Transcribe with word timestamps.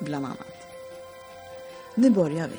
bland 0.00 0.26
annat. 0.26 0.66
Nu 1.94 2.10
börjar 2.10 2.48
vi. 2.48 2.56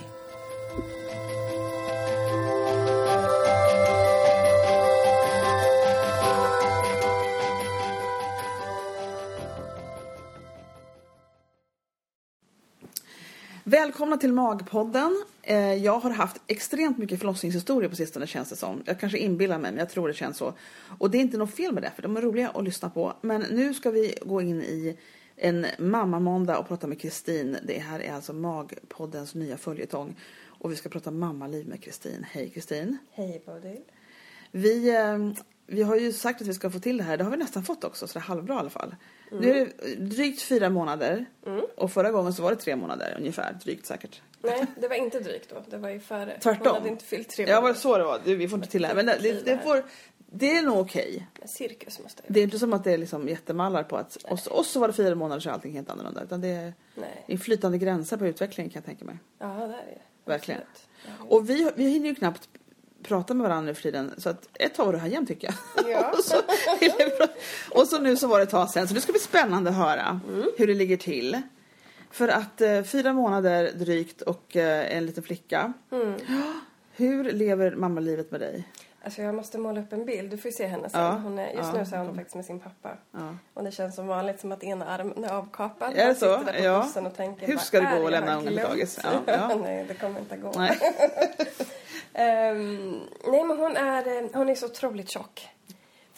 Välkomna 13.63 14.17
till 14.17 14.33
Magpodden. 14.33 15.23
Eh, 15.43 15.73
jag 15.73 15.99
har 15.99 16.09
haft 16.09 16.41
extremt 16.47 16.97
mycket 16.97 17.19
förlossningshistorier 17.19 17.89
på 17.89 17.95
sistone 17.95 18.27
känns 18.27 18.49
det 18.49 18.55
som. 18.55 18.83
Jag 18.85 18.99
kanske 18.99 19.17
inbillar 19.17 19.57
mig 19.57 19.71
men 19.71 19.79
jag 19.79 19.89
tror 19.89 20.07
det 20.07 20.13
känns 20.13 20.37
så. 20.37 20.53
Och 20.99 21.11
det 21.11 21.17
är 21.17 21.21
inte 21.21 21.37
något 21.37 21.55
fel 21.55 21.73
med 21.73 21.83
det 21.83 21.91
för 21.95 22.01
de 22.01 22.17
är 22.17 22.21
roliga 22.21 22.49
att 22.49 22.63
lyssna 22.63 22.89
på. 22.89 23.13
Men 23.21 23.41
nu 23.41 23.73
ska 23.73 23.91
vi 23.91 24.17
gå 24.21 24.41
in 24.41 24.61
i 24.61 24.97
en 25.41 25.65
mammamåndag 25.77 26.57
och 26.57 26.67
prata 26.67 26.87
med 26.87 27.01
Kristin. 27.01 27.57
Det 27.63 27.79
här 27.79 27.99
är 27.99 28.13
alltså 28.13 28.33
Magpoddens 28.33 29.35
nya 29.35 29.57
följetong. 29.57 30.15
Och 30.45 30.71
vi 30.71 30.75
ska 30.75 30.89
prata 30.89 31.11
mammaliv 31.11 31.67
med 31.67 31.83
Kristin. 31.83 32.25
Hej 32.31 32.49
Kristin. 32.49 32.97
Hej 33.11 33.43
Bodil. 33.45 33.81
Vi, 34.51 34.95
eh, 34.95 35.17
vi 35.67 35.83
har 35.83 35.95
ju 35.95 36.13
sagt 36.13 36.41
att 36.41 36.47
vi 36.47 36.53
ska 36.53 36.69
få 36.69 36.79
till 36.79 36.97
det 36.97 37.03
här. 37.03 37.17
Det 37.17 37.23
har 37.23 37.31
vi 37.31 37.37
nästan 37.37 37.63
fått 37.63 37.83
också, 37.83 38.07
så 38.07 38.19
det 38.19 38.23
är 38.23 38.27
halvbra 38.27 38.55
i 38.55 38.57
alla 38.57 38.69
fall. 38.69 38.95
Nu 39.31 39.49
är 39.49 39.53
det 39.55 39.95
drygt 39.95 40.41
fyra 40.41 40.69
månader. 40.69 41.25
Och 41.77 41.91
förra 41.91 42.11
gången 42.11 42.33
så 42.33 42.43
var 42.43 42.49
det 42.49 42.57
tre 42.57 42.75
månader 42.75 43.15
ungefär, 43.19 43.57
drygt 43.63 43.85
säkert. 43.85 44.21
Nej, 44.41 44.65
det 44.81 44.87
var 44.87 44.95
inte 44.95 45.19
drygt 45.19 45.49
då. 45.49 45.63
Det 45.69 45.77
var 45.77 45.89
ju 45.89 45.99
före. 45.99 46.39
Tvärtom. 46.39 46.67
Hon 46.67 46.75
hade 46.75 46.89
inte 46.89 47.05
fyllt 47.05 47.29
tre 47.29 47.45
Ja, 47.45 47.49
var 47.49 47.55
det 47.55 47.61
månader. 47.61 47.79
så 47.79 47.97
det 47.97 48.03
var? 48.03 48.21
Du, 48.25 48.35
vi 48.35 48.47
får 48.47 48.57
inte 48.59 48.71
till 48.71 48.81
det 48.81 48.87
här. 48.87 48.95
Men 48.95 49.05
det, 49.05 49.17
det, 49.21 49.45
det, 49.45 49.59
får, 49.63 49.83
det 50.33 50.57
är 50.57 50.61
nog 50.61 50.79
okej. 50.79 51.27
Cirkus 51.45 51.99
måste 51.99 52.23
jag 52.25 52.33
Det 52.33 52.39
är 52.39 52.43
inte 52.43 52.59
som 52.59 52.73
att 52.73 52.83
det 52.83 52.91
är 52.91 52.97
liksom 52.97 53.29
jättemallar 53.29 53.83
på 53.83 53.97
att 53.97 54.15
och 54.15 54.39
så, 54.39 54.51
och 54.51 54.65
så 54.65 54.79
var 54.79 54.87
det 54.87 54.93
fyra 54.93 55.15
månader 55.15 55.39
så 55.39 55.49
är 55.49 55.53
allting 55.53 55.73
helt 55.73 55.89
annorlunda. 55.89 56.23
Utan 56.23 56.41
det 56.41 56.47
är, 56.47 56.73
Nej. 56.95 57.23
det 57.27 57.33
är 57.33 57.37
flytande 57.37 57.77
gränser 57.77 58.17
på 58.17 58.27
utvecklingen 58.27 58.69
kan 58.69 58.79
jag 58.79 58.85
tänka 58.85 59.05
mig. 59.05 59.17
Ja, 59.39 59.47
det 59.47 59.63
är 59.63 59.67
det. 59.67 60.31
Verkligen. 60.31 60.61
Absolut. 60.61 61.31
Och 61.31 61.49
vi, 61.49 61.71
vi 61.75 61.89
hinner 61.89 62.09
ju 62.09 62.15
knappt 62.15 62.49
prata 63.03 63.33
med 63.33 63.47
varandra 63.47 63.67
nu 63.67 63.73
för 63.73 63.81
tiden. 63.81 64.11
Så 64.17 64.29
att 64.29 64.49
ett 64.53 64.75
tag 64.75 64.85
var 64.85 64.93
du 64.93 64.99
här 64.99 65.07
jämt 65.07 65.27
tycker 65.27 65.47
jag. 65.47 65.89
Ja. 65.91 66.11
och, 66.17 66.23
så, 66.23 66.35
och 67.71 67.87
så 67.87 67.99
nu 67.99 68.17
så 68.17 68.27
var 68.27 68.37
det 68.37 68.43
ett 68.43 68.49
tag 68.49 68.69
sen. 68.69 68.87
Så 68.87 68.93
det 68.93 69.01
ska 69.01 69.11
bli 69.11 69.21
spännande 69.21 69.69
att 69.69 69.75
höra 69.75 70.19
hur 70.57 70.67
det 70.67 70.73
ligger 70.73 70.97
till. 70.97 71.41
För 72.11 72.27
att 72.27 72.61
eh, 72.61 72.83
fyra 72.83 73.13
månader 73.13 73.71
drygt 73.75 74.21
och 74.21 74.55
eh, 74.55 74.97
en 74.97 75.05
liten 75.05 75.23
flicka. 75.23 75.73
Mm. 75.91 76.13
Hur 76.91 77.31
lever 77.31 77.75
mammalivet 77.75 78.31
med 78.31 78.39
dig? 78.39 78.67
Alltså 79.03 79.21
jag 79.21 79.35
måste 79.35 79.57
måla 79.57 79.81
upp 79.81 79.93
en 79.93 80.05
bild. 80.05 80.31
Du 80.31 80.37
får 80.37 80.51
ju 80.51 80.57
se 80.57 80.65
henne 80.67 80.89
sen. 80.89 81.01
Ja. 81.01 81.11
Hon 81.11 81.39
är, 81.39 81.47
just 81.51 81.57
Ja, 81.73 81.79
nu 81.79 81.85
så 81.85 81.95
är 81.95 81.99
hon 81.99 82.07
kom. 82.07 82.15
faktiskt 82.15 82.35
med 82.35 82.45
sin 82.45 82.59
pappa. 82.59 82.97
Ja. 83.11 83.35
Och 83.53 83.63
det 83.63 83.71
känns 83.71 83.95
som 83.95 84.07
vanligt 84.07 84.39
som 84.39 84.51
att 84.51 84.63
ena 84.63 84.85
armen 84.85 85.23
är 85.23 85.33
avkapad. 85.33 85.93
Är 85.95 86.07
det 86.07 86.15
så? 86.15 86.25
där 86.37 86.53
på 86.53 86.63
Ja. 86.63 87.07
och 87.07 87.15
tänker, 87.15 87.47
Hur 87.47 87.57
ska 87.57 87.81
det 87.81 87.99
gå 87.99 88.05
att 88.05 88.11
lämna 88.11 88.37
ungen 88.37 88.57
på 88.57 88.67
dagis? 88.67 88.99
Nej, 89.61 89.85
det 89.87 89.93
kommer 89.93 90.19
inte 90.19 90.35
att 90.35 90.41
gå. 90.41 90.51
Nej. 90.55 90.77
Ehm, 92.13 92.99
nej, 93.27 93.43
men 93.43 93.57
hon 93.59 93.77
är, 93.77 94.23
eh, 94.23 94.29
hon 94.33 94.49
är 94.49 94.55
så 94.55 94.65
otroligt 94.65 95.09
tjock. 95.09 95.49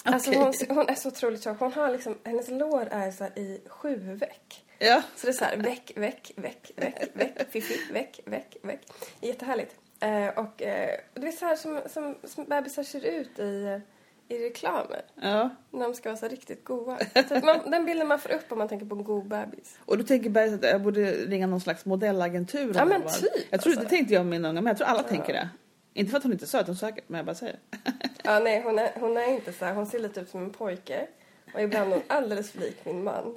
Alltså 0.04 0.30
Okej. 0.30 0.42
hon, 0.70 0.78
hon 0.78 0.90
är 0.90 0.96
så 0.96 1.08
otroligt 1.08 1.44
tjock. 1.44 1.60
Hon 1.60 1.74
har 1.74 1.90
liksom, 1.90 2.18
hennes 2.24 2.50
lår 2.50 2.88
är 2.92 3.12
så 3.12 3.26
i 3.26 3.62
sju 3.68 3.96
veck. 3.96 4.66
Ja. 4.80 5.02
Så 5.16 5.26
det 5.28 5.32
är 5.32 5.34
så 5.34 5.46
här, 5.46 5.58
väck, 5.58 5.92
väck, 5.96 6.32
väck, 6.36 6.72
väck, 6.76 7.04
väck, 7.14 7.52
fiffi, 7.52 7.94
väck, 7.94 8.20
väck, 8.26 8.58
väck. 8.64 8.82
Jättehärligt. 9.22 9.76
Eh, 10.04 10.30
och 10.40 10.62
eh, 10.62 11.00
det 11.14 11.28
är 11.28 11.32
så 11.32 11.46
här 11.46 11.56
som, 11.56 11.82
som, 11.90 12.16
som 12.24 12.46
bebisar 12.46 12.84
ser 12.84 13.06
ut 13.06 13.40
i, 13.40 13.80
i 14.28 14.38
reklamer. 14.38 15.02
ja. 15.22 15.50
När 15.72 15.84
de 15.84 15.94
ska 15.94 16.10
vara 16.10 16.18
så 16.20 16.28
riktigt. 16.28 16.68
Så 16.68 17.40
man, 17.44 17.72
den 17.72 17.86
bilden 17.86 18.08
man 18.08 18.20
får 18.20 18.32
upp 18.32 18.52
om 18.52 18.58
man 18.58 18.68
tänker 18.68 18.86
på 18.86 18.96
en 18.96 19.04
god 19.04 19.28
bebis. 19.28 19.78
Och 19.86 19.98
du 19.98 20.04
tänker 20.04 20.30
Berg 20.30 20.54
att 20.54 20.64
jag 20.64 20.82
borde 20.82 21.12
ringa 21.12 21.48
någon 21.48 21.62
slags 21.62 21.86
modellagentur? 21.86 22.74
Ja, 22.76 22.86
men 22.86 23.02
typ, 23.02 23.32
Jag 23.50 23.62
tror, 23.62 23.72
alltså. 23.72 23.84
Det 23.84 23.90
tänkte 23.90 24.14
jag 24.14 24.22
om 24.22 24.30
min 24.30 24.46
unga 24.46 24.62
men 24.62 24.66
jag 24.72 24.78
tror 24.78 24.88
alla 24.88 25.04
tänker 25.04 25.34
det. 25.34 25.50
Inte 25.94 26.10
för 26.12 26.18
att 26.18 26.24
hon 26.24 26.32
inte 26.34 26.46
är 26.46 26.48
söt, 26.48 26.68
hon 26.68 26.76
säkert, 26.76 27.04
men 27.08 27.18
jag 27.18 27.26
bara 27.26 27.36
säger. 27.36 27.60
Ja, 28.24 28.40
nej, 28.40 28.62
hon 28.62 28.80
är, 28.80 28.92
hon 28.96 29.18
är 29.18 29.28
inte 29.28 29.54
så 29.54 29.66
här. 29.66 29.74
Hon 29.74 29.86
ser 29.86 30.00
lite 30.00 30.20
ut 30.20 30.30
som 30.30 30.44
en 30.44 30.50
pojke. 30.50 31.08
Och 31.54 31.62
ibland 31.62 31.92
är 31.92 31.96
hon 31.96 32.04
alldeles 32.08 32.52
för 32.52 32.60
lik 32.60 32.86
min 32.86 33.04
man. 33.04 33.36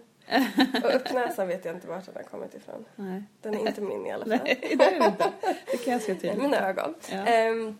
Och 0.84 0.94
uppnäsan 0.94 1.48
vet 1.48 1.64
jag 1.64 1.74
inte 1.74 1.86
vart 1.88 2.06
den 2.06 2.14
har 2.16 2.22
kommit 2.22 2.54
ifrån. 2.54 2.84
Nej. 2.96 3.22
Den 3.42 3.54
är 3.54 3.58
inte 3.68 3.80
min 3.80 4.06
i 4.06 4.12
alla 4.12 4.24
fall. 4.38 4.38
Nej, 4.44 4.74
det 4.78 4.84
är 4.84 5.06
inte. 5.06 5.32
Det 5.70 5.76
kan 5.76 5.92
jag 5.92 6.02
se 6.02 6.14
till. 6.14 6.36
Mina 6.38 6.68
ögon. 6.68 6.94
Ja. 7.12 7.16
Ehm, 7.26 7.78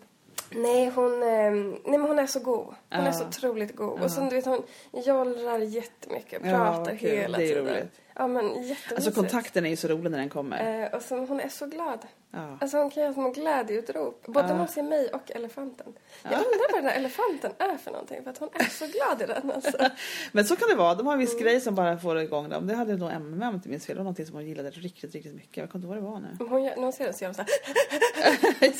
nej, 0.49 0.89
hon, 0.95 1.23
ehm, 1.23 1.69
nej, 1.71 1.97
men 1.99 2.01
hon 2.01 2.19
är 2.19 2.27
så 2.27 2.39
god. 2.39 2.65
Hon 2.65 2.75
Ja. 2.89 2.97
är 3.07 3.11
så 3.11 3.25
otroligt 3.27 3.75
god. 3.75 4.01
Och 4.01 4.11
sen, 4.11 4.29
du 4.29 4.35
vet, 4.35 4.45
hon 4.45 4.63
jollrar 4.91 5.59
jättemycket. 5.59 6.41
Ja, 6.45 6.51
Pratar 6.51 6.91
vad 6.91 6.99
kul. 6.99 7.09
hela 7.09 7.37
tiden. 7.37 7.65
roligt. 7.65 8.01
Ja, 8.19 8.27
men 8.27 8.45
jättemysigt. 8.47 8.91
Alltså 8.95 9.11
kontakten 9.11 9.65
är 9.65 9.69
ju 9.69 9.75
så 9.75 9.87
rolig 9.87 10.11
när 10.11 10.17
den 10.17 10.29
kommer. 10.29 10.83
Eh, 10.83 10.93
och 10.95 11.01
så, 11.01 11.17
hon 11.17 11.39
är 11.39 11.49
så 11.49 11.65
glad. 11.67 11.99
Ja. 12.31 12.57
Alltså 12.61 12.77
hon 12.77 12.89
kan 12.89 13.03
göra 13.03 13.13
små 13.13 13.29
glädjeutrop. 13.31 14.23
Både 14.25 14.39
Ja. 14.39 14.47
när 14.47 14.59
hon 14.59 14.67
ser 14.67 14.83
mig 14.83 15.09
och 15.13 15.31
elefanten. 15.31 15.93
Jag 16.23 16.31
undrar 16.33 16.71
vad 16.71 16.81
den 16.81 16.89
här 16.91 16.97
elefanten 16.99 17.51
är 17.57 17.77
för 17.77 17.91
någonting. 17.91 18.23
För 18.23 18.29
att 18.31 18.37
hon 18.37 18.49
är 18.53 18.63
så 18.63 18.85
glad 18.85 19.21
i 19.21 19.33
den 19.33 19.51
alltså. 19.51 19.77
Men 20.31 20.45
så 20.45 20.55
kan 20.55 20.69
det 20.69 20.75
vara. 20.75 20.95
De 20.95 21.05
har 21.07 21.13
en 21.13 21.19
viss 21.19 21.31
Mm. 21.33 21.43
grej 21.43 21.61
som 21.61 21.75
bara 21.75 21.97
får 21.97 22.19
igång 22.21 22.49
dem. 22.49 22.67
Det 22.67 22.75
hade 22.75 22.97
nog 22.97 23.09
Emma 23.11 23.19
med 23.19 23.33
om 23.33 23.41
jag 23.41 23.53
inte 23.53 23.69
minns 23.69 23.85
fel. 23.85 23.95
Det 23.95 23.99
var 23.99 24.03
någonting 24.03 24.25
som 24.25 24.35
hon 24.35 24.45
gillade 24.47 24.69
riktigt, 24.69 25.13
riktigt 25.13 25.35
mycket. 25.35 25.57
Jag 25.57 25.69
kommer 25.71 25.85
inte 25.85 25.95
ihåg 25.95 26.03
vad 26.03 26.21
det 26.21 26.27
var 26.29 26.45
nu. 26.45 26.45
Hon 26.49 26.63
gör, 26.63 26.75
när 26.75 26.83
hon 26.83 26.93
ser 26.93 27.03
den 27.05 27.13
så 27.13 27.23
gör 27.23 27.29
hon 27.29 27.35
så 27.35 27.41
här. 27.41 27.49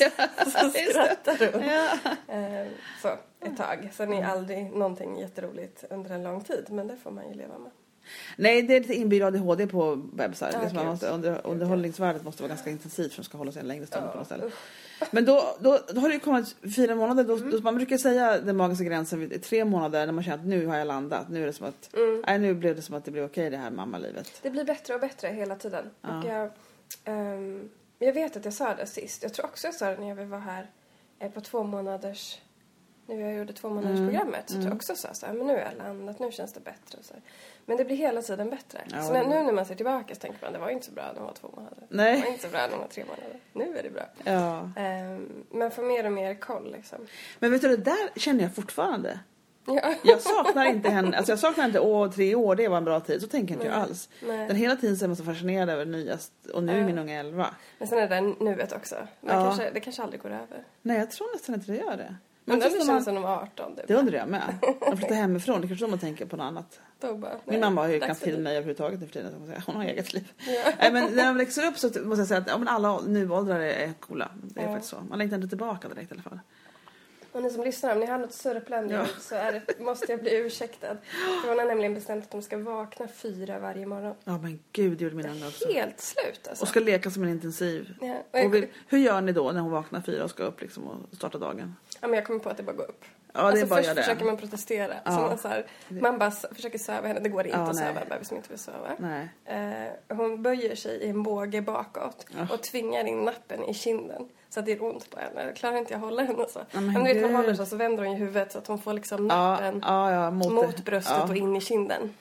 ja, 0.00 0.44
Så 0.44 0.70
skrattar 0.70 1.52
hon. 1.52 1.62
ja. 1.66 1.88
Eh, 2.34 2.66
så, 3.02 3.08
ett 3.46 3.56
tag. 3.56 3.90
Sen 3.94 4.12
är 4.12 4.26
aldrig 4.26 4.72
någonting 4.72 5.18
jätteroligt 5.18 5.84
under 5.90 6.10
en 6.10 6.22
lång 6.22 6.44
tid. 6.44 6.66
Men 6.70 6.86
det 6.88 6.96
får 6.96 7.10
man 7.10 7.28
ju 7.28 7.34
leva 7.34 7.58
med. 7.58 7.70
Nej, 8.36 8.62
det 8.62 8.76
är 8.76 8.80
lite 8.80 8.94
inbyggd 8.94 9.24
ADHD 9.24 9.66
på 9.66 9.96
bebisar. 9.96 10.50
Ja, 10.52 10.58
det 10.58 10.64
är 10.64 10.68
som 10.68 10.76
man 10.76 10.84
gud. 10.84 10.92
måste, 10.92 11.08
under, 11.08 11.46
underhållningsvärdet 11.46 12.24
måste 12.24 12.42
vara 12.42 12.48
ganska 12.48 12.70
intensivt 12.70 13.12
för 13.12 13.20
att 13.20 13.24
de 13.24 13.28
ska 13.28 13.38
hålla 13.38 13.52
sig 13.52 13.60
en 13.60 13.68
längre 13.68 13.86
stund 13.86 14.12
på 14.12 14.18
något 14.18 14.26
ställe. 14.26 14.44
usch. 14.44 14.54
Men 15.10 15.24
då, 15.24 15.56
då, 15.60 15.78
då 15.94 16.00
har 16.00 16.08
det 16.08 16.14
ju 16.14 16.20
kommit 16.20 16.56
fyra 16.76 16.94
månader. 16.94 17.24
Då, 17.24 17.36
Mm. 17.36 17.50
då, 17.50 17.60
man 17.60 17.76
brukar 17.76 17.96
säga 17.98 18.40
den 18.40 18.56
magiska 18.56 18.84
gränsen 18.84 19.20
vid 19.20 19.42
tre 19.42 19.64
månader 19.64 20.06
när 20.06 20.12
man 20.12 20.24
känner 20.24 20.38
att 20.38 20.44
nu 20.46 20.66
har 20.66 20.76
jag 20.76 20.86
landat. 20.86 21.28
Nu 21.28 21.42
är 21.42 21.46
det 21.46 21.52
som 21.52 21.66
att, 21.66 21.94
Mm. 21.94 22.24
nej, 22.26 22.38
nu 22.38 22.54
blev 22.54 22.76
det 22.76 22.82
som 22.82 22.94
att 22.94 23.04
det 23.04 23.10
blev 23.10 23.24
okej 23.24 23.50
det 23.50 23.56
här 23.56 23.70
mammalivet. 23.70 24.38
Det 24.42 24.50
blir 24.50 24.64
bättre 24.64 24.94
och 24.94 25.00
bättre 25.00 25.28
hela 25.28 25.54
tiden. 25.56 25.90
Ja. 26.02 26.18
Och 26.18 26.24
jag, 26.24 26.50
ehm, 27.04 27.68
jag 27.98 28.12
vet 28.12 28.36
att 28.36 28.44
jag 28.44 28.54
sa 28.54 28.74
det 28.74 28.86
sist. 28.86 29.22
Jag 29.22 29.34
tror 29.34 29.46
också 29.46 29.66
jag 29.66 29.74
sa 29.74 29.90
det 29.90 29.96
när 30.00 30.08
jag 30.08 30.26
var 30.26 30.38
här 30.38 30.70
eh, 31.18 31.30
på 31.30 31.40
två 31.40 31.62
månaders... 31.62 32.38
Nu 33.06 33.20
jag 33.20 33.34
gjorde 33.34 33.52
två 33.52 33.68
månaders 33.68 33.98
Mm. 33.98 34.08
programmet. 34.10 34.42
Så 34.46 34.52
tror 34.54 34.64
jag 34.64 34.74
också 34.74 34.96
sa 34.96 35.14
så 35.14 35.26
här, 35.26 35.32
men 35.32 35.46
nu 35.46 35.52
har 35.52 35.60
jag 35.60 35.78
landat, 35.78 36.18
nu 36.18 36.32
känns 36.32 36.52
det 36.52 36.60
bättre. 36.60 36.98
Och 36.98 37.04
så 37.04 37.14
här. 37.14 37.22
Men 37.68 37.76
det 37.76 37.84
blir 37.84 37.96
hela 37.96 38.22
tiden 38.22 38.50
bättre. 38.50 38.80
Ja, 38.92 39.02
så 39.02 39.12
när, 39.12 39.22
det- 39.24 39.28
nu 39.30 39.42
när 39.42 39.52
man 39.52 39.66
ser 39.66 39.74
tillbaka 39.74 40.14
så 40.14 40.20
tänker 40.20 40.38
man, 40.42 40.52
det 40.52 40.58
var 40.58 40.68
inte 40.70 40.86
så 40.86 40.92
bra 40.92 41.04
när 41.12 41.14
hon 41.14 41.24
var 41.26 41.32
två 41.34 41.48
månader. 41.56 41.86
Nej. 41.88 42.16
Det 42.16 42.20
var 42.22 42.28
inte 42.28 42.42
så 42.42 42.48
bra 42.48 42.60
när 42.60 42.70
hon 42.70 42.78
var 42.80 42.88
tre 42.88 43.04
månader. 43.04 43.40
Nu 43.52 43.78
är 43.78 43.82
det 43.82 43.90
bra. 43.90 44.02
Ja. 44.24 44.70
Ehm, 44.76 45.44
men 45.50 45.70
får 45.70 45.82
mer 45.82 46.06
och 46.06 46.12
mer 46.12 46.34
koll 46.34 46.72
liksom. 46.72 46.98
Men 47.38 47.50
vet 47.52 47.62
du, 47.62 47.68
det 47.68 47.76
där 47.76 48.08
känner 48.20 48.42
jag 48.42 48.54
fortfarande. 48.54 49.20
Ja. 49.66 49.94
Jag 50.02 50.20
saknar 50.20 50.64
inte 50.66 50.90
henne, 50.90 51.16
alltså 51.16 51.32
jag 51.32 51.38
saknar 51.38 51.64
inte 51.64 51.80
åh 51.80 52.10
tre 52.10 52.34
år, 52.34 52.56
det 52.56 52.68
var 52.68 52.76
en 52.76 52.84
bra 52.84 53.00
tid. 53.00 53.20
Så 53.22 53.28
tänker 53.28 53.54
inte 53.54 53.66
jag 53.66 53.72
Nej. 53.74 53.82
alls. 53.82 54.08
Nej. 54.26 54.46
Den 54.48 54.56
hela 54.56 54.76
tiden 54.76 54.96
så 54.96 55.04
är 55.04 55.08
man 55.08 55.16
så 55.16 55.24
fascinerad 55.24 55.68
över 55.70 55.84
nyast 55.84 56.32
och 56.54 56.62
nu 56.62 56.72
är 56.72 56.78
Ja. 56.78 56.86
min 56.86 56.98
unga 56.98 57.20
elva. 57.20 57.54
Men 57.78 57.88
sen 57.88 57.98
är 57.98 58.08
det 58.08 58.20
nuet 58.20 58.72
också. 58.72 58.94
Man 59.20 59.36
Ja. 59.36 59.44
kanske, 59.44 59.70
det 59.70 59.80
kanske 59.80 60.02
aldrig 60.02 60.20
går 60.22 60.30
över. 60.30 60.64
Nej, 60.82 60.98
jag 60.98 61.10
tror 61.10 61.32
nästan 61.34 61.54
inte 61.54 61.72
det 61.72 61.78
gör 61.78 61.96
det. 61.96 62.14
Men 62.48 62.58
det 62.58 62.64
när 62.64 62.70
känns 62.76 62.86
man- 62.88 63.04
som 63.04 63.14
de 63.14 63.22
var 63.22 63.36
18. 63.42 63.76
Typ. 63.76 63.88
Det 63.88 63.94
undrar 63.94 64.18
jag 64.18 64.28
med. 64.28 64.54
De 64.80 64.96
flyttar 64.96 65.14
hemifrån, 65.24 65.60
det 65.60 65.68
kanske 65.68 65.84
då 65.86 65.90
man 65.90 65.98
tänker 65.98 66.26
på 66.26 66.36
något 66.36 66.44
annat. 66.44 66.80
Bara, 67.00 67.12
nej, 67.14 67.30
Min 67.44 67.60
mamma 67.60 67.80
har 67.80 67.88
ju 67.88 68.00
knappt 68.00 68.22
till 68.22 68.38
mig 68.38 68.52
överhuvudtaget 68.56 69.00
nu 69.00 69.06
för 69.06 69.12
tiden. 69.12 69.32
Hon 69.66 69.76
har 69.76 69.84
eget 69.84 70.12
liv. 70.12 70.32
Ja. 70.46 70.72
Nej, 70.78 70.92
men 70.92 71.14
när 71.16 71.24
man 71.24 71.36
växer 71.36 71.66
upp 71.66 71.78
så 71.78 71.86
måste 71.86 72.20
jag 72.20 72.26
säga 72.28 72.40
att 72.40 72.46
ja, 72.48 72.60
alla 72.66 73.00
nuåldrar 73.00 73.60
är 73.60 73.92
coola. 74.00 74.28
Det 74.42 74.60
är 74.60 74.64
Ja. 74.64 74.72
faktiskt 74.72 74.90
så. 74.90 74.96
Man 75.08 75.18
längtar 75.18 75.36
inte 75.36 75.48
tillbaka 75.48 75.88
direkt 75.88 76.10
i 76.10 76.14
alla 76.14 76.22
fall. 76.22 76.40
Och 77.38 77.44
ni 77.44 77.50
som 77.50 77.64
lyssnar, 77.64 77.92
om 77.92 78.00
ni 78.00 78.06
har 78.06 78.18
något 78.18 78.32
sörplande 78.32 78.94
Ja. 78.94 79.06
så 79.20 79.34
det, 79.34 79.62
måste 79.80 80.12
jag 80.12 80.20
bli 80.20 80.36
ursäktad. 80.36 80.96
För 81.42 81.48
hon 81.48 81.58
har 81.58 81.66
nämligen 81.66 81.94
bestämt 81.94 82.24
att 82.24 82.30
de 82.30 82.42
ska 82.42 82.58
vakna 82.58 83.08
fyra 83.08 83.58
varje 83.58 83.86
morgon. 83.86 84.14
Ja 84.24 84.38
men 84.38 84.60
gud, 84.72 84.98
det 84.98 85.04
gjorde 85.04 85.16
mina 85.16 85.30
ungar 85.32 85.46
också. 85.48 85.72
Helt 85.72 86.00
slut 86.00 86.48
alltså. 86.48 86.64
Och 86.64 86.68
ska 86.68 86.80
leka 86.80 87.10
som 87.10 87.22
en 87.22 87.28
intensiv. 87.28 87.94
Ja, 88.00 88.14
och 88.30 88.44
Och 88.44 88.54
vi, 88.54 88.68
hur 88.88 88.98
gör 88.98 89.20
ni 89.20 89.32
då 89.32 89.52
när 89.52 89.60
hon 89.60 89.70
vaknar 89.72 90.00
fyra 90.00 90.24
och 90.24 90.30
ska 90.30 90.42
upp 90.42 90.60
liksom 90.60 90.84
och 90.88 91.16
starta 91.16 91.38
dagen? 91.38 91.76
ja, 92.00 92.08
men 92.08 92.16
jag 92.16 92.26
kommer 92.26 92.40
på 92.40 92.48
att 92.50 92.56
det 92.56 92.62
bara 92.62 92.76
går 92.76 92.84
upp. 92.88 93.04
Ja, 93.32 93.40
alltså 93.40 93.66
först 93.66 93.88
försöker 93.94 94.24
man 94.24 94.36
protestera. 94.36 94.94
Ja. 95.04 95.10
Man, 95.20 95.38
så 95.38 95.48
här, 95.48 95.66
man 95.88 96.18
bara 96.18 96.30
försöker 96.30 96.78
söva 96.78 97.08
henne. 97.08 97.20
Det 97.20 97.28
går 97.28 97.46
inte 97.46 97.58
Ja, 97.58 97.64
att 97.64 97.74
nej. 97.76 97.86
söva 97.86 98.00
en 98.00 98.08
bebis 98.08 98.28
som 98.28 98.36
inte 98.36 98.48
vill 98.48 98.58
söva. 98.58 98.96
Nej. 98.98 99.28
Eh, 99.44 100.16
hon 100.16 100.42
böjer 100.42 100.74
sig 100.76 100.96
i 100.98 101.08
en 101.08 101.22
båge 101.22 101.62
bakåt 101.62 102.26
och 102.50 102.62
tvingar 102.62 103.04
in 103.06 103.24
nappen 103.24 103.64
i 103.64 103.74
kinden. 103.74 104.28
Så 104.50 104.60
att 104.60 104.66
det 104.66 104.72
är 104.72 104.82
ont 104.82 105.10
på 105.10 105.20
henne. 105.20 105.52
Klarar 105.52 105.76
inte 105.76 105.92
jag 105.92 106.00
hålla 106.00 106.22
henne 106.22 106.44
så. 106.48 106.60
men 106.72 106.86
men 106.92 107.04
du 107.04 107.14
vet, 107.14 107.22
man 107.22 107.34
håller 107.34 107.54
så, 107.54 107.66
så 107.66 107.76
vänder 107.76 108.04
hon 108.04 108.12
ju 108.12 108.18
huvudet 108.18 108.52
så 108.52 108.58
att 108.58 108.66
hon 108.66 108.78
får 108.78 108.92
liksom 108.92 109.26
nappen 109.26 109.82
ja, 109.86 110.12
ja, 110.12 110.30
mot, 110.30 110.52
mot 110.52 110.84
bröstet 110.84 111.30
och 111.30 111.36
in 111.36 111.56
i 111.56 111.60
kinden. 111.60 112.14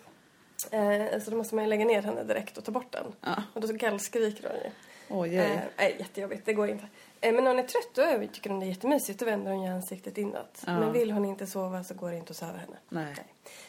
Eh, 0.72 1.20
så 1.20 1.32
då 1.32 1.38
måste 1.38 1.56
man 1.56 1.64
ju 1.64 1.70
lägga 1.70 1.86
ner 1.86 2.02
henne 2.02 2.24
direkt 2.24 2.58
och 2.58 2.64
ta 2.64 2.72
bort 2.72 2.92
den. 2.92 3.36
Och 3.54 3.62
då 3.62 3.68
gallskriker 3.74 4.50
hon 4.50 4.58
ju. 4.58 5.38
Eh, 5.38 5.42
oj. 5.50 5.62
nej, 5.78 5.96
jättejobbigt, 6.00 6.46
det 6.46 6.54
går 6.54 6.70
inte. 6.70 6.86
Eh, 7.22 7.34
men 7.34 7.44
när 7.44 7.52
hon 7.52 7.60
är 7.60 7.68
trött 7.68 7.90
då 7.94 8.28
tycker 8.34 8.50
hon 8.50 8.60
det 8.60 8.66
är 8.66 8.68
jättemysigt. 8.68 9.20
Då 9.20 9.26
vänder 9.26 9.52
hon 9.52 9.64
ju 9.64 9.70
ansiktet 9.70 10.18
inåt. 10.18 10.64
Men 10.66 10.94
vill 10.94 11.12
hon 11.12 11.26
inte 11.26 11.48
sova 11.48 11.84
så 11.84 11.94
går 11.94 12.10
det 12.12 12.18
inte 12.18 12.32
att 12.32 12.38
söva 12.38 12.58
henne. 12.58 12.78
Nej. 12.90 13.16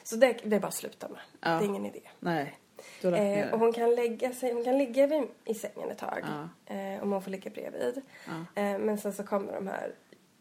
Så 0.02 0.16
det, 0.16 0.36
det 0.44 0.56
är 0.56 0.60
bara 0.60 0.68
att 0.68 0.74
sluta 0.74 1.08
med. 1.08 1.20
Det 1.40 1.64
är 1.64 1.68
ingen 1.68 1.86
idé. 1.86 2.00
Nej. 2.20 2.58
Eh, 3.02 3.52
och 3.52 3.58
hon 3.58 3.72
kan 3.72 3.94
lägga 3.94 4.32
sig, 4.32 4.52
hon 4.52 4.64
kan 4.64 4.78
ligga 4.78 5.06
vid, 5.06 5.22
i 5.44 5.54
sängen 5.54 5.90
ett 5.90 5.98
tag. 5.98 6.24
Ja. 6.66 6.74
Eh, 6.74 7.02
om 7.02 7.12
hon 7.12 7.22
får 7.22 7.30
ligga 7.30 7.50
bredvid. 7.50 8.02
Ja. 8.26 8.62
Eh, 8.62 8.78
men 8.78 8.98
sen 8.98 9.12
så 9.12 9.22
kommer 9.22 9.52
de 9.52 9.66
här 9.66 9.94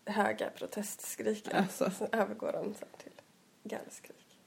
höga 0.05 0.49
protestskriken. 0.49 1.55
Alltså. 1.55 1.91
Sen 1.91 2.07
övergår 2.11 2.51
de 2.51 2.63
sen 2.73 2.87
till 2.97 3.11
gallskrik. 3.63 4.39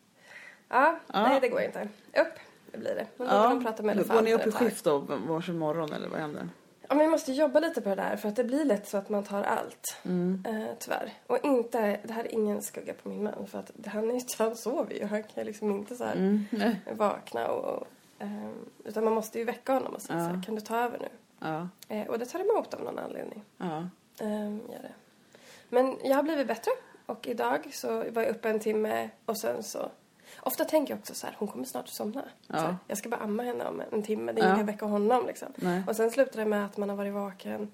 Ja, 0.68 0.98
Ja. 1.12 1.22
nej 1.28 1.40
det 1.40 1.48
går 1.48 1.60
inte. 1.60 1.88
Upp, 2.16 2.34
det 2.72 2.78
blir 2.78 2.94
det. 2.94 3.06
Men 3.16 3.26
då 3.28 3.42
får 3.42 3.48
de 3.50 3.64
prata 3.64 3.82
med 3.82 3.94
Går 3.96 4.00
elefanten 4.00 4.24
ni 4.24 4.34
upp 4.34 4.46
i 4.46 4.50
skift 4.52 4.84
då 4.84 4.98
varsin 4.98 5.58
morgon 5.58 5.92
eller 5.92 6.08
vad 6.08 6.20
händer? 6.20 6.48
Ja, 6.90 6.96
men 6.96 7.04
vi 7.06 7.10
måste 7.10 7.32
jobba 7.32 7.60
lite 7.60 7.80
på 7.80 7.88
det 7.88 7.94
där 7.94 8.16
för 8.16 8.28
att 8.28 8.36
det 8.36 8.44
blir 8.44 8.64
lätt 8.64 8.88
så 8.88 8.96
att 8.96 9.08
man 9.08 9.24
tar 9.24 9.42
allt. 9.42 9.96
Mm. 10.02 10.44
Eh, 10.48 10.68
tyvärr. 10.78 11.12
Och 11.26 11.44
inte, 11.44 12.00
det 12.04 12.12
här 12.12 12.24
är 12.24 12.32
ingen 12.34 12.62
skugga 12.62 12.94
på 12.94 13.08
min 13.08 13.22
man 13.22 13.46
för 13.46 13.58
att 13.58 13.70
han, 13.86 14.10
är, 14.10 14.38
han 14.38 14.56
sover 14.56 14.94
ju. 14.94 15.06
Han 15.06 15.22
kan 15.22 15.44
liksom 15.44 15.70
inte 15.70 15.96
så 15.96 16.04
här 16.04 16.14
Mm. 16.16 16.74
Vakna 16.96 17.48
och... 17.48 17.64
och 17.78 17.86
ehm, 18.18 18.54
utan 18.84 19.04
man 19.04 19.12
måste 19.12 19.38
ju 19.38 19.44
väcka 19.44 19.72
honom 19.72 19.94
och 19.94 20.02
säga 20.02 20.18
Ja. 20.18 20.24
så 20.28 20.34
här, 20.34 20.42
kan 20.42 20.54
du 20.54 20.60
ta 20.60 20.78
över 20.78 20.98
nu? 20.98 21.08
Ja. 21.38 21.68
Eh, 21.88 22.06
och 22.06 22.18
det 22.18 22.26
tar 22.26 22.40
emot 22.40 22.74
av 22.74 22.80
någon 22.80 22.98
anledning. 22.98 23.42
Ja. 23.58 23.88
Ehm, 24.20 24.60
gör 24.72 24.82
det. 24.82 24.92
Men 25.68 25.96
jag 26.04 26.16
har 26.16 26.22
blivit 26.22 26.46
bättre. 26.46 26.70
Och 27.06 27.26
idag 27.28 27.70
så 27.72 27.88
var 27.96 28.22
jag 28.22 28.28
uppe 28.28 28.50
en 28.50 28.60
timme 28.60 29.10
och 29.24 29.38
sen 29.38 29.62
så... 29.62 29.90
Ofta 30.42 30.64
tänker 30.64 30.92
jag 30.92 30.98
också 31.00 31.14
så 31.14 31.26
här, 31.26 31.36
hon 31.38 31.48
kommer 31.48 31.64
snart 31.64 31.88
somna. 31.88 32.22
Ja. 32.46 32.56
Här, 32.56 32.76
jag 32.86 32.98
ska 32.98 33.08
bara 33.08 33.20
amma 33.20 33.42
henne 33.42 33.64
om 33.64 33.82
en 33.92 34.02
timme, 34.02 34.32
det 34.32 34.40
är 34.42 34.46
Ja. 34.48 34.54
ingen 34.54 34.66
väcka 34.66 34.84
honom 34.86 35.26
liksom. 35.26 35.48
Nej. 35.56 35.82
Och 35.86 35.96
sen 35.96 36.10
slutar 36.10 36.38
det 36.40 36.46
med 36.46 36.64
att 36.66 36.76
man 36.76 36.88
har 36.88 36.96
varit 36.96 37.12
vaken. 37.12 37.70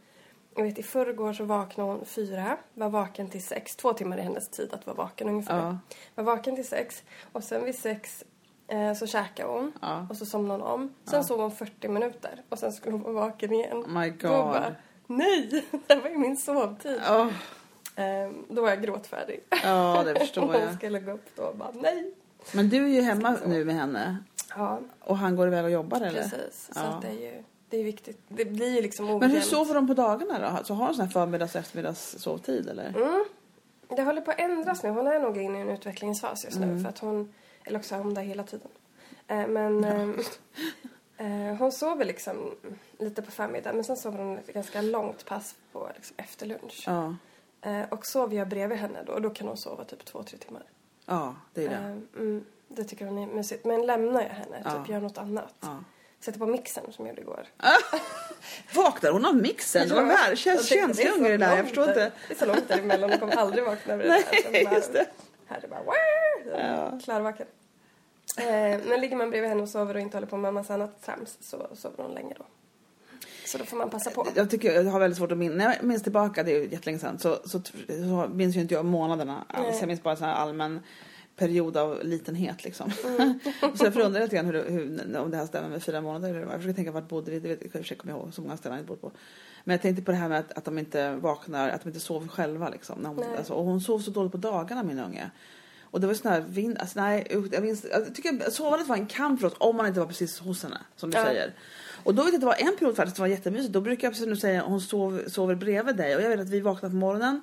Jag 0.54 0.62
vet 0.64 0.78
i 0.78 0.82
förrgår 0.82 1.32
så 1.32 1.44
vaknade 1.44 1.90
hon 1.90 2.04
fyra, 2.04 2.56
var 2.74 2.88
vaken 2.88 3.30
till 3.30 3.42
sex. 3.44 3.76
Två 3.76 3.92
timmar 3.92 4.18
i 4.18 4.22
hennes 4.22 4.48
tid 4.48 4.72
att 4.74 4.86
vara 4.86 4.96
vaken 4.96 5.28
ungefär. 5.28 5.56
Ja. 5.66 5.78
Var 6.14 6.24
vaken 6.24 6.54
till 6.56 6.68
sex 6.68 7.02
och 7.32 7.44
sen 7.44 7.64
vid 7.64 7.78
sex 7.78 8.24
eh, 8.68 8.94
så 8.94 9.06
käkade 9.06 9.48
hon 9.52 9.72
Ja. 9.82 10.06
och 10.10 10.16
så 10.16 10.26
somnade 10.26 10.62
hon 10.62 10.72
om. 10.72 10.94
Sen 11.04 11.24
sov 11.24 11.40
hon 11.40 11.50
40 11.50 11.88
minuter 11.88 12.42
och 12.48 12.58
sen 12.58 12.72
skulle 12.72 12.92
hon 12.96 13.02
vara 13.02 13.12
vaken 13.26 13.52
igen. 13.52 13.76
Oh 13.76 13.88
my 13.88 14.10
Då 14.10 14.28
god. 14.28 14.38
bara, 14.46 14.74
nej, 15.06 15.64
det 15.86 15.94
var 15.94 16.08
ju 16.10 16.18
min 16.18 16.36
sovtid. 16.36 17.00
Ja, 17.06 17.30
Eh, 17.98 18.30
då 18.48 18.62
var 18.62 18.68
jag 18.68 18.82
gråtfärdig. 18.82 19.40
ja, 19.64 20.02
det 20.04 20.14
förstår 20.20 20.42
hon 20.52 20.60
jag. 20.60 20.74
skulle 20.74 21.00
gå 21.00 21.12
upp 21.12 21.26
då 21.36 21.42
och 21.42 21.56
bara, 21.56 21.70
nej. 21.74 22.12
Men 22.52 22.69
du 22.69 22.84
är 22.84 22.88
ju 22.88 23.00
hemma 23.00 23.37
nu 23.46 23.64
med 23.64 23.75
henne 23.75 24.16
Ja, 24.56 24.81
och 25.00 25.19
han 25.19 25.37
går 25.37 25.46
iväg 25.46 25.64
och 25.64 25.70
jobbar 25.70 26.00
eller? 26.00 26.22
precis. 26.22 26.64
Så 26.72 26.81
Ja. 26.81 26.98
det 27.02 27.08
är 27.08 27.32
ju 27.32 27.43
det 27.69 27.76
är 27.76 27.84
viktigt. 27.84 28.20
Det 28.28 28.44
blir 28.44 28.75
ju 28.76 28.82
liksom 28.82 29.04
ojämnt. 29.06 29.20
Men 29.20 29.31
hur 29.31 29.40
sover 29.40 29.75
de 29.75 29.87
på 29.87 29.94
dagarna 29.94 30.58
då? 30.58 30.64
Så 30.64 30.75
har 30.75 30.87
de 30.87 30.94
sån 30.94 31.04
här 31.04 31.12
förmiddags 31.12 31.54
och 31.54 31.60
eftermiddags 31.60 32.16
sovtid 32.19 32.69
eller? 32.69 32.88
Mm. 32.96 33.25
Det 33.88 34.02
håller 34.02 34.20
på 34.20 34.31
att 34.31 34.40
ändras 34.40 34.82
nu. 34.82 34.88
Hon 34.90 35.06
är 35.06 35.19
nog 35.20 35.37
inne 35.38 35.58
i 35.58 35.60
en 35.62 35.69
utvecklingsfas 35.70 36.44
just 36.44 36.56
Mm. 36.56 36.76
nu. 36.76 36.82
För 36.82 36.88
att 36.88 36.98
hon, 36.98 37.32
eller 37.64 37.78
också 37.78 37.94
är 37.94 37.98
hon 37.98 38.14
där 38.14 38.22
hela 38.22 38.43
tiden. 38.43 38.69
Eh, 39.28 39.46
men 39.46 39.84
ehm, 39.84 40.19
eh, 41.16 41.56
hon 41.58 41.72
sover 41.72 42.04
liksom 42.04 42.54
lite 42.99 43.22
på 43.22 43.31
förmiddagen. 43.31 43.76
Men 43.76 43.84
sen 43.84 43.96
sover 43.96 44.19
hon 44.19 44.38
ett 44.38 44.54
ganska 44.54 44.82
långt 44.82 45.25
pass 45.26 45.54
på 45.72 45.90
liksom, 45.96 46.14
efter 46.19 46.46
lunch. 46.46 46.84
Ja, 46.87 47.14
Eh, 47.60 47.82
och 47.90 48.06
sover 48.06 48.37
jag 48.37 48.49
bredvid 48.49 48.78
henne 48.78 48.99
då, 49.06 49.19
då 49.19 49.31
kan 49.31 49.49
hon 49.49 49.56
sova 49.56 49.84
typ 49.84 50.04
två, 50.04 50.22
tre 50.22 50.38
timmar. 50.38 50.62
Ja 51.06 51.35
det 51.55 51.64
är 51.64 51.69
det. 51.69 51.75
Eh, 51.75 52.20
mm, 52.23 52.44
det 52.69 52.85
tycker 52.85 53.06
hon 53.06 53.19
är 53.19 53.26
mysigt. 53.26 53.64
Men 53.64 53.87
lämnar 53.87 54.23
jag 54.23 54.29
henne, 54.29 54.62
Ja. 54.64 54.70
typ 54.70 54.88
gör 54.88 55.00
något 55.00 55.19
annat. 55.19 55.55
Ja. 55.61 55.76
Sätter 56.20 56.38
på 56.38 56.47
mixen 56.47 56.93
som 56.93 57.06
jag 57.06 57.12
gjorde 57.12 57.23
igår. 57.23 57.47
Vaknar 58.75 59.11
hon 59.11 59.26
av 59.26 59.37
mixen? 59.37 59.88
Tänkte, 59.88 60.31
det 60.31 60.37
känsliga 60.37 61.12
ungar 61.12 61.31
det 61.31 61.37
där. 61.37 61.56
Jag 61.56 61.67
förstår 61.67 61.88
inte. 61.88 62.12
Det 62.29 62.35
är 62.35 62.38
så 62.38 62.47
långt 62.47 62.69
däremellan, 62.69 63.11
de 63.11 63.19
kommer 63.19 63.37
aldrig 63.37 63.64
vakna 63.64 63.94
över 63.94 64.05
det 64.05 64.11
Nej, 64.11 64.25
där. 64.53 64.64
Bara- 64.64 64.75
just 64.75 64.93
det. 64.93 65.06
Här 65.47 65.56
är 65.56 65.61
det 65.61 65.69
bara! 65.69 66.67
Ja. 66.67 66.99
klarvaken. 67.05 67.47
Eh, 68.38 68.81
men 68.88 69.00
ligger 69.00 69.17
man 69.17 69.31
bredvid 69.31 69.49
henne 69.50 69.62
och 69.62 69.69
sover 69.69 69.94
och 69.94 70.00
inte 70.00 70.17
håller 70.17 70.26
på 70.26 70.37
med 70.37 70.49
en 70.49 70.55
massa 70.55 70.75
annat 70.75 71.02
trams 71.02 71.38
så 71.41 71.69
sover 71.75 72.02
hon 72.05 72.14
länge 72.14 72.35
då. 72.38 72.44
Så 73.46 73.58
då 73.58 73.64
får 73.64 73.76
man 73.76 73.90
passa 73.90 74.10
på. 74.10 74.26
Jag 74.34 74.50
tycker 74.50 74.72
jag 74.72 74.84
har 74.84 75.00
väldigt 75.00 75.19
svårt 75.19 75.32
att 75.32 75.38
minnas. 75.38 75.56
När 75.56 75.64
jag 75.75 75.84
minns 75.84 76.02
tillbaka, 76.02 76.43
det 76.43 76.52
är 76.52 76.60
ju 76.60 76.69
jättelänge 76.70 76.98
sedan, 76.98 77.19
så, 77.19 77.38
så, 77.44 77.60
så 77.87 78.31
minns 78.34 78.56
ju 78.56 78.60
inte 78.60 78.75
jag 78.75 78.84
månaderna 78.84 79.44
alls. 79.48 79.66
Nej. 79.69 79.76
Jag 79.81 79.87
minns 79.87 80.02
bara 80.02 80.10
en 80.10 80.16
sån 80.16 80.26
här 80.28 80.34
allmän 80.34 80.81
period 81.37 81.76
av 81.76 82.04
litenhet 82.04 82.64
liksom. 82.64 82.90
Mm. 83.19 83.38
så 83.76 83.84
jag 83.84 83.94
förundrar 83.94 84.20
lite 84.20 84.37
grann 84.37 84.46
hur, 84.46 84.70
hur, 84.70 85.16
om 85.19 85.31
det 85.31 85.37
här 85.37 85.46
stämmer 85.46 85.69
med 85.69 85.82
fyra 85.82 86.00
månader. 86.00 86.28
eller. 86.28 86.40
Jag 86.40 86.50
försöker 86.52 86.72
tänka 86.75 86.90
vart 86.90 87.08
bodde 87.08 87.31
vi? 87.31 87.40
Det 87.40 87.48
vet, 87.48 87.62
jag 87.62 87.72
försöker 87.72 88.02
komma 88.02 88.12
ihåg 88.19 88.34
så 88.34 88.40
många 88.43 88.56
ställen 88.56 88.76
jag 88.76 88.82
inte 88.82 88.88
bott 88.88 89.00
på. 89.00 89.12
Men 89.64 89.75
jag 89.75 89.82
tänkte 89.82 90.02
på 90.02 90.10
det 90.10 90.16
här 90.16 90.28
med 90.28 90.38
att, 90.38 90.52
att 90.52 90.64
de 90.64 90.78
inte 90.78 91.16
vaknar, 91.16 91.69
att 91.69 91.82
de 91.82 91.88
inte 91.88 92.00
sover 92.00 92.28
själva 92.28 92.69
liksom. 92.69 92.99
När 92.99 93.08
hon, 93.08 93.25
alltså, 93.38 93.52
och 93.52 93.64
hon 93.64 93.81
sov 93.81 93.99
så 93.99 94.10
dåligt 94.10 94.32
på 94.32 94.38
dagarna 94.38 94.82
min 94.82 94.99
unge. 94.99 95.31
Och 95.90 96.00
det 96.00 96.06
var 96.06 96.14
sån 96.14 96.32
här 96.32 96.40
vind, 96.40 96.78
alltså 96.78 97.00
nej, 97.00 97.26
jag, 97.52 97.62
minns, 97.62 97.87
jag 97.90 98.14
tycker 98.14 98.50
sovandet 98.50 98.88
var 98.88 98.97
en 98.97 99.06
kamp 99.06 99.40
för 99.40 99.47
oss 99.47 99.54
om 99.59 99.76
man 99.76 99.87
inte 99.87 100.00
var 100.00 100.06
precis 100.06 100.38
hos 100.38 100.62
henne, 100.62 100.78
som 100.97 101.11
du 101.11 101.16
Ja. 101.18 101.25
säger. 101.25 101.54
Och 102.06 102.14
då 102.14 102.22
vet 102.22 102.32
jag 102.32 102.34
att 102.34 102.40
det 102.40 102.46
var 102.64 102.70
en 102.70 102.76
period 102.76 102.96
faktiskt 102.96 103.16
som 103.16 103.22
var 103.22 103.28
jättemysigt. 103.28 103.72
Då 103.72 103.80
brukar 103.80 104.06
jag 104.06 104.12
precis 104.12 104.26
du 104.26 104.36
säger, 104.36 104.60
hon 104.60 104.80
sov, 104.80 105.22
sover 105.26 105.54
bredvid 105.54 105.96
dig 105.96 106.16
och 106.16 106.22
jag 106.22 106.28
vet 106.28 106.40
att 106.40 106.48
vi 106.48 106.60
vaknade 106.60 106.92
på 106.92 106.96
morgonen 106.96 107.40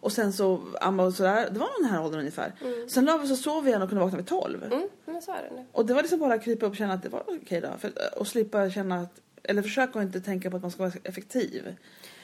och 0.00 0.12
sen 0.12 0.32
så 0.32 0.60
ammade 0.80 1.08
och 1.08 1.14
sådär. 1.14 1.48
Det 1.50 1.58
var 1.58 1.68
den 1.82 1.90
här 1.90 2.04
åldern 2.04 2.18
ungefär. 2.20 2.52
Sen 2.88 3.04
la 3.04 3.16
vi 3.16 3.32
och 3.32 3.38
sov 3.38 3.68
igen 3.68 3.82
och 3.82 3.88
kunde 3.88 4.04
vakna 4.04 4.16
vid 4.18 4.26
tolv. 4.26 4.64
Mm, 4.64 4.88
men 5.04 5.22
så 5.22 5.30
är 5.32 5.42
det 5.50 5.56
nu. 5.56 5.66
Och 5.72 5.86
det 5.86 5.94
var 5.94 6.02
liksom 6.02 6.18
bara 6.20 6.34
att 6.34 6.44
krypa 6.44 6.66
upp 6.66 6.72
och 6.72 6.76
känna 6.76 6.94
att 6.94 7.02
det 7.02 7.08
var 7.08 7.22
okej 7.42 7.60
då. 7.60 7.68
För, 7.78 7.92
och 8.18 8.26
slippa 8.26 8.70
känna 8.70 9.00
att, 9.00 9.20
eller 9.42 9.62
försöka 9.62 10.02
inte 10.02 10.20
tänka 10.20 10.50
på 10.50 10.56
att 10.56 10.62
man 10.62 10.70
ska 10.70 10.82
vara 10.82 10.92
effektiv. 11.04 11.76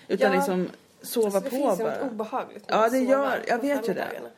Utan 0.08 0.30
Ja. 0.32 0.36
liksom 0.38 0.68
sova 1.02 1.26
Alltså, 1.26 1.40
det 1.40 1.50
på 1.50 1.56
finns 1.56 1.80
ju 1.80 1.84
bara. 1.84 2.02
något 2.02 2.12
obehagligt 2.12 2.68
med 2.68 2.76
Ja, 2.78 2.88
det 2.88 2.98
gör- 2.98 3.44
jag 3.46 3.58
vet 3.58 3.64
ju 3.64 3.74
det. 3.74 3.82
förmiddagarna. 3.82 4.28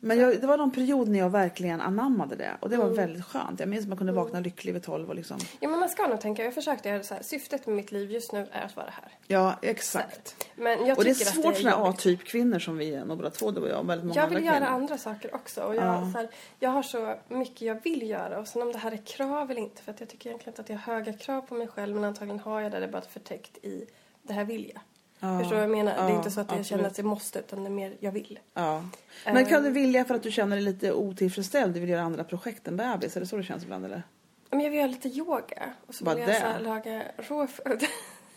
Men 0.00 0.18
jag, 0.18 0.40
det 0.40 0.46
var 0.46 0.56
någon 0.56 0.70
period 0.70 1.08
när 1.08 1.18
jag 1.18 1.30
verkligen 1.30 1.80
anammade 1.80 2.36
det. 2.36 2.50
Och 2.60 2.68
det 2.70 2.74
Mm. 2.76 2.88
var 2.88 2.94
väldigt 2.96 3.24
skönt. 3.24 3.60
Jag 3.60 3.68
minns 3.68 3.82
att 3.82 3.88
man 3.88 3.98
kunde 3.98 4.12
vakna 4.12 4.40
lycklig 4.40 4.72
vid 4.72 4.82
tolv 4.82 5.08
och 5.08 5.14
liksom. 5.14 5.38
Ja, 5.60 5.68
men 5.68 5.80
man 5.80 5.88
ska 5.88 6.06
nog 6.06 6.20
tänka, 6.20 6.44
jag 6.44 6.54
försökte 6.54 6.88
göra 6.88 7.02
så 7.02 7.14
här, 7.14 7.22
syftet 7.22 7.66
med 7.66 7.76
mitt 7.76 7.92
liv 7.92 8.10
just 8.10 8.32
nu 8.32 8.46
är 8.52 8.62
att 8.64 8.76
vara 8.76 8.90
här. 8.90 9.12
Ja, 9.26 9.54
exakt. 9.62 10.46
Men 10.56 10.86
jag 10.86 10.98
Och 10.98 11.04
det 11.04 11.10
är 11.10 11.14
svårt 11.14 11.44
här 11.44 11.50
jobbigt. 11.60 11.74
A-typ 11.98 12.24
kvinnor 12.24 12.58
som 12.58 12.76
vi 12.76 12.94
är, 12.94 13.04
båda 13.04 13.30
två, 13.30 13.50
du 13.50 13.60
och 13.60 13.68
jag 13.68 13.78
och 13.78 13.88
väldigt 13.88 14.04
många 14.06 14.14
Jag 14.20 14.24
andra 14.24 14.36
vill 14.38 14.46
göra 14.46 14.56
kvinnor. 14.58 14.70
andra 14.72 14.98
saker 14.98 15.34
också. 15.34 15.62
Och 15.62 15.74
jag, 15.76 15.84
Ja. 15.84 16.10
så 16.12 16.18
här, 16.18 16.28
jag 16.58 16.70
har 16.70 16.82
så 16.82 17.14
mycket 17.28 17.60
jag 17.62 17.82
vill 17.84 18.02
göra. 18.10 18.38
Och 18.38 18.48
sen 18.48 18.62
om 18.62 18.72
det 18.72 18.78
här 18.78 18.92
är 18.92 19.06
krav 19.06 19.50
eller 19.50 19.60
inte. 19.60 19.82
För 19.82 19.92
att 19.92 20.00
jag 20.00 20.08
tycker 20.08 20.30
egentligen 20.30 20.52
inte 20.52 20.62
att 20.62 20.68
jag 20.68 20.76
har 20.78 20.94
höga 20.94 21.12
krav 21.12 21.40
på 21.40 21.54
mig 21.54 21.66
själv. 21.68 21.94
Men 21.94 22.04
antagligen 22.04 22.40
har 22.40 22.60
jag 22.60 22.72
det. 22.72 22.78
Det 22.80 22.86
är 22.86 22.90
bara 22.92 23.02
förtäckt 23.02 23.58
i 23.64 23.86
det 24.22 24.32
här 24.32 24.44
vill 24.44 24.70
jag. 24.74 24.82
Ja, 25.20 25.38
Förstår 25.38 25.56
du 25.56 25.60
vad 25.60 25.62
jag 25.62 25.84
menar? 25.84 25.94
det 25.94 26.00
är 26.00 26.08
ja, 26.08 26.16
inte 26.16 26.30
så 26.30 26.40
att 26.40 26.46
jag 26.50 26.58
absolut. 26.60 26.66
känner 26.66 26.84
att 26.84 26.98
jag 26.98 27.04
måste. 27.06 27.38
Utan 27.38 27.62
det 27.64 27.68
är 27.68 27.70
mer 27.70 27.96
jag 28.00 28.12
vill. 28.12 28.38
Ja. 28.54 28.84
Men 29.24 29.44
kan 29.46 29.56
Ehm. 29.58 29.62
du 29.64 29.70
vilja 29.70 30.04
för 30.04 30.14
att 30.14 30.22
du 30.22 30.30
känner 30.30 30.56
dig 30.56 30.64
lite 30.64 30.92
otillfredsställd? 30.92 31.74
Du 31.74 31.80
vill 31.80 31.88
göra 31.88 32.02
andra 32.02 32.24
projekt 32.24 32.68
än 32.68 32.76
bebis? 32.76 33.16
Är 33.16 33.20
det 33.20 33.26
så 33.26 33.36
det 33.36 33.42
känns 33.42 33.62
ibland 33.64 33.84
eller? 33.84 34.02
Men 34.50 34.60
jag 34.60 34.70
vill 34.70 34.78
göra 34.78 34.88
lite 34.90 35.08
yoga. 35.08 35.72
Och 35.86 35.94
så 35.94 36.04
Bara 36.04 36.14
vill 36.14 36.20
jag 36.24 36.30
det? 36.30 36.40
så 36.40 36.46
här, 36.46 36.60
laga 36.60 37.02
råföd. 37.16 37.84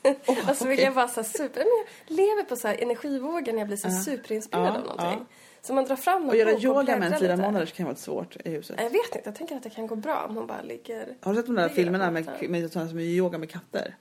Oh, 0.04 0.50
och 0.50 0.56
så 0.56 0.66
vill 0.66 0.74
okej. 0.76 0.86
jag 0.86 0.92
vara 0.92 1.08
så 1.08 1.24
super... 1.24 1.60
Men 1.60 1.86
jag 2.08 2.16
lever 2.18 2.44
på 2.44 2.56
så 2.56 2.68
här 2.68 2.78
energivågor 2.84 3.52
när 3.52 3.60
jag 3.60 3.68
blir 3.68 3.78
så 3.78 3.88
Ja. 3.88 3.92
superinspirerad 3.92 4.68
Ja, 4.68 4.72
av 4.78 4.82
någonting. 4.82 5.26
ja. 5.30 5.36
Så 5.62 5.74
man 5.74 5.86
drar 5.86 5.96
fram 5.96 6.22
någon 6.22 6.30
Och 6.30 6.36
göra 6.36 6.52
yoga 6.60 6.98
med 6.98 7.14
en 7.14 7.20
fyra 7.20 7.36
lite. 7.36 7.48
månader 7.48 7.66
kan 7.66 7.86
vara 7.86 7.96
svårt 7.96 8.38
i 8.46 8.50
huset. 8.50 8.76
Jag 8.80 8.90
vet 8.90 9.06
inte, 9.16 9.22
jag 9.26 9.36
tänker 9.36 9.56
att 9.56 9.64
det 9.64 9.70
kan 9.70 9.88
gå 9.88 9.96
bra 9.96 10.26
om 10.30 10.36
man 10.36 10.48
bara 10.48 10.62
ligger... 10.62 11.08
Har 11.22 11.34
du 11.34 11.38
sett 11.38 11.46
de 11.46 11.56
där 11.56 11.70
filmerna 11.70 12.12
med, 12.12 12.28
med, 12.50 12.72
som 12.72 12.98
är 12.98 13.02
yoga 13.02 13.38
med 13.38 13.50
katter? 13.50 13.96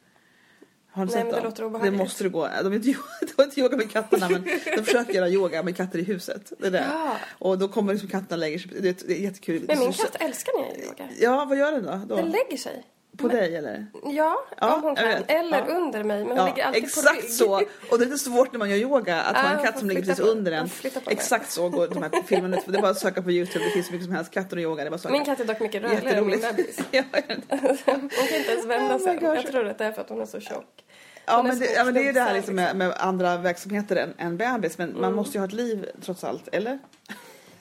Har 0.93 1.07
du 1.07 1.13
Nej, 1.13 1.23
sett 1.23 1.33
men 1.33 1.35
det 1.35 1.49
låter 1.49 1.65
obehagligt. 1.65 1.93
Det 1.93 1.99
måste 1.99 2.25
du 2.25 2.31
gå. 2.31 2.49
De 2.63 2.65
har 2.65 2.75
inte, 2.75 2.89
de 3.21 3.33
har 3.37 3.45
inte 3.45 3.61
yoga 3.61 3.77
med 3.77 3.91
katterna 3.91 4.29
men 4.29 4.45
de 4.77 4.83
försöker 4.85 5.13
göra 5.13 5.29
yoga 5.29 5.63
med 5.63 5.77
katter 5.77 5.99
i 5.99 6.03
huset. 6.03 6.53
Det 6.59 6.67
är 6.67 6.71
det. 6.71 6.87
Ja. 6.91 7.17
Och 7.39 7.59
då 7.59 7.69
kommer 7.69 7.93
liksom 7.93 8.09
katterna 8.11 8.35
och 8.35 8.39
lägger 8.39 8.59
sig. 8.59 8.71
Det 8.81 8.89
är, 8.89 9.07
det 9.07 9.13
är 9.19 9.23
jättekul. 9.23 9.65
Men 9.67 9.79
min 9.79 9.93
katt 9.93 10.17
älskar 10.21 10.53
när 10.59 10.69
jag 10.69 10.79
gör 10.79 10.85
yoga. 10.85 11.09
Ja, 11.19 11.45
vad 11.45 11.59
gör 11.59 11.73
den 11.73 11.83
då? 11.83 12.01
då? 12.09 12.17
Den 12.17 12.31
lägger 12.31 12.57
sig. 12.57 12.85
På 13.19 13.29
dig 13.29 13.57
eller? 13.57 13.87
Ja, 14.05 14.37
Ja, 14.61 14.75
om 14.75 14.83
hon 14.83 14.97
kan. 14.97 15.09
vet. 15.09 15.31
Eller 15.31 15.59
Ja. 15.69 15.75
under 15.75 16.05
mig. 16.05 16.19
Men 16.19 16.29
hon 16.29 16.37
Ja, 16.37 16.47
ligger 16.47 16.65
alltid 16.65 16.83
på 16.83 16.87
exakt 16.87 17.33
så. 17.33 17.55
Och 17.91 17.99
det 17.99 18.05
är 18.05 18.07
lite 18.07 18.19
svårt 18.19 18.53
när 18.53 18.59
man 18.59 18.71
gör 18.71 18.77
yoga 18.77 19.23
att 19.23 19.37
ha 19.37 19.53
Ja, 19.53 19.59
en 19.59 19.65
katt 19.67 19.79
som 19.79 19.89
ligger 19.89 20.03
precis 20.03 20.21
på- 20.21 20.27
under 20.31 20.53
en. 20.53 20.69
Exakt 21.07 21.51
så 21.51 21.69
går 21.69 21.89
de 21.89 22.03
här 22.03 22.23
filmerna 22.27 22.57
ut. 22.57 22.63
Det 22.67 22.77
är 22.79 22.83
bara 22.83 22.91
att 22.91 22.99
söka 22.99 23.23
på 23.23 23.31
Youtube. 23.31 23.65
Det 23.65 23.71
finns 23.71 23.87
så 23.87 23.93
mycket 23.93 24.07
som 24.07 24.15
helst. 24.15 24.31
Katter 24.31 24.57
och 24.57 24.63
yoga. 24.63 24.83
Det 24.85 24.89
är 24.89 24.91
bara 24.91 24.95
att 24.95 25.01
söka. 25.03 25.13
Min 25.13 25.25
katt 25.25 25.41
är 25.41 25.45
dock 25.45 25.61
mycket 25.61 25.83
rörligare 25.83 26.11
än 26.19 26.27
min 26.27 26.41
bebis. 26.41 26.79
ja, 26.91 27.03
Hon 27.49 28.29
kan 28.29 28.37
inte 28.39 28.51
ens 28.53 28.65
vända 28.67 28.95
Oh 28.97 29.01
sig. 29.01 29.17
gosh. 29.17 29.35
Jag 29.35 29.47
tror 29.47 29.67
att 29.69 29.79
det 29.79 29.85
är 29.85 29.93
för 29.93 30.01
att 30.01 30.09
hon 30.09 30.21
är 30.21 30.27
så 30.27 30.41
tjock. 30.41 30.85
ja, 31.27 31.43
men 31.43 31.59
det, 31.59 31.67
ja, 31.73 31.85
men 31.85 31.95
det 31.95 32.01
är 32.01 32.05
ju 32.05 32.13
det 32.13 32.21
här 32.21 32.27
klubbsar, 32.33 32.37
liksom 32.37 32.55
med, 32.55 32.77
med 32.77 32.93
andra 32.99 33.37
verksamheter 33.37 33.97
än, 33.97 34.15
än 34.19 34.37
bebis. 34.37 34.79
Men 34.79 34.89
Mm. 34.89 35.01
man 35.01 35.15
måste 35.15 35.37
ju 35.37 35.41
ha 35.41 35.47
ett 35.47 35.53
liv 35.53 35.87
trots 36.05 36.25
allt. 36.25 36.49
Eller? 36.53 36.79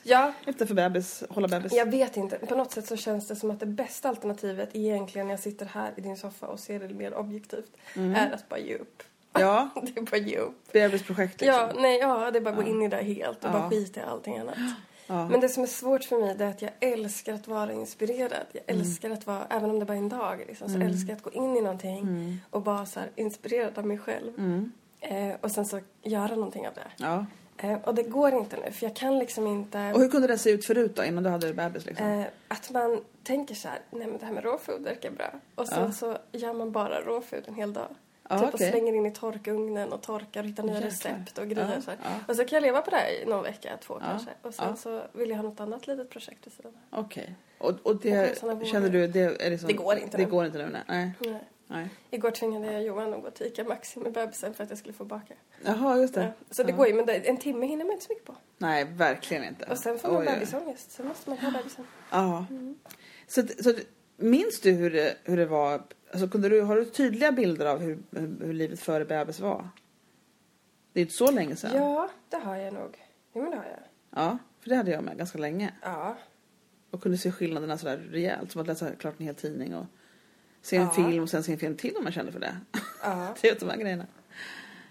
Ja, 0.02 0.32
Inte 0.46 0.66
för 0.66 0.74
bebis, 0.74 1.24
hålla 1.30 1.48
bebis. 1.48 1.72
jag 1.72 1.90
vet 1.90 2.16
inte. 2.16 2.38
På 2.38 2.54
något 2.54 2.72
sätt 2.72 2.86
så 2.86 2.96
känns 2.96 3.28
det 3.28 3.36
som 3.36 3.50
att 3.50 3.60
det 3.60 3.66
bästa 3.66 4.08
alternativet 4.08 4.68
egentligen 4.72 5.26
när 5.26 5.32
jag 5.32 5.40
sitter 5.40 5.66
här 5.66 5.92
i 5.96 6.00
din 6.00 6.16
soffa 6.16 6.46
och 6.46 6.60
ser 6.60 6.80
det 6.80 6.94
mer 6.94 7.14
objektivt 7.14 7.70
är 7.94 8.32
att 8.34 8.48
bara 8.48 8.60
ge 8.60 8.74
upp. 8.76 9.02
Ja, 9.32 9.68
Det 9.82 9.96
är 10.00 10.02
bara 10.10 10.16
ge 10.16 10.36
upp. 10.38 10.72
bebisprojekt 10.72 11.40
liksom. 11.40 11.58
Ja, 11.60 11.72
nej, 11.78 11.98
ja, 11.98 12.30
det 12.30 12.38
är 12.38 12.40
bara 12.42 12.50
att 12.50 12.64
gå 12.64 12.70
in 12.70 12.82
i 12.82 12.88
det 12.88 12.96
helt 12.96 13.38
och 13.44 13.50
Ja. 13.50 13.52
bara 13.52 13.70
skita 13.70 14.00
i 14.00 14.02
allting 14.02 14.38
annat. 14.38 14.54
Ja. 15.06 15.28
Men 15.28 15.40
det 15.40 15.48
som 15.48 15.62
är 15.62 15.66
svårt 15.66 16.04
för 16.04 16.18
mig 16.20 16.36
är 16.40 16.46
att 16.50 16.62
jag 16.62 16.70
älskar 16.80 17.34
att 17.34 17.48
vara 17.48 17.72
inspirerad. 17.72 18.46
Jag 18.52 18.62
Mm. 18.66 18.80
älskar 18.80 19.10
att 19.10 19.26
vara, 19.26 19.46
även 19.50 19.70
om 19.70 19.78
det 19.78 19.84
bara 19.84 19.94
är 19.94 19.98
en 19.98 20.08
dag, 20.08 20.44
liksom, 20.48 20.68
så 20.68 20.78
älskar 20.80 21.08
jag 21.08 21.16
att 21.16 21.22
gå 21.22 21.30
in 21.32 21.56
i 21.56 21.60
någonting 21.60 21.98
Mm. 21.98 22.36
och 22.50 22.62
bara 22.62 22.86
så 22.86 23.00
här, 23.00 23.10
inspirerad 23.16 23.78
av 23.78 23.86
mig 23.86 23.98
själv. 23.98 24.32
Eh, 25.00 25.34
och 25.40 25.50
sen 25.50 25.66
så 25.66 25.80
göra 26.02 26.34
någonting 26.34 26.68
av 26.68 26.74
det. 26.74 26.86
ja. 26.96 27.26
Eh, 27.62 27.78
och 27.84 27.94
det 27.94 28.02
går 28.02 28.32
inte 28.34 28.56
nu, 28.56 28.72
för 28.72 28.86
jag 28.86 28.96
kan 28.96 29.18
liksom 29.18 29.46
inte... 29.46 29.92
Och 29.94 30.00
hur 30.00 30.08
kunde 30.08 30.26
det 30.26 30.38
se 30.38 30.50
ut 30.50 30.64
förut 30.64 30.96
då, 30.96 31.04
innan 31.04 31.22
du 31.24 31.30
hade 31.30 31.54
bebis 31.54 31.86
liksom? 31.86 32.06
Eh, 32.06 32.26
att 32.48 32.70
man 32.70 33.00
tänker 33.22 33.54
så 33.54 33.68
här, 33.68 33.78
nej 33.90 34.06
men 34.06 34.18
det 34.18 34.24
här 34.26 34.32
med 34.32 34.44
råfood 34.44 34.82
verkar 34.82 35.10
bra. 35.10 35.30
Och 35.54 35.68
sen 35.68 35.82
Ja. 35.82 35.92
så 35.92 36.16
gör 36.32 36.52
man 36.52 36.72
bara 36.72 37.00
råfood 37.00 37.42
en 37.48 37.54
hel 37.54 37.72
dag. 37.72 37.88
Ja, 38.28 38.38
typ 38.38 38.48
och 38.48 38.54
okej. 38.54 38.70
slänger 38.70 38.92
in 38.92 39.06
i 39.06 39.10
torkugnen 39.12 39.92
och 39.92 40.02
torkar 40.02 40.40
och 40.42 40.46
hittar 40.48 40.62
nya 40.62 40.74
Jäklar. 40.74 40.90
recept 40.90 41.38
och 41.38 41.48
grejer. 41.48 41.72
Ja, 41.76 41.80
så 41.82 41.90
ja. 41.90 42.10
Och 42.28 42.36
så 42.36 42.44
kan 42.44 42.56
jag 42.56 42.62
leva 42.62 42.82
på 42.82 42.90
det 42.90 42.96
här 42.96 43.22
i 43.22 43.24
någon 43.26 43.42
vecka, 43.42 43.76
två 43.80 43.98
kanske. 43.98 44.30
Och 44.42 44.54
sen 44.54 44.76
så 44.76 45.02
vill 45.12 45.30
jag 45.30 45.36
ha 45.36 45.42
något 45.42 45.60
annat 45.60 45.86
litet 45.86 46.10
projekt 46.10 46.46
vid 46.46 46.52
sidan. 46.52 46.72
Okej. 46.90 47.34
Och, 47.58 47.68
och 47.70 47.78
Och 47.82 47.96
det 47.96 48.42
vågar. 48.42 48.64
känner 48.64 48.88
du, 48.90 49.06
det 49.06 49.20
är 49.46 49.50
liksom, 49.50 49.66
Det 49.66 49.72
går 49.72 49.96
inte 49.98 50.16
Det 50.16 50.24
nu. 50.24 50.30
går 50.30 50.46
inte 50.46 50.58
nu, 50.58 50.68
nej. 50.88 51.12
nej. 51.20 51.40
Nej. 51.70 51.88
Igår 52.10 52.30
tvingade 52.30 52.72
jag 52.72 52.82
Johan 52.82 53.14
att 53.14 53.22
gå 53.22 53.30
till 53.30 53.46
Ica 53.46 53.64
Maxi 53.64 54.00
med 54.00 54.12
bebisen 54.12 54.54
för 54.54 54.64
att 54.64 54.70
jag 54.70 54.78
skulle 54.78 54.94
få 54.94 55.04
baka. 55.04 55.34
Jaha, 55.64 55.98
just 55.98 56.14
det. 56.14 56.22
Ja. 56.22 56.32
Så 56.50 56.62
det 56.62 56.70
Ja. 56.70 56.76
går 56.76 56.86
ju, 56.86 56.94
men 56.94 57.08
en 57.08 57.36
timme 57.36 57.66
hinner 57.66 57.84
man 57.84 57.92
inte 57.92 58.04
så 58.04 58.12
mycket 58.12 58.24
på. 58.26 58.36
Nej, 58.58 58.84
verkligen 58.84 59.44
inte. 59.44 59.64
Och 59.66 59.78
sen 59.78 59.98
får 59.98 60.08
man 60.12 60.20
Oj, 60.20 60.26
bebisångest. 60.26 60.90
Sen 60.90 61.08
måste 61.08 61.30
man 61.30 61.38
ha 61.38 61.50
bebisen. 61.50 61.84
Ja. 62.10 62.46
Så, 63.26 63.42
så 63.62 63.74
minns 64.16 64.60
du 64.60 64.70
hur 64.70 64.90
det, 64.90 65.16
hur 65.24 65.36
det 65.36 65.46
var? 65.46 65.82
Alltså, 66.12 66.28
kunde 66.28 66.48
du, 66.48 66.60
har 66.60 66.76
du 66.76 66.84
tydliga 66.84 67.32
bilder 67.32 67.66
av 67.66 67.78
hur, 67.80 67.98
hur, 68.10 68.36
hur 68.40 68.52
livet 68.52 68.80
före 68.80 69.04
bebis 69.04 69.40
var? 69.40 69.68
Det 70.92 71.00
är 71.00 71.02
inte 71.02 71.14
så 71.14 71.30
länge 71.30 71.56
sedan. 71.56 71.70
Ja, 71.74 72.08
det 72.28 72.36
har 72.36 72.56
jag 72.56 72.74
nog. 72.74 72.98
Jo, 73.32 73.42
men 73.42 73.50
det 73.50 73.56
har 73.56 73.64
jag. 73.64 73.80
Ja, 74.24 74.38
för 74.60 74.70
det 74.70 74.76
hade 74.76 74.90
jag 74.90 75.04
med 75.04 75.18
ganska 75.18 75.38
länge. 75.38 75.74
Ja. 75.82 76.16
Och 76.90 77.02
kunde 77.02 77.18
se 77.18 77.32
skillnaderna 77.32 77.78
sådär 77.78 77.96
rejält. 77.96 78.52
Som 78.52 78.60
att 78.60 78.66
läsa 78.66 78.90
klart 78.94 79.14
en 79.18 79.26
hel 79.26 79.34
tidning 79.34 79.74
och 79.74 79.86
se 80.62 80.76
en 80.76 80.82
Ja. 80.82 80.90
film 80.90 81.22
och 81.22 81.30
sen 81.30 81.42
se 81.42 81.52
en 81.52 81.58
film 81.58 81.76
till 81.76 81.96
om 81.96 82.04
man 82.04 82.12
kände 82.12 82.32
för 82.32 82.40
det. 82.40 82.56
ja. 83.02 83.34
Se 83.36 83.48
ut 83.50 83.60
de 83.60 83.68
här 83.70 83.76
grejerna. 83.76 84.06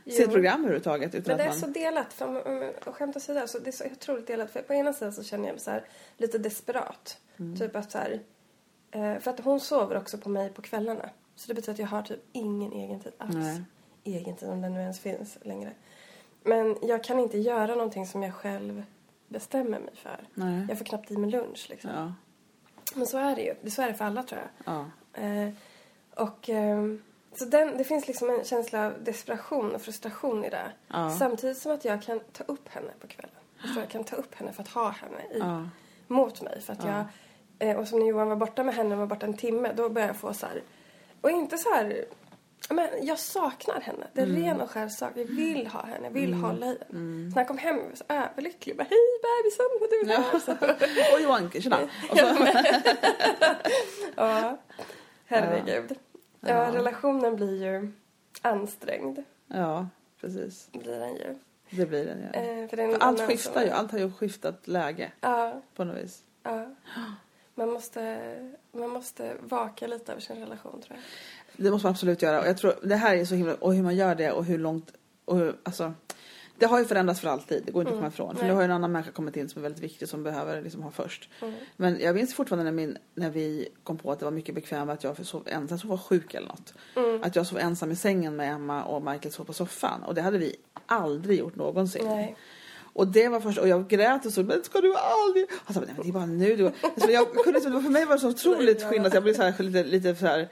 Se 0.06 0.12
ett 0.12 0.20
Jo. 0.28 0.32
program 0.32 0.60
överhuvudtaget 0.60 1.16
utan 1.16 1.32
Men 1.32 1.38
det 1.38 1.44
är 1.44 1.50
att 1.50 1.60
så 1.60 1.66
man... 1.66 1.74
delat. 1.74 2.14
För, 2.14 2.88
och 2.88 2.96
skämt 2.96 3.16
åsido, 3.16 3.48
så 3.48 3.60
det 3.60 3.70
är 3.70 3.72
så 3.72 3.86
otroligt 3.86 4.28
delat. 4.28 4.52
För 4.52 4.62
på 4.62 4.74
ena 4.74 4.94
sidan 4.94 5.14
så 5.14 5.24
känner 5.24 5.46
jag 5.46 5.54
mig 5.54 5.60
så 5.62 5.72
här, 5.72 5.84
lite 6.18 6.38
desperat. 6.38 7.18
Mm. 7.38 7.58
Typ 7.58 7.76
att 7.76 7.92
så 7.92 7.98
här, 7.98 8.20
eh, 8.92 9.20
för 9.20 9.32
att 9.32 9.40
hon 9.40 9.60
sover 9.60 9.98
också 9.98 10.18
på 10.18 10.30
mig 10.30 10.50
på 10.50 10.62
kvällarna. 10.62 11.10
Så 11.36 11.48
det 11.48 11.54
betyder 11.54 11.74
att 11.74 11.80
jag 11.80 11.88
har 11.88 12.02
typ 12.02 12.20
ingen 12.32 12.72
egen 12.74 13.00
tid 13.00 13.12
alls. 13.18 13.36
Nej. 13.36 13.64
Egen 14.04 14.36
tid, 14.36 14.50
om 14.50 14.62
den 14.62 14.74
nu 14.74 14.80
ens 14.82 15.00
finns 15.00 15.38
längre. 15.42 15.72
Men 16.44 16.76
jag 16.82 17.04
kan 17.04 17.20
inte 17.20 17.38
göra 17.38 17.76
någonting 17.76 18.06
som 18.08 18.24
jag 18.24 18.34
själv 18.34 18.84
bestämmer 19.28 19.80
mig 19.80 19.96
för. 19.96 20.28
Nej. 20.34 20.66
Jag 20.70 20.78
får 20.78 20.86
knappt 20.86 21.12
i 21.12 21.18
mig 21.18 21.30
lunch 21.30 21.68
liksom. 21.70 21.92
Ja. 21.96 22.14
Men 22.96 23.08
så 23.08 23.18
är 23.18 23.36
det 23.36 23.42
ju. 23.42 23.54
Det- 23.62 23.72
Så 23.72 23.82
är 23.82 23.88
det 23.88 23.94
för 23.94 24.06
alla 24.06 24.24
tror 24.24 24.42
jag. 24.42 24.74
Ja. 24.74 24.86
Eh, 25.14 25.50
och 26.16 26.50
ehm, 26.50 27.02
så 27.36 27.46
den, 27.46 27.78
det 27.78 27.84
finns 27.84 28.08
liksom 28.08 28.30
en 28.30 28.44
känsla 28.44 28.86
av 28.88 28.94
desperation 29.04 29.76
och 29.76 29.82
frustration 29.82 30.46
i 30.46 30.50
det. 30.50 30.72
Ja. 30.88 31.16
Samtidigt 31.20 31.58
som 31.58 31.72
att 31.72 31.86
jag 31.86 32.02
kan 32.02 32.20
ta 32.20 32.44
upp 32.44 32.70
henne 32.70 32.92
på 33.00 33.08
kvällen. 33.08 33.36
Jag 33.62 33.72
tror 33.72 33.80
jag 33.84 33.90
kan 33.90 34.04
ta 34.04 34.16
upp 34.16 34.36
henne 34.36 34.52
för 34.54 34.62
att 34.62 34.68
ha 34.70 34.90
henne 34.90 35.22
i, 35.34 35.40
Ja. 35.40 35.70
mot 36.08 36.42
mig. 36.42 36.62
För 36.62 36.74
att 36.74 36.84
jag, 36.84 37.04
eh, 37.70 37.78
och 37.78 37.88
som 37.88 38.00
när 38.00 38.06
Johan 38.08 38.30
var 38.30 38.36
borta 38.36 38.64
med 38.64 38.76
henne, 38.76 38.96
var 38.96 39.06
borta 39.06 39.26
en 39.26 39.38
timme, 39.38 39.74
då 39.76 39.90
började 39.90 40.14
jag 40.14 40.20
få 40.22 40.34
så 40.34 40.46
här, 40.46 40.62
och 41.22 41.32
inte 41.32 41.58
så 41.58 41.74
här, 41.74 42.06
men 42.70 42.90
jag 43.02 43.20
saknar 43.20 43.82
henne. 43.82 44.08
Det 44.14 44.22
är 44.22 44.26
Mm. 44.26 44.44
ren 44.44 44.62
och 44.62 44.72
skär 44.72 44.90
sak. 44.90 45.12
Jag 45.16 45.26
vill 45.26 45.68
ha 45.68 45.86
henne, 45.86 46.00
jag 46.08 46.12
vill 46.12 46.34
hålla 46.34 46.66
i 46.66 46.70
henne. 46.70 46.80
Så 46.90 46.96
när 46.96 47.36
han 47.36 47.46
kom 47.46 47.58
hem 47.58 47.76
var 47.78 47.84
jag 47.90 47.98
så 47.98 48.04
överlycklig. 48.08 48.78
Bara, 48.78 48.88
Hej 48.90 49.00
bebisen, 49.24 49.66
vad 49.80 49.90
du 49.90 50.14
är. 50.14 50.40
Så, 50.40 50.52
Och 51.16 51.22
Johan, 51.22 51.52
tjena. 51.52 51.78
Och 52.12 52.18
så, 52.18 52.26
ja, 54.16 54.58
herregud. 55.30 55.98
Ja. 56.40 56.74
relationen 56.74 57.36
blir 57.36 57.64
ju 57.66 57.92
ansträngd. 58.42 59.20
ja, 59.48 59.88
precis. 60.22 60.70
Blir 60.72 61.00
den 61.00 61.16
ju. 61.16 61.36
Det 61.70 61.86
blir 61.86 62.06
det. 62.06 62.30
Ja. 62.34 62.40
Eh, 62.40 62.68
för 62.70 62.78
det 62.78 62.84
är 62.84 62.88
en 62.88 62.94
För 62.94 63.00
allt 63.00 63.22
skiftar 63.22 63.64
ju. 63.64 63.70
Allt 63.70 63.92
har 63.92 64.00
ju 64.00 64.12
skiftat 64.12 64.68
läge 64.68 65.12
Ja, 65.22 65.62
på 65.76 65.84
något 65.84 65.98
vis. 66.04 66.24
ja. 66.44 66.68
Man 67.56 67.70
måste, 67.70 68.20
man 68.72 68.90
måste 68.90 69.34
vaka 69.40 69.88
lite 69.88 70.12
över 70.12 70.22
sin 70.22 70.40
relation 70.40 70.82
tror 70.82 70.98
jag. 70.98 71.66
Det 71.66 71.72
måste 71.72 71.86
man 71.86 71.92
absolut 71.92 72.22
göra. 72.22 72.42
Och 72.42 72.48
jag 72.48 72.58
tror 72.58 72.74
det 72.84 72.96
här 72.96 73.16
är 73.16 73.26
så 73.26 73.36
himla... 73.36 73.54
Och 73.56 73.74
hur 73.74 73.84
man 73.84 73.96
gör 73.96 74.16
det 74.16 74.32
och 74.32 74.46
hur 74.46 74.58
långt... 74.58 74.92
Och 75.26 75.38
hur, 75.38 75.56
alltså, 75.64 75.94
det 76.60 76.66
har 76.66 76.80
ju 76.80 76.86
förändrats 76.86 77.20
för 77.20 77.28
alltid. 77.28 77.64
Det 77.66 77.72
går 77.72 77.82
inte 77.82 77.92
att 77.94 77.98
komma 77.98 78.08
ifrån. 78.08 78.36
För 78.36 78.46
nu 78.46 78.54
har 78.54 78.62
ju 78.62 78.66
en 78.66 78.72
annan 78.72 78.92
människa 78.92 79.12
kommit 79.12 79.38
in 79.38 79.50
som 79.50 79.60
är 79.60 79.64
väldigt 79.64 79.84
viktig 79.84 80.10
som 80.10 80.24
behöver 80.24 80.62
liksom 80.62 80.84
ha 80.84 80.92
först. 80.92 81.30
Men 81.78 82.00
jag 82.00 82.16
minns 82.16 82.34
fortfarande 82.34 82.64
när, 82.64 82.72
min, 82.72 82.98
när 83.16 83.30
vi 83.30 83.70
kom 83.84 83.98
på 83.98 84.12
att 84.12 84.20
det 84.20 84.26
var 84.26 84.32
mycket 84.32 84.56
bekvämare 84.56 84.94
att 84.94 85.04
jag 85.04 85.26
sov 85.26 85.48
ensam. 85.48 85.80
Jag 85.82 85.90
var 85.90 85.98
sjuk 85.98 86.34
eller 86.34 86.48
något. 86.48 86.74
Att 87.26 87.36
jag 87.36 87.48
sov 87.48 87.60
ensam 87.60 87.92
i 87.92 87.96
sängen 87.96 88.36
med 88.36 88.54
Emma 88.54 88.84
och 88.84 89.04
Michael 89.04 89.32
sov 89.32 89.44
på 89.46 89.54
soffan. 89.54 90.04
Och 90.04 90.16
det 90.16 90.22
hade 90.22 90.38
vi 90.38 90.56
aldrig 90.86 91.40
gjort 91.40 91.56
någonsin. 91.56 92.06
Nej. 92.06 92.36
Och 92.94 93.08
det 93.08 93.28
var 93.28 93.40
först, 93.40 93.58
och 93.58 93.68
jag 93.68 93.88
grät 93.88 94.26
och 94.26 94.34
så, 94.34 94.44
men 94.44 94.64
ska 94.64 94.82
du 94.82 94.96
aldrig? 94.96 95.46
Han 95.66 95.74
sa, 95.74 95.80
nej 95.80 95.90
men 95.96 96.04
det 96.04 96.10
är 96.10 96.14
bara 96.14 96.26
nu. 96.26 96.72
Alltså, 96.82 97.12
jag 97.12 97.34
kunde 97.34 97.62
för 97.62 97.90
mig 97.90 98.06
var 98.06 98.16
det 98.16 98.22
så 98.22 98.30
otroligt 98.30 98.84
skillnad. 98.84 99.16
Jag 99.16 99.24
blev 99.24 99.34
så 99.34 99.42
här, 99.42 99.64
lite, 99.64 99.84
lite 99.84 100.16
så 100.16 100.26
här 100.26 100.50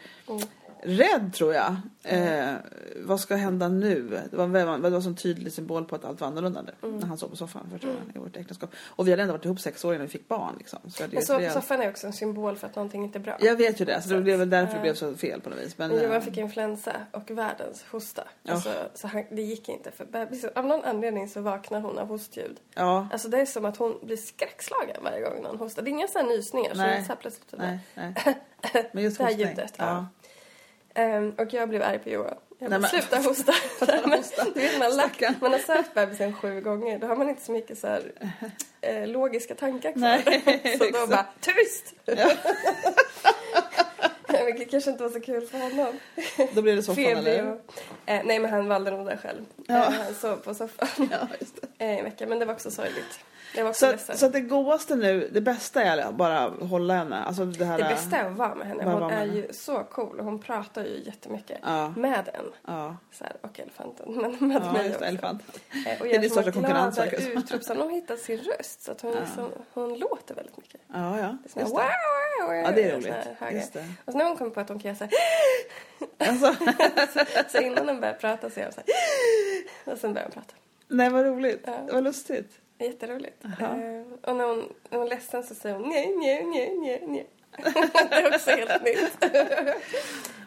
rädd 0.84 1.34
tror 1.34 1.53
jag. 1.53 1.75
Eh, 2.03 2.53
vad 3.01 3.19
ska 3.19 3.36
hända 3.36 3.67
nu? 3.67 4.22
Det 4.31 4.38
var, 4.38 4.48
det 4.79 4.89
var 4.89 5.07
en 5.07 5.15
tydlig 5.15 5.53
symbol 5.53 5.86
på 5.86 5.96
att 5.96 6.05
allt 6.05 6.22
var 6.22 6.27
annorlunda 6.27 6.62
nu. 6.62 6.91
När 6.91 7.07
han 7.07 7.17
sov 7.17 7.27
på 7.29 7.36
soffan 7.36 7.67
första 7.72 7.88
gången 7.88 8.12
i 8.15 8.19
vårt 8.19 8.38
äktenskap. 8.38 8.69
Och 8.86 9.07
vi 9.07 9.12
hade 9.12 9.22
ändå 9.24 9.34
varit 9.34 9.46
ihop 9.46 9.60
sex 9.60 9.86
år 9.86 9.93
innan 9.96 10.05
vi 10.07 10.12
fick 10.12 10.27
barn. 10.27 10.55
Liksom. 10.57 10.79
Så 10.88 11.03
Men 11.12 11.22
så, 11.25 11.38
rejält- 11.38 11.53
soffan 11.53 11.81
är 11.81 11.89
också 11.89 12.07
en 12.07 12.13
symbol 12.13 12.55
för 12.55 12.67
att 12.67 12.75
någonting 12.75 13.03
inte 13.03 13.17
är 13.17 13.22
bra. 13.22 13.38
Jag 13.39 13.55
vet 13.55 13.81
ju 13.81 13.86
det, 13.86 14.01
så 14.01 14.10
det 14.10 14.22
blev 14.22 14.39
väl 14.39 14.50
därför 14.50 14.74
det 14.75 14.81
blev 14.81 14.93
så 14.93 15.15
fel 15.15 15.41
på 15.41 15.50
något 15.50 15.60
vis. 15.60 15.77
Men, 15.77 15.89
Men 15.89 15.98
eh, 16.00 16.03
Johan 16.05 16.22
fick 16.22 16.38
influensa 16.38 16.91
och 17.12 17.31
världens 17.31 17.86
hosta. 17.91 18.24
Ja. 18.43 18.53
Alltså, 18.53 18.69
så 18.93 19.07
han, 19.07 19.24
det 19.31 19.41
gick 19.41 19.69
inte 19.69 19.91
för 19.91 20.05
bebisen. 20.05 20.50
Av 20.55 20.65
någon 20.65 20.84
anledning 20.84 21.29
så 21.29 21.41
vaknar 21.41 21.81
hon 21.81 21.98
av 21.98 22.07
hostljud. 22.07 22.57
ja, 22.75 23.07
Alltså 23.12 23.27
det 23.27 23.41
är 23.41 23.46
som 23.46 23.65
att 23.65 23.77
hon 23.77 24.00
blir 24.03 24.17
skräckslagen 24.17 25.03
varje 25.03 25.22
gång 25.22 25.41
någon 25.43 25.57
hostar. 25.57 25.81
Det 25.81 25.89
är 25.89 25.91
inga 25.91 26.07
sådana 26.07 26.29
nysningar. 26.29 26.72
Så 26.72 26.77
Nej. 26.77 26.89
det 26.89 26.96
är 26.98 27.01
så 27.01 27.07
här 27.07 27.15
plötsligt. 27.15 27.53
nej, 27.57 27.79
nej. 27.96 28.13
Men 28.93 29.03
just 29.03 29.17
Det 29.17 29.24
här 29.24 29.31
hostning. 29.31 29.48
ljudet, 29.50 29.74
ja. 29.77 29.86
Ja. 29.86 30.05
Ehm, 30.98 31.32
och 31.38 31.54
jag 31.54 31.70
blev 31.70 31.82
arg 31.84 32.00
på 32.00 32.10
Johan. 32.10 32.34
Jag 32.60 32.70
Nej, 32.70 32.80
bara, 32.80 32.80
men- 32.80 32.89
sluta 32.89 33.18
hosta. 33.18 33.54
Nej, 34.08 34.24
du 34.54 34.60
vet, 34.62 34.80
man, 34.80 34.92
Stackarn. 34.92 35.34
man 35.42 35.51
har 35.51 35.60
sökt 35.60 35.94
bebisen 35.94 36.34
sju 36.34 36.62
gånger. 36.62 37.00
Då 37.00 37.08
har 37.08 37.16
man 37.16 37.30
inte 37.30 37.42
så 37.42 37.51
mycket 37.51 37.77
så 37.80 37.88
här, 37.88 38.12
eh, 38.82 39.08
logiska 39.08 39.56
tankar 39.56 39.92
kvar. 39.92 40.01
Nej, 40.01 40.42
så 40.77 40.84
då 40.84 40.86
exakt. 40.86 41.10
bara, 41.10 41.25
tyst! 41.42 41.94
Vilket 44.46 44.72
kanske 44.72 44.92
inte 44.92 45.04
var 45.04 45.10
så 45.10 45.20
kul 45.20 45.48
för 45.48 45.58
honom. 45.58 46.00
Då 46.54 46.62
blev 46.62 46.75
det 46.75 46.84
soffan 46.84 47.04
eller? 47.06 47.51
och, 47.51 47.58
eh, 48.06 48.22
nej 48.25 48.39
men 48.39 48.51
han 48.51 48.68
valde 48.68 48.92
nog 48.92 49.06
det 49.06 49.18
själv. 49.18 49.46
Ja. 49.68 49.75
Eh, 49.75 49.92
han 49.92 50.13
sov 50.13 50.36
på 50.38 50.54
soffan 50.54 50.88
Ja, 51.12 51.27
just 51.39 51.62
det. 51.62 51.86
eh, 51.86 51.98
en 51.98 52.04
vecka. 52.04 52.27
Men 52.27 52.39
det 52.39 52.46
var 52.46 52.54
också 52.54 52.72
sorgligt. 52.72 53.20
Så, 53.74 53.92
ledsen. 53.92 54.18
så 54.18 54.27
det 54.30 54.42
godaste 54.42 54.96
nu, 54.96 55.30
det 55.34 55.42
bästa 55.42 55.84
är 55.84 55.98
att 55.98 56.16
bara 56.16 56.39
hålla 56.50 56.94
henne. 56.94 57.18
Alltså 57.24 57.46
det 57.46 57.66
här... 57.66 57.77
det 57.77 57.84
bästa 57.84 58.18
är 58.18 58.25
att 58.30 58.36
vara 58.38 58.56
med 58.56 58.68
henne. 58.68 58.84
Hon 58.84 59.00
med 59.00 59.12
är 59.12 59.18
henne. 59.18 59.34
ju 59.36 59.54
så 59.54 59.84
cool 59.84 60.20
och 60.20 60.25
hon 60.25 60.39
pratar 60.39 60.84
ju 60.86 61.04
jättemycket 61.06 61.60
Ja. 61.63 61.89
med 61.98 62.30
en. 62.34 62.46
Ja, 62.66 62.98
Så 63.12 63.24
här, 63.24 63.34
och 63.42 63.60
elefanten, 63.60 64.13
men 64.22 64.48
med 64.48 64.62
ja 64.66 64.72
mig 64.72 64.88
också. 64.89 65.00
det, 65.00 65.06
elefant. 65.08 65.42
Eh, 65.88 66.01
Och 66.01 66.08
Det 66.08 66.16
är 66.16 66.20
din 66.20 66.30
största 66.30 66.51
konkurrens, 66.51 66.96
glada 66.96 67.10
verkar 67.12 67.25
det 67.25 67.32
som. 67.32 67.44
utrop. 67.44 67.63
Så 67.63 67.74
hon 67.74 67.89
hittat 67.89 68.20
sin 68.20 68.38
röst 68.39 68.82
så 68.82 68.92
att 68.92 69.01
hon, 69.01 69.13
liksom, 69.16 69.50
hon 69.74 70.00
låter 70.00 70.36
väldigt 70.36 70.58
mycket. 70.58 70.82
Ja, 70.94 71.20
ja. 71.20 71.38
Det 71.54 71.62
är 71.62 71.66
sån 71.66 71.72
wow, 71.72 71.80
det. 72.39 72.46
wow. 72.46 72.56
Ja, 72.56 72.72
det 72.72 72.84
är 72.84 72.96
roligt. 72.96 73.74
det. 73.74 73.86
Och 74.06 74.12
så 74.12 74.18
när 74.18 74.25
hon 74.25 74.38
kommer 74.38 74.51
på 74.51 74.60
att 74.60 74.70
hon 74.70 74.80
kan 74.80 74.96
göra 74.96 74.98
så 74.98 75.04
här, 75.04 76.30
Alltså, 76.30 76.56
så 77.58 77.58
innan 77.63 77.88
hon 77.89 78.00
börjar 78.01 78.13
prata 78.13 78.50
så 78.50 78.60
gör 78.60 78.66
hon 78.66 78.74
så 78.74 78.82
här, 79.86 79.94
och 79.94 80.00
sen 80.00 80.13
börjar 80.13 80.25
hon 80.25 80.34
prata. 80.34 80.54
nej, 80.88 81.10
vad 81.10 81.25
roligt. 81.25 81.63
Ja. 81.66 81.74
Vad 81.94 82.04
lustigt. 82.04 82.51
Jätteroligt. 82.79 83.46
Eh, 83.46 84.01
och 84.22 84.36
när 84.36 84.48
hon, 84.48 84.74
när 84.89 84.98
hon 84.98 85.01
är 85.07 85.10
ledsen 85.10 85.43
så 85.43 85.55
säger 85.55 85.75
hon 85.75 85.89
nej, 85.89 86.15
nej, 86.17 86.46
nej, 86.46 86.77
nej, 86.77 87.03
nej. 87.07 87.27
det 88.10 88.15
är 88.15 88.36
också 88.36 88.50
helt 88.51 88.84
nytt. 88.84 89.34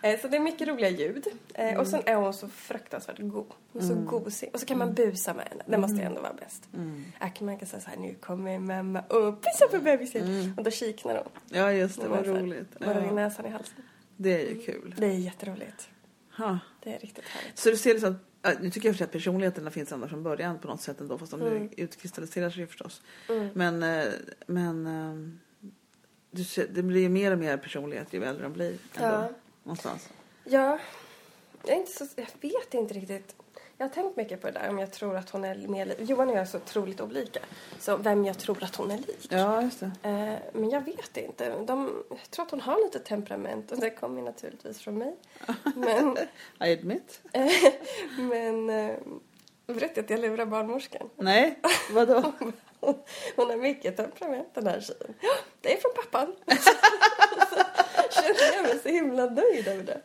Eh, 0.02 0.20
så 0.20 0.28
det 0.28 0.36
är 0.36 0.40
mycket 0.40 0.68
roliga 0.68 0.88
ljud. 0.88 1.26
Eh, 1.54 1.78
Och 1.80 1.86
sen 1.86 2.02
är 2.06 2.14
hon 2.14 2.34
så 2.34 2.48
fruktansvärt 2.48 3.18
god. 3.18 3.46
Hon 3.72 3.82
är 3.82 3.86
så 3.86 3.94
gosig. 3.94 4.50
Och 4.52 4.60
så 4.60 4.66
kan 4.66 4.78
man 4.78 4.94
busa 4.94 5.34
med 5.34 5.48
henne. 5.48 5.62
Det 5.66 5.78
måste 5.78 5.96
ju 5.96 6.02
ändå 6.02 6.20
vara 6.20 6.32
bäst. 6.32 6.68
Äh, 7.20 7.42
man 7.44 7.58
kan 7.58 7.68
säga 7.68 7.80
så 7.80 7.90
här, 7.90 7.96
nu 7.96 8.14
kommer 8.14 8.58
mamma 8.58 9.00
och 9.00 9.42
pussar 9.42 9.68
på 9.78 9.84
bebisen. 9.84 10.54
Och 10.56 10.64
då 10.64 10.70
kiknar 10.70 11.14
hon. 11.16 11.28
Ja, 11.48 11.72
just 11.72 12.00
det. 12.00 12.08
Vad 12.08 12.26
roligt. 12.26 12.72
I 12.80 12.84
Ja, 12.84 13.12
näsan 13.12 13.46
i 13.46 13.48
halsen. 13.48 13.74
det 14.16 14.34
är 14.46 14.48
ju 14.54 14.60
kul. 14.62 14.94
Det 14.98 15.06
är 15.06 15.10
jätteroligt. 15.10 15.88
Ha. 16.36 16.58
Det 16.82 16.94
är 16.94 16.98
riktigt 16.98 17.24
härligt. 17.28 17.58
Så 17.58 17.70
du 17.70 17.76
ser 17.76 17.94
liksom 17.94 18.18
nu 18.60 18.70
tycker 18.70 18.88
jag 18.88 18.96
för 18.96 19.04
att 19.04 19.12
personligheterna 19.12 19.70
finns 19.70 19.92
ändå 19.92 20.08
från 20.08 20.22
början 20.22 20.58
på 20.58 20.68
något 20.68 20.80
sätt 20.80 21.00
ändå, 21.00 21.18
fast 21.18 21.30
de 21.30 21.40
Mm. 21.42 21.68
utkristalliserar 21.76 22.50
sig 22.50 22.66
förstås. 22.66 23.02
Mm. 23.28 23.48
Men, 23.54 23.82
eh, 23.82 24.12
men 24.46 24.86
eh, 24.86 25.14
du 26.30 26.44
det 26.74 26.82
blir 26.82 27.00
ju 27.00 27.08
mer 27.08 27.32
och 27.32 27.38
mer 27.38 27.56
personlighet 27.56 28.14
ju 28.14 28.24
äldre 28.24 28.42
de 28.42 28.52
blir. 28.52 28.68
Ändå, 28.94 29.08
Ja. 29.08 29.30
Någonstans. 29.62 30.08
Ja, 30.44 30.78
jag, 31.64 31.76
är 31.76 31.80
inte 31.80 31.92
så, 31.92 32.06
jag 32.16 32.26
vet 32.40 32.74
inte 32.74 32.94
riktigt. 32.94 33.34
Jag 33.80 33.86
har 33.86 33.94
tänkt 33.94 34.16
mycket 34.16 34.40
på 34.40 34.46
det 34.46 34.52
där 34.52 34.68
om 34.68 34.78
jag 34.78 34.92
tror 34.92 35.16
att 35.16 35.30
hon 35.30 35.44
är 35.44 35.54
mer 35.54 35.86
lik. 35.86 35.98
Johan 36.00 36.28
och 36.28 36.34
jag 36.34 36.40
är 36.40 36.46
så 36.46 36.56
otroligt 36.56 37.00
olika. 37.00 37.40
Så 37.78 37.96
vem 37.96 38.24
jag 38.24 38.38
tror 38.38 38.64
att 38.64 38.76
hon 38.76 38.90
är 38.90 38.98
lik. 38.98 39.26
Ja, 39.28 39.62
just 39.62 39.80
det. 39.80 39.90
Eh, 40.02 40.60
men 40.60 40.70
jag 40.70 40.80
vet 40.80 41.16
inte. 41.16 41.50
De, 41.66 42.04
jag 42.08 42.30
tror 42.30 42.44
att 42.44 42.50
hon 42.50 42.60
har 42.60 42.84
lite 42.84 42.98
temperament 42.98 43.72
och 43.72 43.78
det 43.78 43.90
kommer 43.90 44.22
naturligtvis 44.22 44.78
från 44.80 44.98
mig. 44.98 45.16
Men, 45.74 46.16
I 46.68 46.72
admit. 46.72 47.20
men 48.18 48.70
eh, 48.70 48.96
berättade 49.66 50.00
att 50.00 50.10
jag 50.10 50.20
lurar 50.20 50.46
barnmorskan. 50.46 51.10
Nej, 51.16 51.58
vadå? 51.90 52.32
Hon 53.36 53.50
har 53.50 53.56
mycket 53.56 53.96
temperament 53.96 54.48
den 54.54 54.66
här 54.66 54.80
tjejen. 54.80 55.14
Ja, 55.20 55.32
det 55.60 55.72
är 55.72 55.80
från 55.80 55.92
pappan. 55.94 56.34
Jag 58.54 58.62
mig 58.62 58.78
så 58.82 58.88
himla 58.88 59.26
nöjd 59.26 59.68
över 59.68 59.82
det. 59.84 60.00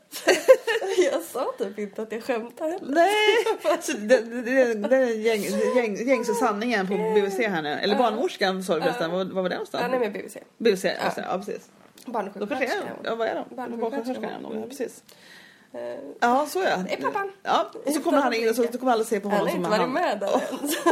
Jag 1.12 1.22
sa 1.22 1.54
typ 1.58 1.80
inte 1.80 2.02
att 2.02 2.12
jag 2.12 2.24
skämtade 2.24 2.72
heller. 2.72 2.94
Nej! 2.94 3.78
Så 3.82 3.98
det, 3.98 4.20
det, 4.22 4.74
det, 4.74 4.96
är 4.96 5.06
gäng, 5.06 5.42
gäng, 5.76 6.08
gängse 6.08 6.34
sanningen 6.34 6.88
på 6.88 6.94
BVC 6.94 7.38
här 7.38 7.62
nu. 7.62 7.70
Eller 7.70 7.96
barnmorskan 7.98 8.64
sa 8.64 8.76
du 8.76 8.82
förresten. 8.82 9.12
Var, 9.12 9.26
var 9.26 9.42
var 9.42 9.50
det 9.50 9.56
någonstans? 9.56 9.82
Ja, 9.82 9.88
nej 9.88 10.00
men 10.00 10.14
BBC. 10.14 10.40
BVC, 10.58 10.84
ja. 10.84 10.92
Alltså, 11.00 11.22
ja 11.22 11.38
precis. 11.38 11.70
Då 12.06 12.12
Barnsjuksköterska. 12.12 12.68
förstår 12.68 12.88
jag. 13.04 13.12
Ja, 13.12 13.16
vad 13.16 13.28
är 13.28 13.36
de? 13.36 13.56
Barnsjuksköterska. 13.56 14.22
Barnsjuksköterska. 14.22 14.40
Ja, 14.44 14.50
de, 14.50 14.60
ja, 14.60 14.68
precis. 14.68 15.04
Ja, 16.20 16.46
så 16.50 16.60
ja. 16.60 16.66
Är 16.90 17.02
pappan. 17.02 17.32
Ja, 17.44 17.72
och 17.86 17.92
så 17.94 18.02
kommer 18.02 18.22
han 18.22 18.34
in 18.34 18.50
och 18.50 18.56
så 18.56 18.68
kommer 18.68 18.92
alla 18.92 19.04
se 19.04 19.20
på 19.20 19.30
Han 19.30 19.38
honom 19.40 19.64
har 19.64 19.66
som 19.66 19.66
inte 19.66 19.78
han. 19.78 19.94
varit 19.94 20.04
med 20.04 20.20
där 20.20 20.42
ens. 20.58 20.78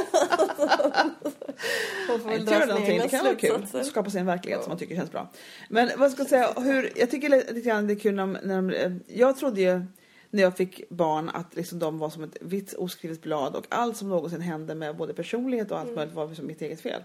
Hon 2.09 2.19
får 2.19 2.31
Inte 2.33 2.51
göra 2.51 2.61
sina 2.61 2.73
någonting, 2.73 2.99
det 2.99 3.09
kan 3.09 3.25
vara 3.25 3.35
kul. 3.35 3.85
Skapa 3.85 4.09
sig 4.09 4.19
en 4.19 4.25
verklighet 4.25 4.63
som 4.63 4.69
man 4.71 4.77
tycker 4.77 4.95
känns 4.95 5.11
bra. 5.11 5.29
Men 5.69 5.89
vad 5.97 6.11
ska 6.11 6.21
jag 6.21 6.29
säga, 6.29 6.53
hur, 6.57 6.91
jag 6.95 7.11
tycker 7.11 7.29
lite 7.29 7.61
grann 7.61 7.87
det 7.87 7.93
är 7.93 7.99
kul 7.99 8.15
när, 8.15 8.25
när 8.25 8.55
de, 8.55 8.69
eh, 8.69 8.91
jag 9.07 9.37
trodde 9.37 9.61
ju 9.61 9.85
när 10.29 10.43
jag 10.43 10.57
fick 10.57 10.89
barn 10.89 11.29
att 11.33 11.55
liksom 11.55 11.79
de 11.79 11.99
var 11.99 12.09
som 12.09 12.23
ett 12.23 12.37
vitt 12.41 12.73
oskrivet 12.73 13.21
blad 13.21 13.55
och 13.55 13.65
allt 13.69 13.97
som 13.97 14.09
någonsin 14.09 14.41
hände 14.41 14.75
med 14.75 14.97
både 14.97 15.13
personlighet 15.13 15.71
och 15.71 15.77
allt 15.77 15.83
Mm. 15.87 15.95
möjligt 15.95 16.15
var 16.15 16.27
liksom 16.27 16.47
mitt 16.47 16.61
eget 16.61 16.81
fel. 16.81 17.03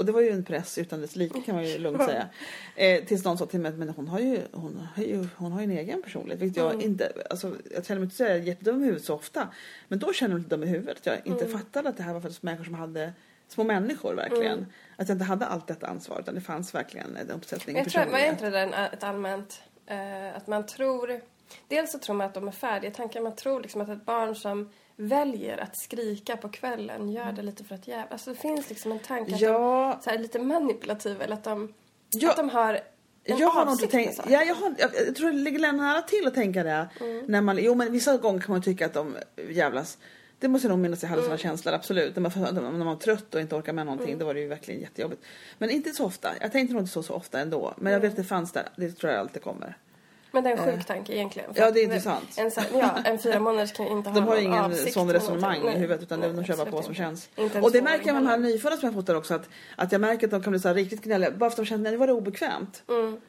Och 0.00 0.06
det 0.06 0.12
var 0.12 0.20
ju 0.20 0.30
en 0.30 0.44
press 0.44 0.78
utan 0.78 1.00
dess 1.00 1.16
like 1.16 1.40
kan 1.40 1.54
man 1.54 1.64
ju 1.64 1.78
lugnt 1.78 2.04
säga. 2.04 2.28
Eh, 2.76 3.04
tills 3.04 3.24
någon 3.24 3.38
sa 3.38 3.46
till 3.46 3.60
mig 3.60 3.68
att 3.68 3.78
men 3.78 3.88
hon 3.88 4.08
har 4.08 4.18
ju, 4.18 4.40
hon 4.52 4.88
har 4.96 5.02
ju, 5.02 5.28
hon 5.36 5.52
har 5.52 5.60
ju 5.60 5.64
en 5.64 5.70
egen 5.78 6.02
personlighet. 6.02 6.42
Vilket 6.42 6.56
jag 6.56 6.72
Mm. 6.74 6.84
inte, 6.86 7.12
alltså, 7.30 7.56
jag 7.74 7.86
känner 7.86 8.00
mig 8.00 8.04
inte 8.04 8.16
så 8.16 8.24
jättedum 8.24 8.82
i 8.82 8.84
huvudet 8.84 9.04
så 9.04 9.14
ofta. 9.14 9.48
Men 9.88 9.98
då 9.98 10.12
känner 10.12 10.30
jag 10.30 10.36
mig 10.38 10.42
lite 10.42 10.56
dum 10.56 10.62
i 10.62 10.66
huvudet. 10.66 11.06
Jag 11.06 11.16
inte 11.24 11.44
Mm. 11.44 11.58
fattade 11.58 11.88
att 11.88 11.96
det 11.96 12.02
här 12.02 12.12
var 12.14 12.20
för 12.20 12.32
människor 12.40 12.64
som 12.64 12.74
hade 12.74 13.12
små 13.48 13.64
människor 13.64 14.14
verkligen. 14.14 14.52
Mm. 14.58 14.66
Att 14.96 15.08
jag 15.08 15.14
inte 15.14 15.24
hade 15.24 15.46
allt 15.46 15.66
detta 15.66 15.86
ansvar 15.86 16.20
utan 16.20 16.34
det 16.34 16.40
fanns 16.40 16.74
verkligen 16.74 17.16
en 17.16 17.30
uppsättning 17.30 17.76
jag 17.76 17.88
tror, 17.88 17.98
var 18.00 18.04
personlighet. 18.06 18.32
inte 18.32 18.44
det 18.44 18.50
där 18.50 18.90
ett 18.92 19.04
allmänt, 19.04 19.62
eh, 19.86 20.36
att 20.36 20.46
man 20.46 20.66
tror, 20.66 21.20
dels 21.68 21.92
så 21.92 21.98
tror 21.98 22.16
man 22.16 22.26
att 22.26 22.34
de 22.34 22.48
är 22.48 22.52
färdiga, 22.52 22.90
tanken 22.90 23.22
man 23.22 23.36
tror 23.36 23.60
liksom 23.60 23.80
att 23.80 23.88
ett 23.88 24.04
barn 24.04 24.34
som 24.36 24.70
väljer 25.00 25.58
att 25.58 25.76
skrika 25.76 26.36
på 26.36 26.48
kvällen 26.48 27.12
gör 27.12 27.32
det 27.32 27.42
lite 27.42 27.64
för 27.64 27.74
att 27.74 27.88
jävla, 27.88 28.06
alltså 28.10 28.30
det 28.30 28.36
finns 28.36 28.68
liksom 28.68 28.92
en 28.92 28.98
tanke 28.98 29.34
att 29.34 29.40
Ja, 29.40 30.00
de 30.04 30.10
är 30.10 30.18
lite 30.18 30.38
manipulativa 30.38 31.24
eller 31.24 31.34
att 31.34 31.44
de, 31.44 31.74
Ja, 32.10 32.30
att 32.30 32.36
de 32.36 32.48
har 32.48 32.74
en 33.24 33.38
jag 33.38 33.48
har 33.48 33.66
med 33.66 33.90
tänkt, 33.90 34.20
ja, 34.28 34.44
jag, 34.44 34.54
har, 34.54 34.74
jag, 34.78 34.90
jag 35.06 35.14
tror 35.16 35.30
det 35.32 35.38
ligger 35.38 35.72
nära 35.72 36.02
till 36.02 36.26
att 36.26 36.34
tänka 36.34 36.62
det. 36.62 36.88
Mm. 37.00 37.24
När 37.28 37.40
man, 37.40 37.58
jo 37.60 37.74
men 37.74 37.92
vissa 37.92 38.16
gånger 38.16 38.40
kan 38.40 38.50
man 38.52 38.62
tycka 38.62 38.86
att 38.86 38.94
de 38.94 39.16
jävlas. 39.50 39.98
Det 40.38 40.48
måste 40.48 40.66
jag 40.66 40.70
nog 40.70 40.78
minnas 40.78 41.02
jag 41.02 41.10
hade 41.10 41.22
sådana 41.22 41.34
Mm. 41.34 41.42
känslor, 41.42 41.74
absolut. 41.74 42.16
När 42.16 42.22
man, 42.22 42.54
när 42.54 42.70
man 42.78 42.86
var 42.86 42.96
trött 42.96 43.34
och 43.34 43.40
inte 43.40 43.54
orkar 43.56 43.72
med 43.72 43.86
någonting, 43.86 44.08
Mm. 44.08 44.18
då 44.18 44.26
var 44.26 44.34
det 44.34 44.40
ju 44.40 44.48
verkligen 44.48 44.80
jättejobbigt. 44.80 45.22
Men 45.58 45.70
inte 45.70 45.90
så 45.90 46.04
ofta. 46.04 46.28
Jag 46.40 46.52
tänkte 46.52 46.72
nog 46.74 46.82
inte 46.82 46.92
så, 46.92 47.02
så 47.02 47.14
ofta 47.14 47.40
ändå. 47.40 47.74
Men 47.78 47.92
jag 47.92 48.00
vet 48.00 48.10
att 48.10 48.16
det 48.16 48.24
fanns 48.24 48.52
där. 48.52 48.68
Det 48.76 48.90
tror 48.92 49.12
jag 49.12 49.20
alltid 49.20 49.42
kommer. 49.42 49.76
Men 50.32 50.44
det 50.44 50.50
är 50.50 50.56
en 50.56 50.64
sjuk 50.64 50.86
tanke 50.86 51.14
egentligen. 51.14 51.50
Ja, 51.54 51.70
det 51.70 51.80
är 51.80 51.84
intressant. 51.84 52.38
En, 52.38 52.50
ja, 52.72 52.98
en 53.04 53.18
fyra 53.18 53.40
månaders 53.46 53.72
kan 53.72 53.86
inte 53.86 54.10
ha 54.10 54.14
De 54.14 54.28
har 54.28 54.34
någon 54.34 54.44
ingen 54.44 54.92
sån 54.92 55.12
resonemang 55.12 55.68
i 55.68 55.70
huvudet 55.70 56.02
utan 56.02 56.20
nej, 56.20 56.32
de 56.32 56.44
kör 56.44 56.56
bara 56.56 56.70
på 56.70 56.78
absolut 56.78 56.84
vad 56.84 56.84
som 56.84 56.94
känns. 56.94 57.64
Och 57.64 57.72
det 57.72 57.82
märker 57.82 58.06
jag 58.06 58.14
med 58.14 58.22
de 58.22 58.28
här 58.28 58.38
nyfödda 58.38 58.76
som 58.76 58.86
jag 58.86 58.94
fotar 58.94 59.14
också 59.14 59.34
att, 59.34 59.48
att 59.76 59.92
jag 59.92 60.00
märker 60.00 60.26
att 60.26 60.30
de 60.30 60.42
kan 60.42 60.50
bli 60.50 60.60
så 60.60 60.68
här 60.68 60.74
riktigt 60.74 61.02
gnälliga 61.02 61.30
bara 61.30 61.50
för 61.50 61.54
att 61.54 61.56
de 61.56 61.64
känner 61.64 61.86
att 61.86 61.92
nu 61.92 61.96
var 61.96 62.06
det 62.06 62.12
obekvämt. 62.12 62.82
Mm. 62.88 63.20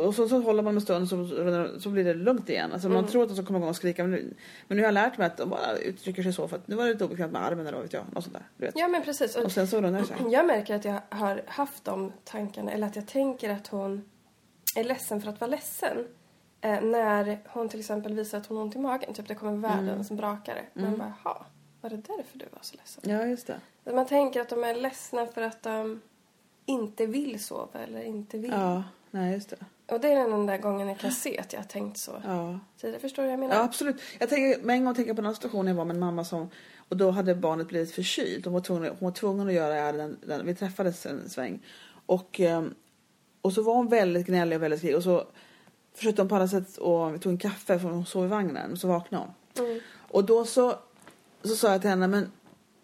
Och 0.00 0.14
så, 0.14 0.28
så 0.28 0.40
håller 0.40 0.62
man 0.62 0.74
en 0.74 0.80
stund 0.80 1.08
så, 1.08 1.28
så 1.80 1.88
blir 1.88 2.04
det 2.04 2.14
lugnt 2.14 2.48
igen. 2.48 2.72
Alltså 2.72 2.88
Mm. 2.88 3.02
Man 3.02 3.10
tror 3.10 3.22
att 3.22 3.28
de 3.28 3.34
ska 3.34 3.46
komma 3.46 3.58
igång 3.58 3.68
och 3.68 3.76
skrika 3.76 4.02
men 4.02 4.10
nu, 4.10 4.34
men 4.68 4.76
nu 4.76 4.82
har 4.82 4.86
jag 4.86 4.94
lärt 4.94 5.18
mig 5.18 5.26
att 5.26 5.36
de 5.36 5.50
bara 5.50 5.76
uttrycker 5.76 6.22
sig 6.22 6.32
så 6.32 6.48
för 6.48 6.56
att 6.56 6.68
nu 6.68 6.76
var 6.76 6.84
det 6.84 6.92
lite 6.92 7.04
obekvämt 7.04 7.32
med 7.32 7.44
armen 7.44 7.66
eller 7.66 7.76
vad 7.76 7.82
vet 7.82 7.92
jag. 7.92 8.04
Något 8.12 8.24
sånt 8.24 8.34
där. 8.36 8.42
Du 8.56 8.66
vet. 8.66 8.74
Ja, 8.78 8.88
men 8.88 9.02
precis. 9.02 9.36
Och 9.36 9.44
Och 9.44 9.52
sen 9.52 9.66
så 9.68 9.80
lugnar 9.80 10.00
det 10.00 10.06
sig. 10.06 10.16
Jag 10.30 10.46
märker 10.46 10.74
att 10.74 10.84
jag 10.84 11.00
har 11.08 11.42
haft 11.46 11.84
de 11.84 12.12
tankarna, 12.24 12.72
eller 12.72 12.86
att 12.86 12.96
jag 12.96 13.06
tänker 13.06 13.50
att 13.50 13.66
hon 13.66 14.04
är 14.76 14.84
ledsen 14.84 15.20
för 15.20 15.28
att 15.28 15.40
vara 15.40 15.50
ledsen. 15.50 16.06
Eh, 16.60 16.80
när 16.80 17.38
hon 17.46 17.68
till 17.68 17.80
exempel 17.80 18.14
visar 18.14 18.38
att 18.38 18.46
hon 18.46 18.56
har 18.56 18.64
ont 18.64 18.76
i 18.76 18.78
magen, 18.78 19.14
typ 19.14 19.28
det 19.28 19.34
kommer 19.34 19.56
världens 19.68 20.10
brakare. 20.10 20.64
Man 20.74 20.98
bara, 20.98 21.12
jaha, 21.24 21.44
var 21.80 21.90
det 21.90 21.96
därför 21.96 22.38
du 22.38 22.46
var 22.52 22.60
så 22.62 22.76
ledsen? 22.76 23.02
Ja 23.06 23.26
just 23.26 23.46
det. 23.46 23.60
Så 23.84 23.94
Man 23.94 24.06
tänker 24.06 24.40
att 24.40 24.48
de 24.48 24.64
är 24.64 24.74
ledsna 24.74 25.26
för 25.26 25.42
att 25.42 25.62
de 25.62 26.00
inte 26.66 27.06
vill 27.06 27.44
sova 27.44 27.80
eller 27.80 28.02
inte 28.02 28.38
vill. 28.38 28.50
Ja, 28.50 28.82
nej 29.10 29.34
just 29.34 29.50
det. 29.50 29.56
Och 29.94 30.00
det 30.00 30.08
är 30.12 30.28
den 30.28 30.46
där 30.46 30.58
gången 30.58 30.88
jag 30.88 30.98
kan 30.98 31.12
se 31.12 31.38
att 31.38 31.52
jag 31.52 31.60
har 31.60 31.66
tänkt 31.66 31.98
så. 31.98 32.22
Ja. 32.24 32.58
tidigare. 32.80 33.00
Förstår 33.00 33.22
du 33.22 33.26
vad 33.26 33.32
jag 33.32 33.40
menar? 33.40 33.54
Ja 33.54 33.62
absolut. 33.62 34.00
Jag 34.18 34.28
tänker 34.28 34.62
med 34.62 34.76
en 34.76 34.84
gång 34.84 34.94
tänker 34.94 35.08
jag 35.08 35.16
på 35.16 35.22
en 35.22 35.34
situation 35.34 35.66
jag 35.66 35.74
var 35.74 35.84
med 35.84 35.94
en 35.94 36.00
mamma 36.00 36.24
som 36.24 36.50
och 36.88 36.96
då 36.96 37.10
hade 37.10 37.34
barnet 37.34 37.68
blivit 37.68 37.94
förkyld. 37.94 38.44
Hon 38.44 38.54
var 38.54 38.60
tvungen, 38.60 38.90
hon 38.98 39.06
var 39.08 39.10
tvungen 39.10 39.46
att 39.48 39.52
göra 39.52 39.92
den, 39.92 40.18
den, 40.26 40.46
vi 40.46 40.54
träffades 40.54 41.06
en 41.06 41.30
sväng. 41.30 41.66
Och, 42.06 42.40
ehm, 42.40 42.74
och 43.42 43.52
så 43.52 43.62
var 43.62 43.74
hon 43.74 43.88
väldigt 43.88 44.26
gnällig 44.26 44.56
och 44.56 44.62
väldigt 44.62 44.80
skrivig 44.80 44.96
och 44.96 45.02
så 45.02 45.24
försökte 45.94 46.22
hon 46.22 46.28
på 46.28 46.36
alla 46.36 46.48
sätt 46.48 46.76
och 46.76 47.14
vi 47.14 47.18
tog 47.18 47.32
en 47.32 47.38
kaffe 47.38 47.78
för 47.78 47.88
hon 47.88 48.06
sov 48.06 48.24
i 48.24 48.28
vagnen 48.28 48.72
och 48.72 48.78
så 48.78 48.88
vaknade 48.88 49.24
hon. 49.24 49.66
Mm. 49.66 49.80
Och 49.96 50.24
då 50.24 50.44
så, 50.44 50.74
så 51.42 51.56
sa 51.56 51.72
jag 51.72 51.80
till 51.80 51.90
henne 51.90 52.06
men 52.06 52.30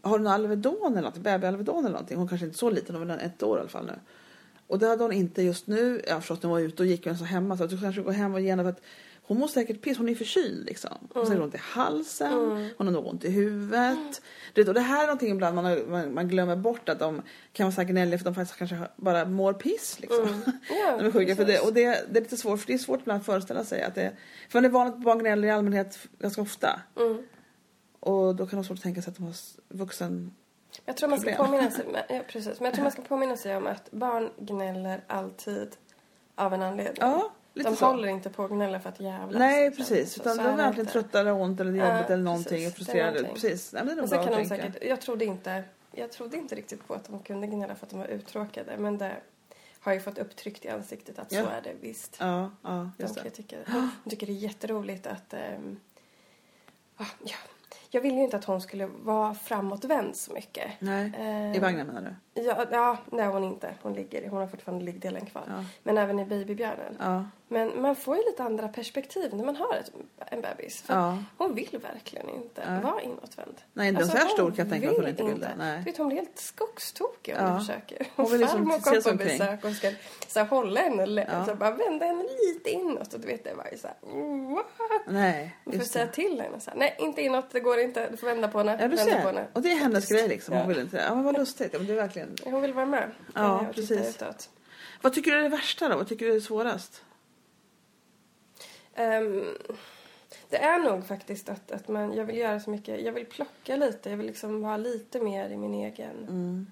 har 0.03 0.19
du 0.19 0.25
någon 0.25 0.33
Alvedon 0.33 0.93
eller 0.93 1.03
något? 1.03 1.17
Baby-Alvedon 1.17 1.79
eller 1.79 1.91
någonting? 1.91 2.17
Hon 2.17 2.29
kanske 2.29 2.47
inte 2.47 2.57
är 2.57 2.59
så 2.59 2.71
liten, 2.71 2.97
hon 2.97 3.09
var 3.09 3.19
ett 3.19 3.43
år 3.43 3.57
i 3.57 3.61
alla 3.61 3.69
fall 3.69 3.87
nu. 3.87 3.93
Och 4.67 4.79
det 4.79 4.87
hade 4.87 5.03
hon 5.03 5.13
inte 5.13 5.43
just 5.43 5.67
nu. 5.67 6.03
Ja 6.09 6.21
förstås 6.21 6.43
när 6.43 6.51
hon 6.51 6.59
var 6.59 6.67
ute 6.67 6.83
och 6.83 6.87
gick 6.87 7.07
men 7.07 7.19
så 7.19 7.25
hemma 7.25 7.57
så 7.57 7.65
att 7.65 7.71
du 7.71 7.81
kanske 7.81 8.03
går 8.03 8.13
hem 8.13 8.35
och 8.35 8.41
ge 8.41 8.51
henne 8.51 8.63
för 8.63 8.71
att 8.71 8.83
hon 9.27 9.39
mår 9.39 9.49
säkert 9.49 9.83
piss, 9.83 9.99
hon 9.99 10.09
är 10.09 10.15
förkyld 10.15 10.67
liksom. 10.67 11.09
Hon 11.15 11.27
har 11.27 11.41
ont 11.41 11.55
i 11.55 11.59
halsen, 11.61 12.33
hon 12.77 12.87
har 12.87 12.93
nog 12.93 13.07
ont 13.07 13.25
i 13.25 13.31
huvudet. 13.31 14.23
Du 14.55 14.61
vet, 14.61 14.69
och 14.69 14.75
det 14.75 14.81
här 14.81 15.03
är 15.03 15.07
någonting 15.07 15.31
ibland 15.33 15.55
man, 15.55 15.65
har- 15.65 15.87
man, 15.89 16.15
man 16.15 16.29
glömmer 16.29 16.57
bort 16.57 16.89
att 16.89 16.99
de 16.99 17.23
kan 17.53 17.65
vara 17.67 17.75
så 17.75 17.81
här 17.81 17.89
gnälliga 17.89 18.19
för 18.19 18.25
de 18.25 18.35
faktiskt 18.35 18.59
kanske 18.59 18.79
bara 18.97 19.25
mår 19.25 19.53
piss 19.53 20.01
liksom. 20.01 20.43
Ja, 20.69 20.97
de 20.99 21.07
är 21.07 21.13
sjuka 21.13 21.37
för 21.37 21.45
det. 21.45 21.59
Och 21.61 21.73
det, 21.73 21.83
det 22.13 22.19
är 22.19 22.23
lite 22.23 22.37
svårt, 22.37 22.61
för 22.61 22.67
det 22.67 22.75
är 22.75 22.79
svårt 22.79 23.01
ibland 23.01 23.21
att 23.21 23.27
föreställa 23.27 23.65
sig 23.65 23.83
att 23.83 23.95
det 23.95 24.13
För 24.49 24.61
det 24.61 24.67
är 24.69 24.71
vanligt 24.71 24.95
att 24.95 25.03
barn 25.03 25.19
gnäller 25.19 25.49
i 25.49 25.51
allmänhet 25.51 25.99
ganska 26.19 26.43
ofta. 26.43 26.81
Mm. 26.97 27.23
Och 28.01 28.37
då 28.37 28.47
kan 28.47 28.57
vara 28.57 28.67
svårt 28.67 28.77
att 28.79 28.83
tänka 28.83 29.03
sig 29.03 29.11
att 29.11 29.17
de 29.17 29.25
har 29.25 29.35
vuxen... 29.69 30.35
Jag 30.85 30.97
tror 30.97 31.09
man 31.09 31.21
ska 31.21 31.35
påminna 31.35 31.71
sig, 31.71 31.85
ja, 32.09 32.21
precis. 32.29 32.61
Men 32.61 32.65
jag 32.65 32.75
tror 32.75 32.83
man 32.83 32.93
ska 32.93 33.03
påminna 33.03 33.37
sig 33.37 33.57
om 33.57 33.67
att 33.67 33.91
barn 33.91 34.31
gnäller 34.39 35.05
alltid 35.07 35.77
av 36.35 36.55
en 36.55 36.63
anledning. 36.63 36.97
Ja, 37.01 37.33
lite 37.57 37.71
de 37.71 37.77
så. 37.77 37.87
håller 37.87 38.09
inte 38.09 38.31
på 38.31 38.45
att 38.45 38.51
gnälla 38.51 38.81
för 38.81 38.89
att 38.89 39.01
jävlas. 39.01 39.39
Nej 39.39 39.65
liksom. 39.69 39.85
precis, 39.85 40.13
Så- 40.13 40.21
utan 40.21 40.37
så 40.37 40.43
de 40.43 40.49
är 40.49 40.57
verkligen 40.57 40.87
trötta 40.87 41.21
eller 41.21 41.33
ont 41.33 41.61
eller 41.61 41.73
Ja, 41.73 41.93
jobbigt 41.97 42.11
eller 42.11 42.23
någonting 42.25 42.51
precis. 42.51 42.69
och 42.69 42.75
frustrerade. 42.77 43.11
någonting. 43.23 43.35
Precis, 43.35 43.73
Nej, 43.73 43.85
men 43.85 43.97
det 43.97 44.03
är 44.03 44.07
bra 44.07 44.25
kan 44.25 44.33
att 44.35 44.41
de 44.43 44.49
tänka. 44.49 44.67
säkert, 44.73 44.85
jag 44.89 45.01
trodde 45.01 45.25
inte, 45.25 45.65
jag 45.93 46.13
trodde 46.13 46.37
inte 46.37 46.55
riktigt 46.55 46.87
på 46.89 46.95
att 46.95 47.05
de 47.05 47.19
kunde 47.23 47.47
gnälla 47.47 47.75
för 47.75 47.87
att 47.87 47.91
de 47.91 47.99
var 47.99 48.07
uttråkade. 48.07 48.77
Men 48.79 48.99
det 48.99 49.13
har 49.81 49.93
ju 49.93 50.01
fått 50.01 50.19
upptryckt 50.19 50.65
i 50.65 50.69
ansiktet 50.69 51.19
att 51.19 51.33
Ja. 51.33 51.43
så 51.43 51.49
är 51.49 51.61
det 51.63 51.73
visst. 51.81 52.17
Ja, 52.21 52.51
ja, 52.63 52.91
De 52.97 53.03
just 53.03 53.15
det. 53.15 53.25
ju 53.25 53.31
tycka, 53.31 53.57
de 54.05 54.11
tycker 54.11 54.27
det 54.27 54.33
är 54.33 54.35
jätteroligt 54.35 55.07
att... 55.07 55.35
ehm, 55.35 55.81
ah, 56.97 57.05
ja. 57.25 57.37
Jag 57.91 58.01
ville 58.01 58.15
ju 58.17 58.23
inte 58.25 58.37
att 58.37 58.45
hon 58.45 58.61
skulle 58.61 58.87
vara 58.87 59.35
framåtvänd 59.35 60.17
så 60.17 60.33
mycket. 60.33 60.71
Nej, 60.79 61.13
Eh, 61.19 61.57
i 61.57 61.59
vagnen 61.59 61.87
menar 61.87 62.17
du? 62.35 62.43
Ja, 62.43 62.65
ja, 62.71 62.97
nej 63.13 63.27
hon 63.27 63.45
inte. 63.45 63.75
Hon 63.83 63.93
ligger 63.95 64.29
Hon 64.29 64.39
har 64.39 64.47
fortfarande 64.47 64.85
liggdelen 64.85 65.27
kvar. 65.27 65.43
Ja. 65.49 65.65
Men 65.83 65.99
även 65.99 66.19
i 66.19 66.25
babybjörnen. 66.25 66.97
Ja. 66.99 67.25
Men 67.49 67.83
man 67.83 67.97
får 67.97 68.17
ju 68.17 68.23
lite 68.27 68.43
andra 68.43 68.69
perspektiv 68.69 69.35
när 69.35 69.45
man 69.45 69.57
har 69.57 69.75
ett, 69.75 69.91
en 70.27 70.41
bebis. 70.41 70.83
För 70.83 70.95
Ja. 70.95 71.19
Hon 71.39 71.55
vill 71.55 71.79
verkligen 71.83 72.29
inte 72.29 72.71
Nej. 72.71 72.83
vara 72.83 73.03
inåtvänd. 73.03 73.55
Nej, 73.73 73.89
inte 73.89 74.01
ens 74.01 74.13
så 74.13 74.19
här 74.19 74.29
stor 74.29 74.51
kan 74.51 74.57
jag 74.57 74.71
tänka 74.71 74.91
att 74.91 74.97
hon 74.97 75.09
inte 75.09 75.25
vill 75.25 75.41
det. 75.41 75.51
Nej. 75.59 75.83
Vet, 75.85 75.97
hon 75.99 76.07
blir 76.09 76.17
helt 76.17 76.39
skogstokig 76.39 77.35
om 77.39 77.45
Ja. 77.45 77.53
du 77.53 77.59
försöker. 77.59 78.07
Hon 78.17 78.31
vill 78.31 78.41
liksom 78.41 78.59
Farmor 78.59 78.81
kom 78.81 79.03
på 79.03 79.11
omkring. 79.11 79.39
besök 79.39 79.65
och 79.65 79.73
ska 79.73 79.91
så 80.29 80.39
här, 80.39 80.47
hålla 80.47 80.81
henne, 80.81 81.27
Ja. 81.33 81.47
så 81.47 81.55
bara 81.55 81.71
vända 81.71 82.07
henne 82.07 82.23
lite 82.23 82.71
inåt. 82.71 83.15
Och 83.15 83.21
du 83.21 83.27
vet, 83.27 83.45
det 83.45 83.55
var 83.55 83.67
ju 83.73 83.79
så 83.79 83.87
här, 83.87 83.97
what? 84.55 84.67
Nej, 85.07 85.57
Du 85.65 85.79
får 85.79 85.85
säga 85.87 86.07
till 86.07 86.41
henne 86.41 86.61
så 86.61 86.71
här, 86.71 86.79
nej 86.79 86.97
inte 86.99 87.23
inåt, 87.23 87.45
det 87.51 87.61
går 87.61 87.79
inte, 87.79 88.11
du 88.11 88.17
får 88.17 88.27
vända 88.27 88.49
på 88.49 88.59
henne. 88.59 88.79
Ja, 88.81 88.89
du 88.89 88.97
vända 88.97 89.13
på 89.15 89.21
ser. 89.21 89.27
henne. 89.27 89.47
Och 89.53 89.63
det 89.63 89.71
är 89.73 89.77
hennes 89.77 90.09
grej 90.09 90.29
liksom. 90.29 90.57
Hon 90.57 90.69
vill 90.69 90.79
inte 90.79 90.97
det. 90.97 91.03
Ja, 91.03 91.15
men 91.15 91.25
vad 91.25 91.39
lustigt. 91.39 91.73
Ja, 91.73 91.79
men 91.79 91.87
det 91.87 91.93
är 91.93 91.97
verkligen... 91.97 92.37
Hon 92.45 92.63
vill 92.63 92.73
vara 92.73 92.87
med. 92.87 93.11
Ja, 93.35 93.67
precis. 93.75 94.19
Vad 95.03 95.13
tycker 95.13 95.31
du 95.31 95.39
är 95.39 95.43
det 95.43 95.49
värsta 95.49 95.89
då? 95.89 95.97
Vad 95.97 96.09
tycker 96.09 96.27
du 96.27 96.37
är 96.37 96.41
svårast? 96.41 97.03
Ehm, 98.97 99.45
det 100.49 100.57
är 100.57 100.79
nog 100.79 101.07
faktiskt 101.07 101.49
att, 101.49 101.71
att 101.71 101.89
man, 101.89 102.13
jag 102.13 102.25
vill 102.25 102.37
göra 102.37 102.61
så 102.61 102.71
mycket, 102.71 103.01
jag 103.01 103.13
vill 103.13 103.27
plocka 103.27 103.77
lite, 103.77 104.11
jag 104.11 104.17
vill 104.17 104.27
liksom 104.27 104.63
vara 104.63 104.77
lite 104.77 105.21
mer 105.21 105.49
i 105.51 105.57
min 105.57 105.75
egen, 105.75 106.17
Mm. 106.29 106.67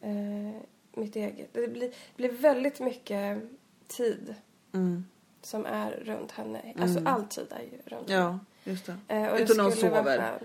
eh, 0.00 0.62
mitt 0.94 1.16
eget. 1.16 1.48
Det 1.52 1.68
blir, 1.68 1.90
blir 2.16 2.32
väldigt 2.32 2.80
mycket 2.80 3.42
tid 3.88 4.34
Mm. 4.74 5.04
som 5.42 5.66
är 5.66 5.90
runt 5.90 6.32
henne. 6.32 6.74
Alltså 6.80 6.98
Mm. 6.98 7.12
all 7.14 7.24
tid 7.24 7.46
är 7.50 7.62
ju 7.62 7.78
runt 7.96 8.10
henne. 8.10 8.22
Ja, 8.22 8.38
just 8.70 8.86
det. 8.86 8.96
Eh, 9.08 9.26
och 9.30 9.36
det 9.36 9.42
Utan 9.42 9.56
någon 9.56 9.72
skulle 9.72 9.90
vara 9.90 10.02
sover. 10.04 10.38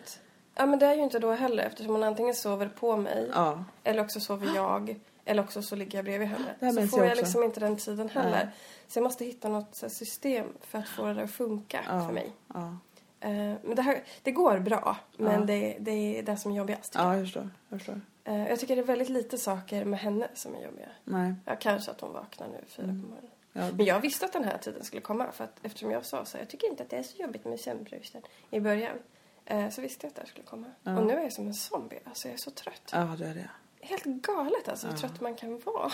Ja 0.55 0.65
men 0.65 0.79
det 0.79 0.85
är 0.85 0.95
ju 0.95 1.01
inte 1.03 1.19
då 1.19 1.31
heller 1.31 1.63
eftersom 1.63 1.91
hon 1.93 2.03
antingen 2.03 2.35
sover 2.35 2.67
på 2.79 2.97
mig 2.97 3.29
Ja. 3.33 3.63
eller 3.83 4.01
också 4.03 4.19
sover 4.19 4.47
jag 4.55 4.99
eller 5.31 5.43
också 5.43 5.61
så 5.61 5.75
ligger 5.75 5.97
jag 5.97 6.05
bredvid 6.05 6.27
henne. 6.27 6.73
Så 6.73 6.87
får 6.87 6.99
jag 6.99 7.09
jag 7.09 7.17
liksom 7.17 7.43
inte 7.43 7.59
den 7.59 7.77
tiden 7.77 8.09
heller. 8.09 8.31
Nej. 8.31 8.47
Så 8.87 8.99
jag 8.99 9.03
måste 9.03 9.25
hitta 9.25 9.49
något 9.49 9.75
system 9.75 10.47
för 10.61 10.79
att 10.79 10.87
få 10.89 11.05
det 11.13 11.23
att 11.23 11.31
funka 11.31 11.81
Ja. 11.87 12.05
för 12.05 12.13
mig. 12.13 12.31
Ja. 12.53 12.77
Eh, 13.19 13.29
men 13.63 13.75
det, 13.75 13.81
här, 13.81 14.03
det 14.23 14.31
går 14.31 14.59
bra, 14.59 14.97
men 15.17 15.39
Ja. 15.39 15.45
det, 15.45 15.77
det 15.79 15.91
är 16.19 16.23
det 16.23 16.37
som 16.37 16.51
är 16.51 16.55
jobbigast. 16.55 16.93
ja, 16.95 17.15
jag 17.15 17.23
förstår. 17.25 17.49
Jag 17.69 17.79
förstår. 17.79 18.01
jag. 18.23 18.35
Eh, 18.35 18.47
jag 18.47 18.59
tycker 18.59 18.75
det 18.75 18.81
är 18.81 18.85
väldigt 18.85 19.09
lite 19.09 19.37
saker 19.37 19.85
med 19.85 19.99
henne 19.99 20.27
som 20.33 20.55
är 20.55 20.63
jobbiga. 20.63 20.89
Nej. 21.03 21.33
Ja, 21.45 21.55
kanske 21.59 21.91
att 21.91 22.01
hon 22.01 22.13
vaknar 22.13 22.47
nu 22.47 22.57
fyra 22.67 22.83
Mm. 22.85 23.01
på 23.01 23.07
morgonen. 23.07 23.31
Ja. 23.53 23.69
Men 23.77 23.85
jag 23.85 23.99
visste 23.99 24.25
att 24.25 24.33
den 24.33 24.43
här 24.43 24.57
tiden 24.57 24.83
skulle 24.83 25.01
komma 25.01 25.31
för 25.31 25.43
att 25.43 25.59
eftersom 25.63 25.91
jag 25.91 26.05
sa 26.05 26.25
så 26.25 26.37
jag 26.37 26.49
tycker 26.49 26.67
inte 26.67 26.83
att 26.83 26.89
det 26.89 26.97
är 26.97 27.03
så 27.03 27.21
jobbigt 27.21 27.45
med 27.45 27.59
sömnbrusten 27.59 28.21
i 28.51 28.59
början. 28.59 28.97
Eh, 29.45 29.69
så 29.69 29.81
visste 29.81 30.05
jag 30.05 30.09
att 30.09 30.15
det 30.15 30.21
här 30.21 30.27
skulle 30.27 30.45
komma. 30.45 30.65
Ja. 30.83 30.97
Och 30.99 31.05
nu 31.05 31.13
är 31.13 31.21
jag 31.23 31.33
som 31.33 31.47
en 31.47 31.53
zombie, 31.53 31.99
alltså 32.05 32.27
jag 32.27 32.33
är 32.33 32.37
så 32.37 32.51
trött. 32.51 32.89
ja, 32.93 33.15
det 33.19 33.25
är 33.27 33.33
det. 33.35 33.49
Helt 33.83 34.03
galet 34.05 34.69
alltså 34.69 34.87
hur 34.87 34.93
Ja. 34.93 34.99
trött 34.99 35.21
man 35.21 35.35
kan 35.35 35.59
vara. 35.59 35.91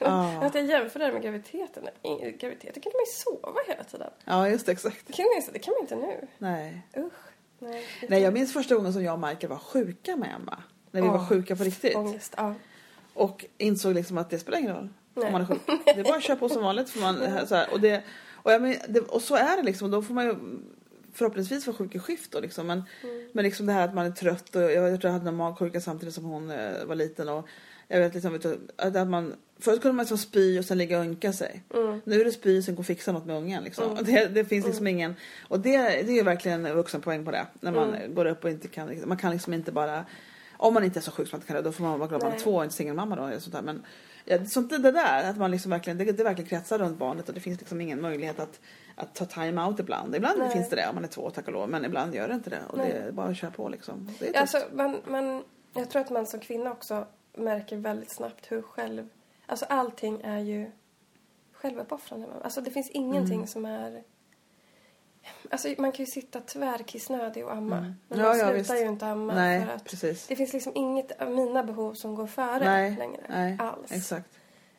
Ja. 0.00 0.42
Att 0.42 0.54
jag 0.54 0.64
jämför 0.64 0.98
det 0.98 1.12
med 1.12 1.22
graviditeten. 1.22 1.84
Graviditeten 2.02 2.82
kunde 2.82 2.96
man 2.96 3.04
ju 3.06 3.12
sova 3.12 3.60
hela 3.66 3.84
tiden. 3.84 4.10
Ja, 4.24 4.48
just 4.48 4.66
det. 4.66 4.72
Exakt. 4.72 5.06
Det 5.06 5.12
kan 5.12 5.24
man, 5.26 5.36
inte- 5.36 5.52
det 5.52 5.58
kan 5.58 5.74
man 5.74 5.80
inte 5.82 5.96
nu. 5.96 6.26
Nej. 6.38 6.86
Usch. 6.96 7.12
Nej, 7.58 7.84
Nej, 8.08 8.22
jag 8.22 8.34
minns 8.34 8.52
första 8.52 8.74
gången 8.74 8.92
som 8.92 9.02
jag 9.04 9.14
och 9.14 9.20
Michael 9.28 9.48
var 9.48 9.56
sjuka 9.58 10.16
med 10.16 10.34
Emma. 10.40 10.62
När 10.90 11.02
vi 11.02 11.08
Åh. 11.08 11.12
var 11.18 11.26
sjuka 11.26 11.56
på 11.56 11.64
riktigt. 11.64 11.96
Ångest, 11.96 12.34
ja. 12.36 12.54
Och 13.14 13.44
insåg 13.58 13.94
liksom 13.94 14.18
att 14.18 14.30
det 14.30 14.38
spelar 14.38 14.58
ingen 14.58 14.74
roll 14.76 14.88
Nej. 15.14 15.26
om 15.26 15.32
man 15.32 15.40
är 15.42 15.46
sjuk. 15.46 15.60
Det 15.84 15.90
är 15.90 16.04
bara 16.04 16.16
att 16.16 16.22
köra 16.22 16.36
på 16.36 16.48
som 16.48 16.62
vanligt. 16.62 16.90
För 16.90 17.00
man, 17.00 17.46
så 17.46 17.54
här, 17.54 17.72
och, 17.72 17.80
det, 17.80 18.02
och, 18.32 18.52
jag 18.52 18.62
men, 18.62 18.76
det, 18.88 19.00
och 19.00 19.22
så 19.22 19.34
är 19.36 19.56
det 19.56 19.62
liksom. 19.62 19.90
Då 19.90 20.02
får 20.02 20.14
man 20.14 20.24
ju 20.24 20.34
förhoppningsvis 21.12 21.66
vara 21.66 21.76
sjuk 21.76 21.94
i 21.94 21.98
skift 21.98 22.32
då 22.32 22.40
liksom. 22.40 22.66
Men, 22.66 22.82
Mm. 23.02 23.28
men 23.32 23.44
liksom 23.44 23.66
det 23.66 23.72
här 23.72 23.88
att 23.88 23.94
man 23.94 24.06
är 24.06 24.10
trött 24.10 24.56
och 24.56 24.62
jag, 24.62 24.72
jag 24.72 25.00
tror 25.00 25.12
jag 25.12 25.18
hade 25.18 25.28
en 25.28 25.36
magsjuka 25.36 25.80
samtidigt 25.80 26.14
som 26.14 26.24
hon 26.24 26.50
eh, 26.50 26.84
var 26.84 26.94
liten. 26.94 27.28
Och 27.28 27.46
jag 27.88 28.00
vet 28.00 28.14
liksom 28.14 28.34
att 28.34 28.96
att 28.96 29.08
man, 29.08 29.34
förut 29.60 29.82
kunde 29.82 29.92
man 29.96 30.02
liksom 30.02 30.18
spy 30.18 30.58
och 30.58 30.64
sen 30.64 30.78
ligga 30.78 30.98
och 30.98 31.04
ynka 31.04 31.32
sig. 31.32 31.62
Mm. 31.74 32.00
Nu 32.04 32.20
är 32.20 32.24
det 32.24 32.32
spy 32.32 32.62
sen 32.62 32.74
gå 32.74 32.80
och 32.80 32.86
fixa 32.86 33.12
något 33.12 33.26
med 33.26 33.36
ungen 33.36 33.64
liksom. 33.64 33.90
Mm. 33.92 34.04
Det, 34.04 34.26
det 34.26 34.44
finns 34.44 34.66
liksom 34.66 34.86
ingen, 34.86 35.14
och 35.48 35.60
det, 35.60 35.78
det 35.78 36.10
är 36.12 36.14
ju 36.14 36.22
verkligen 36.22 36.66
en 36.66 36.76
vuxenpoäng 36.76 37.24
på 37.24 37.30
det. 37.30 37.46
När 37.60 37.72
man 37.72 37.94
Mm. 37.94 38.14
går 38.14 38.24
upp 38.26 38.44
och 38.44 38.50
inte 38.50 38.68
kan, 38.68 38.96
man 39.04 39.16
kan 39.16 39.32
liksom 39.32 39.54
inte 39.54 39.72
bara 39.72 40.04
om 40.62 40.74
man 40.74 40.84
inte 40.84 40.98
är 40.98 41.00
så 41.00 41.10
sjuk 41.10 41.28
som 41.28 41.36
man 41.36 41.40
inte 41.40 41.46
kan 41.46 41.56
det, 41.56 41.62
då 41.62 41.72
får 41.72 41.84
man 41.84 41.98
vara 41.98 42.08
glad 42.08 42.22
man 42.22 42.32
är 42.32 42.38
två 42.38 42.54
och 42.54 42.64
inte 42.64 42.76
singelmamma 42.76 43.16
då. 43.16 43.26
Eller 43.26 43.38
sånt 43.38 43.54
där. 43.54 43.62
Men 43.62 43.84
ja, 44.24 44.44
sånt 44.46 44.70
det 44.70 44.92
där, 44.92 45.30
att 45.30 45.36
man 45.36 45.50
liksom 45.50 45.70
verkligen, 45.70 45.98
det, 45.98 46.04
det 46.04 46.24
verkligen 46.24 46.48
kretsar 46.48 46.78
runt 46.78 46.98
barnet 46.98 47.28
och 47.28 47.34
det 47.34 47.40
finns 47.40 47.60
liksom 47.60 47.80
ingen 47.80 48.00
möjlighet 48.00 48.40
att, 48.40 48.60
att 48.94 49.14
ta 49.14 49.24
time 49.24 49.62
out 49.62 49.80
ibland. 49.80 50.16
Ibland 50.16 50.38
Nej. 50.38 50.50
finns 50.50 50.68
det 50.70 50.76
det 50.76 50.88
om 50.88 50.94
man 50.94 51.04
är 51.04 51.08
två, 51.08 51.30
tack 51.30 51.46
och 51.46 51.52
lov, 51.52 51.68
men 51.68 51.84
ibland 51.84 52.14
gör 52.14 52.28
det 52.28 52.34
inte 52.34 52.50
det. 52.50 52.60
Och 52.68 52.78
det 52.78 52.84
Nej. 52.84 52.92
är 52.92 53.12
bara 53.12 53.26
att 53.26 53.36
köra 53.36 53.50
på 53.50 53.68
liksom. 53.68 54.08
Det 54.18 54.28
är 54.28 54.32
tufft. 54.32 54.54
Alltså, 54.54 54.74
man, 54.76 55.00
man, 55.06 55.44
jag 55.74 55.90
tror 55.90 56.02
att 56.02 56.10
man 56.10 56.26
som 56.26 56.40
kvinna 56.40 56.72
också 56.72 57.06
märker 57.36 57.76
väldigt 57.76 58.16
snabbt 58.16 58.52
hur 58.52 58.62
själv... 58.62 59.08
Alltså 59.46 59.64
allting 59.68 60.20
är 60.24 60.38
ju 60.38 60.70
självuppoffrande. 61.52 62.26
Alltså 62.42 62.60
det 62.60 62.70
finns 62.70 62.90
ingenting 62.90 63.34
Mm. 63.34 63.46
som 63.46 63.64
är... 63.64 64.02
Alltså 65.50 65.68
man 65.78 65.92
kan 65.92 66.04
ju 66.04 66.10
sitta 66.10 66.40
tvärkissnödig 66.40 67.44
och 67.44 67.52
amma. 67.52 67.76
Mm. 67.78 67.94
Men 68.08 68.18
Ja, 68.18 68.24
man 68.28 68.38
ja, 68.38 68.44
slutar 68.44 68.54
visst. 68.58 68.74
ju 68.74 68.88
inte 68.88 69.06
amma 69.06 69.34
Nej, 69.34 69.66
för 69.66 69.72
att 69.74 69.84
precis. 69.84 70.26
det 70.26 70.36
finns 70.36 70.52
liksom 70.52 70.72
inget 70.74 71.22
av 71.22 71.30
mina 71.30 71.62
behov 71.62 71.94
som 71.94 72.14
går 72.14 72.26
före 72.26 72.64
Nej, 72.64 72.96
längre. 72.98 73.22
nej, 73.28 73.56
alls. 73.60 73.92
Exakt. 73.92 74.28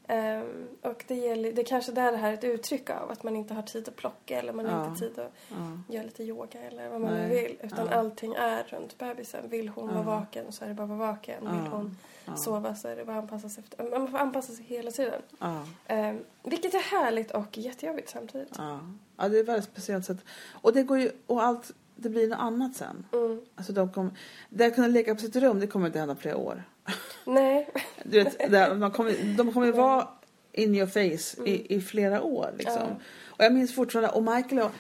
Ehm, 0.08 0.68
och 0.82 1.04
det, 1.08 1.16
gäller, 1.16 1.52
det 1.54 1.62
är 1.62 1.66
kanske 1.66 1.92
där 1.92 2.12
det 2.12 2.18
här 2.18 2.30
är 2.30 2.34
ett 2.34 2.44
uttryck 2.44 2.90
av 2.90 3.12
att 3.12 3.24
man 3.24 3.36
inte 3.36 3.54
har 3.54 3.62
tid 3.62 3.88
att 3.88 3.96
plocka 3.96 4.40
eller 4.40 4.54
man 4.54 4.66
har 4.66 4.80
Ja. 4.84 4.88
inte 4.90 5.00
tid 5.00 5.20
att 5.20 5.34
Ja. 5.50 5.94
göra 5.96 6.04
lite 6.04 6.24
yoga 6.24 6.60
eller 6.62 6.90
vad 6.90 7.02
man 7.02 7.14
Nej. 7.14 7.30
vill. 7.30 7.58
Utan 7.62 7.88
Ja. 7.92 7.98
allting 7.98 8.34
är 8.34 8.64
runt 8.64 8.98
bebisen. 8.98 9.50
Vill 9.50 9.70
hon 9.70 9.88
vara 9.94 10.02
vaken 10.04 10.52
så 10.52 10.64
är 10.64 10.68
det 10.70 10.74
bara 10.74 10.84
att 10.84 10.90
vara 10.90 11.12
vaken. 11.12 11.42
Vill 11.42 11.72
hon 11.72 11.98
Ja. 12.26 12.36
sova 12.36 12.76
så 12.76 12.88
är 12.88 12.96
det 12.96 13.06
bara 13.06 13.18
att 13.18 13.24
anpassa 13.24 13.50
sig 13.50 13.64
efter. 13.64 14.00
Man 14.00 14.12
får 14.12 14.18
anpassa 14.18 14.54
sig 14.54 14.66
hela 14.66 14.92
tiden. 14.92 15.22
Ja. 15.40 15.66
Ehm, 15.88 16.20
vilket 16.44 16.74
är 16.74 16.80
härligt 16.80 17.32
och 17.32 17.58
jättejobbigt 17.58 18.10
samtidigt. 18.10 18.50
Ja. 18.58 18.80
ja, 19.18 19.30
det 19.30 19.40
är 19.40 19.44
väldigt 19.44 19.66
speciellt 19.70 20.06
sätt. 20.06 20.18
Och 20.52 20.74
det 20.74 20.84
går 20.84 21.00
ju, 21.00 21.12
och 21.28 21.44
allt, 21.44 21.72
det 21.96 22.10
blir 22.10 22.28
något 22.28 22.40
annat 22.40 22.76
sen. 22.76 23.06
Mm. 23.14 23.42
Alltså 23.56 23.74
de 23.74 23.92
kom, 23.92 24.12
det 24.50 24.66
att 24.66 24.76
kunna 24.76 24.88
leka 24.88 25.16
på 25.16 25.22
sitt 25.22 25.36
rum, 25.36 25.60
det 25.60 25.68
kommer 25.68 25.88
inte 25.88 26.00
hända 26.00 26.16
flera 26.16 26.38
år. 26.38 26.64
Nej. 27.26 27.70
Du 28.04 28.24
vet, 28.24 28.52
det, 28.52 28.76
man 28.76 28.92
kommer, 28.92 29.38
de 29.38 29.54
kommer 29.54 29.68
ju 29.68 29.74
vara 29.74 30.08
in 30.52 30.76
your 30.76 30.88
face 30.88 31.38
Mm. 31.38 31.48
i, 31.48 31.76
i 31.76 31.82
flera 31.82 32.22
år 32.22 32.54
liksom. 32.58 32.82
Ja. 32.82 32.96
Och 33.26 33.44
jag 33.44 33.54
minns 33.54 33.76
fortfarande, 33.76 34.10
och 34.10 34.24
Michael 34.24 34.60
och 34.62 34.72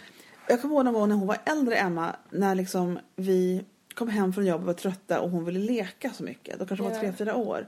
jag 0.47 0.61
kommer 0.61 0.75
ihåg 0.75 0.85
någon 0.85 0.93
gång 0.93 1.09
när 1.09 1.15
hon 1.15 1.27
var 1.27 1.37
äldre 1.45 1.75
Emma, 1.75 2.15
när 2.29 2.55
liksom 2.55 2.99
vi 3.15 3.65
kom 3.93 4.09
hem 4.09 4.33
från 4.33 4.45
jobbet 4.45 4.61
och 4.61 4.67
var 4.67 4.73
trötta 4.73 5.21
och 5.21 5.29
hon 5.29 5.45
ville 5.45 5.59
leka 5.59 6.13
så 6.13 6.23
mycket. 6.23 6.59
Då 6.59 6.65
kanske 6.65 6.83
hon 6.83 6.93
var 6.93 6.99
tre, 6.99 7.13
fyra 7.13 7.35
år. 7.35 7.67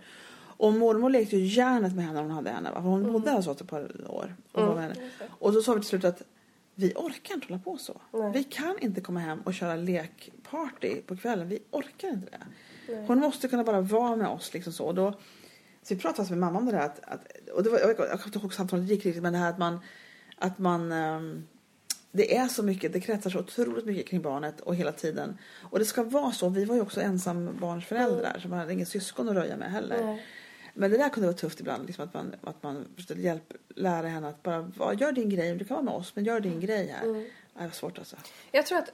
Och 0.57 0.73
mormor 0.73 1.09
lekte 1.09 1.37
ju 1.37 1.45
järnet 1.45 1.95
med 1.95 2.05
henne 2.05 2.13
när 2.13 2.21
hon 2.21 2.31
hade 2.31 2.49
henne. 2.49 2.71
Va? 2.71 2.81
För 2.81 2.89
hon 2.89 3.11
bodde 3.11 3.31
hos 3.31 3.47
oss 3.47 3.61
ett 3.61 3.67
par 3.67 4.11
år. 4.11 4.35
Och. 4.51 4.83
Mm. 4.83 4.91
Och 5.39 5.53
så 5.53 5.61
sa 5.61 5.73
vi 5.73 5.79
till 5.79 5.89
slut 5.89 6.03
att 6.03 6.21
vi 6.75 6.93
orkar 6.95 7.33
inte 7.33 7.47
hålla 7.47 7.59
på 7.59 7.77
så. 7.77 8.01
Nej. 8.13 8.31
Vi 8.33 8.43
kan 8.43 8.79
inte 8.81 9.01
komma 9.01 9.19
hem 9.19 9.41
och 9.41 9.53
köra 9.53 9.75
lekparty 9.75 11.01
på 11.01 11.17
kvällen. 11.17 11.49
Vi 11.49 11.59
orkar 11.71 12.07
inte 12.07 12.31
det. 12.31 12.45
Nej. 12.93 13.05
Hon 13.07 13.19
måste 13.19 13.47
kunna 13.47 13.63
bara 13.63 13.81
vara 13.81 14.15
med 14.15 14.27
oss 14.27 14.53
liksom 14.53 14.73
så. 14.73 14.85
Och 14.85 14.95
då, 14.95 15.11
så 15.81 15.93
vi 15.93 15.95
pratade 15.95 16.15
faktiskt 16.15 16.29
med 16.29 16.39
mamma 16.39 16.59
om 16.59 16.65
det 16.65 16.71
där. 16.71 16.79
Att, 16.79 16.99
att, 16.99 17.49
och 17.53 17.63
det 17.63 17.69
var, 17.69 17.79
jag, 17.79 17.97
kommer 17.97 18.25
inte 18.25 18.39
ihåg 18.39 18.53
samtalet 18.53 18.85
gick 18.85 19.05
riktigt 19.05 19.23
men 19.23 19.33
det 19.33 19.39
här 19.39 19.49
att 19.49 19.57
man, 19.57 19.79
att 20.37 20.59
man 20.59 20.91
ehm, 20.91 21.47
det 22.15 22.35
är 22.37 22.47
så 22.47 22.63
mycket, 22.63 22.93
det 22.93 22.99
kretsar 22.99 23.29
så 23.29 23.39
otroligt 23.39 23.85
mycket 23.85 24.07
kring 24.07 24.21
barnet 24.21 24.61
och 24.61 24.75
hela 24.75 24.91
tiden. 24.91 25.37
Och 25.61 25.79
det 25.79 25.85
ska 25.85 26.03
vara 26.03 26.31
så. 26.31 26.49
Vi 26.49 26.65
var 26.65 26.75
ju 26.75 26.81
också 26.81 27.01
ensambarnsföräldrar 27.01 28.39
så 28.41 28.47
man 28.47 28.59
hade 28.59 28.73
ingen 28.73 28.85
syskon 28.85 29.29
att 29.29 29.35
röja 29.35 29.57
med 29.57 29.71
heller. 29.71 30.03
Nej. 30.05 30.25
Men 30.73 30.91
det 30.91 30.97
där 30.97 31.09
kunde 31.09 31.27
vara 31.27 31.37
tufft 31.37 31.59
ibland, 31.59 31.85
liksom 31.85 32.03
att 32.05 32.13
man, 32.13 32.35
att 32.43 32.63
man 32.63 32.85
försökte 32.95 33.21
hjälp, 33.23 33.53
lära 33.75 34.07
henne 34.07 34.27
att 34.29 34.43
bara, 34.43 34.61
"Va, 34.61 34.93
gör 34.93 35.11
din 35.11 35.29
grej, 35.29 35.55
du 35.55 35.65
kan 35.65 35.75
vara 35.75 35.85
med 35.85 35.93
oss, 35.93 36.15
men 36.15 36.25
gör 36.25 36.39
din 36.39 36.59
grej 36.59 36.87
här. 36.87 37.03
Mm. 37.07 37.25
Det 37.53 37.63
var 37.63 37.69
svårt 37.69 37.97
alltså. 37.97 38.15
Jag 38.51 38.65
tror 38.65 38.77
att 38.77 38.91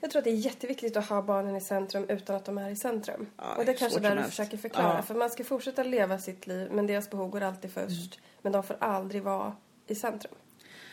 jag 0.00 0.10
tror 0.10 0.20
att 0.20 0.24
det 0.24 0.30
är 0.30 0.34
jätteviktigt 0.34 0.96
att 0.96 1.06
ha 1.08 1.22
barnen 1.22 1.56
i 1.56 1.60
centrum 1.60 2.04
utan 2.08 2.36
att 2.36 2.44
de 2.44 2.58
är 2.58 2.70
i 2.70 2.76
centrum. 2.76 3.26
Ja, 3.36 3.54
och 3.56 3.64
det 3.64 3.72
är 3.72 3.76
kanske 3.76 4.00
där 4.00 4.08
som 4.08 4.16
du 4.16 4.22
helst. 4.22 4.36
försöker 4.36 4.56
förklara. 4.56 4.96
Ja. 4.96 5.02
För 5.02 5.14
man 5.14 5.30
ska 5.30 5.44
fortsätta 5.44 5.82
leva 5.82 6.18
sitt 6.18 6.46
liv 6.46 6.68
men 6.72 6.86
deras 6.86 7.10
behov 7.10 7.30
går 7.30 7.40
alltid 7.40 7.72
först. 7.72 8.20
Men 8.42 8.52
de 8.52 8.62
får 8.62 8.76
aldrig 8.80 9.22
vara 9.22 9.56
i 9.86 9.94
centrum. 9.94 10.34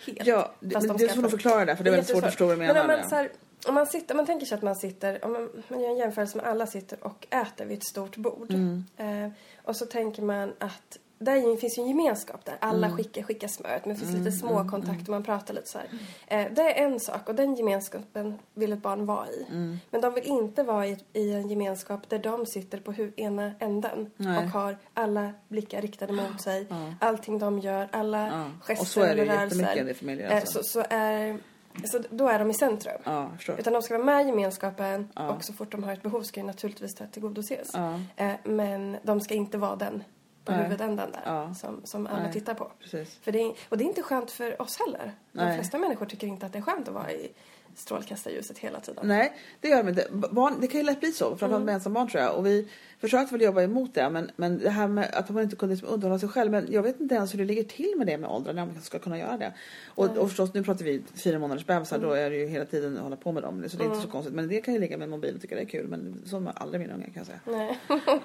Helt. 0.06 0.28
Ja, 0.28 0.52
men 0.60 0.88
de 0.88 0.98
du 0.98 1.10
får 1.10 1.22
nog 1.22 1.32
förklara 1.32 1.66
det 1.66 1.76
för 1.76 1.84
det 1.84 1.90
är 1.90 1.92
väldigt 1.92 2.10
svårt 2.10 2.24
att 2.24 2.30
förstå 2.30 2.46
vad 2.46 2.56
du 2.56 2.60
menar. 2.60 2.74
Men 2.74 2.88
med 2.88 3.04
så 3.04 3.10
det. 3.10 3.16
här, 3.16 3.32
om 3.68 3.76
man, 3.76 3.88
sitter, 3.88 4.16
man 4.16 4.26
tänker 4.26 4.46
sig 4.46 4.56
att 4.56 4.62
man 4.62 4.76
sitter, 4.76 5.26
om 5.26 5.32
man, 5.34 5.50
man 5.68 5.82
gör 5.82 5.90
en 5.90 5.98
jämförelse 5.98 6.38
med 6.38 6.46
alla 6.46 6.68
sitter 6.68 7.04
och 7.04 7.28
äter 7.30 7.66
vid 7.66 7.78
ett 7.78 7.84
stort 7.84 8.18
bord. 8.18 8.52
Mm. 8.52 8.84
Eh, 8.98 9.32
och 9.64 9.76
så 9.76 9.86
tänker 9.86 10.22
man 10.22 10.54
att 10.60 10.98
där 11.21 11.57
finns 11.57 11.77
ju 11.77 11.81
en 11.81 11.88
gemenskap 11.88 12.45
där. 12.45 12.55
Alla 12.60 12.88
Mm. 12.88 12.97
skickar, 12.97 13.23
skickar 13.23 13.47
smöret 13.47 13.86
men 13.86 13.95
det 13.95 13.99
finns 14.01 14.17
lite 14.17 14.31
små 14.31 14.69
kontakter, 14.69 15.12
man 15.12 15.23
pratar 15.23 15.53
lite 15.53 15.67
så 15.69 15.77
här. 15.77 15.88
Eh, 16.27 16.51
det 16.53 16.62
är 16.79 16.86
en 16.86 16.99
sak 16.99 17.29
och 17.29 17.36
den 17.36 17.55
gemenskapen 17.55 18.39
vill 18.53 18.73
ett 18.73 18.81
barn 18.81 19.05
vara 19.05 19.27
i. 19.29 19.45
Mm. 19.49 19.79
Men 19.91 20.01
de 20.01 20.13
vill 20.13 20.23
inte 20.27 20.63
vara 20.63 20.88
i, 20.88 20.97
i 21.13 21.34
en 21.34 21.49
gemenskap 21.49 22.10
där 22.10 22.19
de 22.19 22.45
sitter 22.45 22.79
på 22.79 22.91
hu- 22.93 23.13
ena 23.17 23.51
änden 23.60 24.12
Nej. 24.17 24.38
och 24.38 24.43
har 24.43 24.77
alla 24.93 25.31
blickar 25.47 25.81
riktade 25.81 26.13
mot 26.13 26.41
sig. 26.41 26.67
Ja. 26.69 26.93
Allting 26.99 27.39
de 27.39 27.60
gör, 27.60 27.88
alla 27.91 28.27
Ja. 28.27 28.45
gester 28.62 28.84
Och 28.84 28.88
så 28.88 29.01
är 29.01 29.15
det 29.15 29.23
ju 29.23 29.29
och 29.29 29.36
jättemycket 29.36 29.75
i 29.75 29.79
rörelser. 29.79 29.93
familjer. 29.93 30.29
Eh, 30.31 30.36
Alltså. 30.36 30.57
så, 30.57 30.63
så 30.63 30.84
är 30.89 31.38
Så 31.86 31.99
då 32.10 32.27
är 32.27 32.39
de 32.39 32.49
i 32.49 32.53
centrum. 32.53 33.01
Ja. 33.03 33.29
Utan 33.57 33.73
de 33.73 33.81
ska 33.81 33.93
vara 33.93 34.05
med 34.05 34.23
i 34.25 34.27
gemenskapen 34.29 35.07
Ja. 35.15 35.29
och 35.29 35.43
så 35.43 35.53
fort 35.53 35.71
de 35.71 35.84
har 35.84 35.93
ett 35.93 36.01
behov 36.03 36.21
ska 36.21 36.39
ju 36.39 36.45
naturligtvis 36.45 36.95
det 36.95 37.07
tillgodoses. 37.07 37.71
Ja. 37.73 37.99
Eh, 38.15 38.31
men 38.43 38.97
de 39.03 39.21
ska 39.21 39.34
inte 39.34 39.57
vara 39.57 39.75
den 39.75 40.03
på 40.45 40.51
Nej. 40.51 40.63
huvudändan 40.63 41.12
där 41.12 41.21
Ja. 41.25 41.54
som, 41.54 41.82
som 41.84 42.08
alla 42.08 42.23
Nej. 42.23 42.34
tittar 42.34 42.54
på. 42.54 42.71
Precis. 42.80 43.19
För 43.21 43.32
det 43.32 43.39
är, 43.41 43.54
och 43.69 43.77
det 43.77 43.84
är 43.84 43.86
inte 43.86 44.01
skönt 44.04 44.32
för 44.32 44.62
oss 44.62 44.77
heller. 44.80 45.12
De 45.32 45.45
Nej. 45.45 45.56
flesta 45.58 45.77
människor 45.77 46.06
tycker 46.06 46.27
inte 46.27 46.45
att 46.45 46.54
det 46.54 46.60
är 46.60 46.63
skönt 46.63 46.88
att 46.88 46.93
vara 46.93 47.12
i 47.12 47.32
strålkastarljuset 47.75 48.57
hela 48.57 48.79
tiden. 48.79 49.07
Nej, 49.07 49.34
det 49.62 49.67
gör 49.67 49.77
de 49.84 49.89
inte. 49.89 50.07
Barn, 50.12 50.53
det 50.62 50.67
kan 50.67 50.79
ju 50.79 50.86
lätt 50.86 50.99
bli 50.99 51.12
så, 51.12 51.25
framförallt 51.25 51.51
Mm. 51.53 51.65
med 51.65 51.75
ensambarn 51.75 52.07
tror 52.07 52.23
jag. 52.23 52.36
Och 52.36 52.45
vi 52.45 52.67
försökte 52.99 53.34
väl 53.34 53.41
jobba 53.41 53.62
emot 53.62 53.93
det, 53.93 54.10
men, 54.10 54.31
men 54.36 54.57
det 54.60 54.69
här 54.69 54.88
med 54.88 55.10
att 55.13 55.29
man 55.29 55.43
inte 55.43 55.55
kunde 55.55 55.75
liksom 55.75 55.89
underhålla 55.93 56.19
sig 56.19 56.29
själv. 56.29 56.51
Men 56.51 56.67
jag 56.71 56.84
vet 56.84 56.99
inte 56.99 57.15
ens 57.15 57.34
hur 57.34 57.38
det 57.39 57.45
ligger 57.45 57.63
till 57.63 57.93
med 57.97 58.07
det 58.07 58.17
med 58.17 58.29
åldrar, 58.29 58.53
när 58.53 58.65
man 58.65 58.81
ska 58.81 58.99
kunna 58.99 59.17
göra 59.19 59.38
det. 59.38 59.53
Och, 59.88 60.17
och 60.17 60.27
förstås, 60.29 60.53
nu 60.53 60.63
pratar 60.63 60.86
vi 60.86 61.01
fyra 61.15 61.39
månaders 61.39 61.65
bebisar, 61.65 61.95
Mm. 61.97 62.10
då 62.10 62.15
är 62.15 62.29
det 62.29 62.36
ju 62.36 62.45
hela 62.47 62.65
tiden 62.65 62.97
att 62.97 63.03
hålla 63.03 63.15
på 63.15 63.31
med 63.31 63.43
dem. 63.43 63.69
Så 63.69 63.77
det 63.77 63.84
är 63.84 63.86
inte 63.88 64.01
så 64.01 64.07
konstigt. 64.07 64.34
Men 64.36 64.47
det 64.47 64.62
kan 64.62 64.73
ju 64.73 64.79
ligga 64.79 64.97
med 64.97 65.05
en 65.05 65.10
mobil 65.10 65.36
och 65.36 65.41
tycka 65.41 65.55
det 65.55 65.62
är 65.62 65.65
kul. 65.65 65.88
Men 65.88 66.21
så 66.25 66.39
med 66.39 66.53
aldrig 66.55 66.81
mina 66.81 66.93
unga 66.93 67.05
kan 67.05 67.13
jag 67.15 67.25
säga. 67.25 67.39
Nej. 67.45 67.79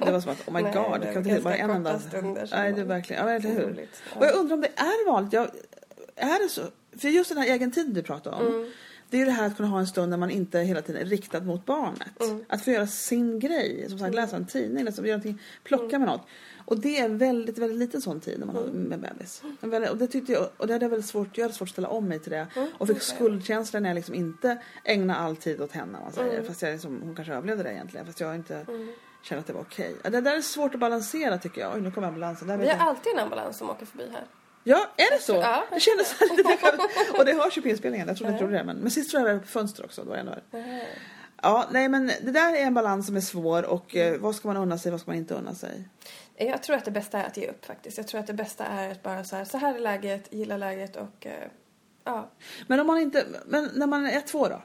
Det 0.06 0.12
var 0.12 0.20
som 0.20 0.32
att, 0.32 0.48
oh 0.48 0.54
my 0.54 0.62
Nej, 0.62 0.72
god, 0.74 1.00
det 1.00 1.12
kan 1.12 1.28
inte 1.28 1.42
bara 1.42 1.56
en 1.56 1.70
enda... 1.70 2.00
Nej, 2.22 2.72
det 2.72 2.80
är 2.80 2.84
verkligen, 2.84 3.26
ja, 3.26 3.30
eller 3.32 3.48
hur? 3.50 3.60
roligt. 3.62 4.02
Och 4.16 4.24
jag 4.24 4.34
undrar 4.34 4.54
om 4.54 4.60
det 4.60 4.70
är 4.76 5.06
vanligt. 5.12 5.32
Jag, 5.32 5.48
är 6.16 6.42
det 6.42 6.48
så? 6.48 6.62
För 6.98 7.08
just 7.08 7.28
den 7.28 7.38
här 7.38 7.46
egen 7.54 7.70
tiden 7.70 7.94
du 7.94 8.02
pratar 8.02 8.32
om. 8.32 8.46
Mm. 8.46 8.70
Det 9.10 9.16
är 9.16 9.18
ju 9.18 9.24
det 9.24 9.30
här 9.32 9.46
att 9.46 9.56
kunna 9.56 9.68
ha 9.68 9.78
en 9.78 9.86
stund 9.86 10.10
när 10.10 10.16
man 10.16 10.30
inte 10.30 10.58
hela 10.58 10.82
tiden 10.82 11.02
är 11.02 11.06
riktad 11.06 11.40
mot 11.40 11.66
barnet. 11.66 12.20
Mm. 12.22 12.44
Att 12.48 12.64
få 12.64 12.70
göra 12.70 12.86
sin 12.86 13.38
grej. 13.38 13.86
Som 13.88 13.98
sagt, 13.98 14.14
läsa 14.14 14.36
en 14.36 14.46
tidning, 14.46 14.84
läsa, 14.84 15.06
göra 15.06 15.34
plocka 15.64 15.84
Mm. 15.96 16.00
med 16.00 16.08
något. 16.08 16.26
Och 16.64 16.78
det 16.80 16.98
är 17.00 17.04
en 17.04 17.18
väldigt, 17.18 17.58
väldigt 17.58 17.78
liten 17.78 18.02
sån 18.02 18.20
tid 18.20 18.38
när 18.38 18.46
man 18.46 18.56
har 18.56 18.64
med 18.64 19.00
bebis. 19.00 19.42
Väldigt, 19.60 19.90
och 19.90 19.96
det 19.96 20.06
tyckte 20.06 20.32
jag, 20.32 20.48
och 20.56 20.66
det 20.66 20.72
hade 20.72 20.84
jag 20.84 20.90
väldigt 20.90 21.08
svårt, 21.08 21.38
jag 21.38 21.44
hade 21.44 21.54
svårt 21.54 21.68
att 21.68 21.72
ställa 21.72 21.88
om 21.88 22.08
mig 22.08 22.18
till 22.18 22.32
det. 22.32 22.46
Mm, 22.56 22.68
Och 22.78 22.86
fick 22.86 22.96
okej. 22.96 23.06
skuldkänsla 23.16 23.80
när 23.80 23.88
jag 23.90 23.94
liksom 23.94 24.14
inte 24.14 24.58
ägnar 24.84 25.14
all 25.14 25.36
tid 25.36 25.60
åt 25.60 25.72
henne. 25.72 25.98
om 25.98 26.04
Man 26.04 26.12
säger. 26.12 26.34
Mm. 26.34 26.46
Fast 26.46 26.62
jag 26.62 26.72
liksom, 26.72 27.00
hon 27.02 27.14
kanske 27.14 27.34
överlevde 27.34 27.62
det 27.62 27.72
egentligen. 27.72 28.06
Fast 28.06 28.20
jag 28.20 28.34
inte 28.34 28.66
kände 29.22 29.40
att 29.40 29.46
det 29.46 29.52
var 29.52 29.60
okej. 29.60 29.94
Ja, 30.04 30.10
Det 30.10 30.20
där 30.20 30.36
är 30.36 30.40
svårt 30.40 30.74
att 30.74 30.80
balansera 30.80 31.38
tycker 31.38 31.60
jag. 31.60 31.74
Oj, 31.74 31.80
nu 31.80 31.90
kommer 31.90 32.08
ambulansen. 32.08 32.48
Där 32.48 32.56
Vi 32.56 32.66
har 32.68 32.72
jag. 32.76 32.88
alltid 32.88 33.12
en 33.12 33.18
ambulans 33.18 33.58
som 33.58 33.70
åker 33.70 33.86
förbi 33.86 34.04
här. 34.12 34.24
Ja, 34.68 34.86
är 34.96 35.16
det 35.16 35.22
så? 35.22 35.34
Ja. 35.34 35.64
Det 35.72 35.80
kändes 35.80 36.20
lite 36.20 36.78
Och 37.18 37.24
det 37.24 37.32
hörs 37.32 37.58
ju 37.58 37.62
på 37.62 37.68
inspelningen. 37.68 38.08
Jag 38.08 38.16
trodde 38.16 38.32
inte 38.32 38.46
det. 38.46 38.64
Men, 38.64 38.76
men 38.76 38.90
sist 38.90 39.10
tror 39.10 39.20
jag 39.22 39.30
det 39.30 39.34
var 39.34 39.40
på 39.40 39.46
fönster 39.46 39.84
också. 39.84 40.02
Det 40.02 40.10
var 40.10 40.16
ännu 40.16 40.30
värre. 40.50 40.82
Ja, 41.42 41.66
nej 41.70 41.88
men 41.88 42.06
det 42.06 42.30
där 42.30 42.52
är 42.56 42.60
en 42.60 42.74
balans 42.74 43.06
som 43.06 43.16
är 43.16 43.20
svår 43.20 43.62
och 43.64 43.96
eh, 43.96 44.20
vad 44.20 44.34
ska 44.34 44.48
man 44.48 44.56
unna 44.56 44.78
sig, 44.78 44.90
vad 44.92 45.00
ska 45.00 45.10
man 45.10 45.18
inte 45.18 45.34
unna 45.34 45.54
sig? 45.54 45.88
Jag 46.36 46.62
tror 46.62 46.76
att 46.76 46.84
det 46.84 46.90
bästa 46.90 47.18
är 47.22 47.26
att 47.26 47.36
ge 47.36 47.48
upp 47.48 47.64
faktiskt. 47.64 47.98
Jag 47.98 48.08
tror 48.08 48.20
att 48.20 48.26
det 48.26 48.34
bästa 48.34 48.64
är 48.66 48.90
att 48.92 49.02
bara 49.02 49.24
så 49.24 49.36
här, 49.36 49.44
så 49.44 49.58
här 49.58 49.74
är 49.74 49.78
läget, 49.78 50.32
gilla 50.32 50.56
läget 50.56 50.96
och 50.96 51.26
eh, 51.26 51.48
ja. 52.04 52.30
Men 52.66 52.80
om 52.80 52.86
man 52.86 52.98
inte, 52.98 53.26
men 53.46 53.70
när 53.74 53.86
man 53.86 54.06
är 54.06 54.20
två 54.20 54.48
då? 54.48 54.62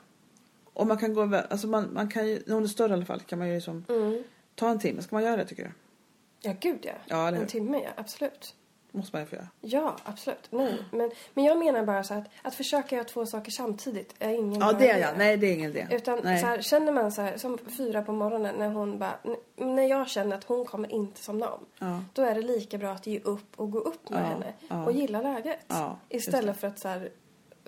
Och 0.73 0.87
man 0.87 0.97
kan 0.97 1.13
gå 1.13 1.21
över, 1.21 1.47
alltså 1.49 1.67
man, 1.67 1.93
man 1.93 2.09
kan 2.09 2.27
ju, 2.27 2.43
när 2.45 2.55
hon 2.55 2.63
är 2.63 2.67
större 2.67 2.89
i 2.89 2.93
alla 2.93 3.05
fall 3.05 3.19
kan 3.21 3.39
man 3.39 3.47
ju 3.47 3.55
liksom 3.55 3.85
Mm. 3.89 4.23
ta 4.55 4.69
en 4.69 4.79
timme. 4.79 5.01
Ska 5.01 5.15
man 5.15 5.23
göra 5.23 5.37
det 5.37 5.45
tycker 5.45 5.63
du? 5.63 5.71
Ja, 6.49 6.53
gud 6.59 6.79
ja. 6.81 6.93
Ja, 7.05 7.27
en 7.27 7.47
timme, 7.47 7.81
ja. 7.83 7.89
Absolut. 7.95 8.55
Måste 8.91 9.15
man 9.15 9.21
ju 9.21 9.27
få 9.27 9.35
göra. 9.35 9.47
Ja, 9.61 9.95
absolut. 10.03 10.47
Nej, 10.49 10.77
men, 10.91 11.11
men 11.33 11.43
jag 11.43 11.59
menar 11.59 11.85
bara 11.85 12.03
så 12.03 12.13
att, 12.13 12.23
att 12.41 12.55
försöka 12.55 12.95
göra 12.95 13.05
två 13.05 13.25
saker 13.25 13.51
samtidigt 13.51 14.15
är 14.19 14.29
ingen 14.29 14.59
Ja 14.59 14.69
bra 14.69 14.79
det 14.79 14.89
är 14.89 14.99
jag, 14.99 15.17
nej 15.17 15.37
det 15.37 15.47
är 15.47 15.53
ingen 15.53 15.71
idé. 15.71 15.87
Utan 15.91 16.19
nej. 16.23 16.41
så 16.41 16.47
här, 16.47 16.61
känner 16.61 16.91
man 16.91 17.11
så 17.11 17.21
här, 17.21 17.37
som 17.37 17.57
fyra 17.77 18.01
på 18.01 18.11
morgonen 18.11 18.55
när 18.57 18.69
hon 18.69 18.99
bara, 18.99 19.13
när 19.55 19.83
jag 19.83 20.09
känner 20.09 20.37
att 20.37 20.43
hon 20.43 20.65
kommer 20.65 20.91
inte 20.91 21.23
somna 21.23 21.49
om. 21.49 21.65
Ja. 21.79 22.03
Då 22.13 22.21
är 22.21 22.35
det 22.35 22.41
lika 22.41 22.77
bra 22.77 22.91
att 22.91 23.07
ge 23.07 23.19
upp 23.19 23.59
och 23.59 23.71
gå 23.71 23.79
upp 23.79 24.09
med 24.09 24.21
Ja, 24.21 24.25
henne 24.25 24.53
ja. 24.69 24.85
och 24.85 24.91
gilla 24.91 25.21
läget. 25.21 25.59
Ja, 25.67 25.97
Istället 26.09 26.59
för 26.59 26.67
att 26.67 26.79
så 26.79 26.87
här, 26.87 27.09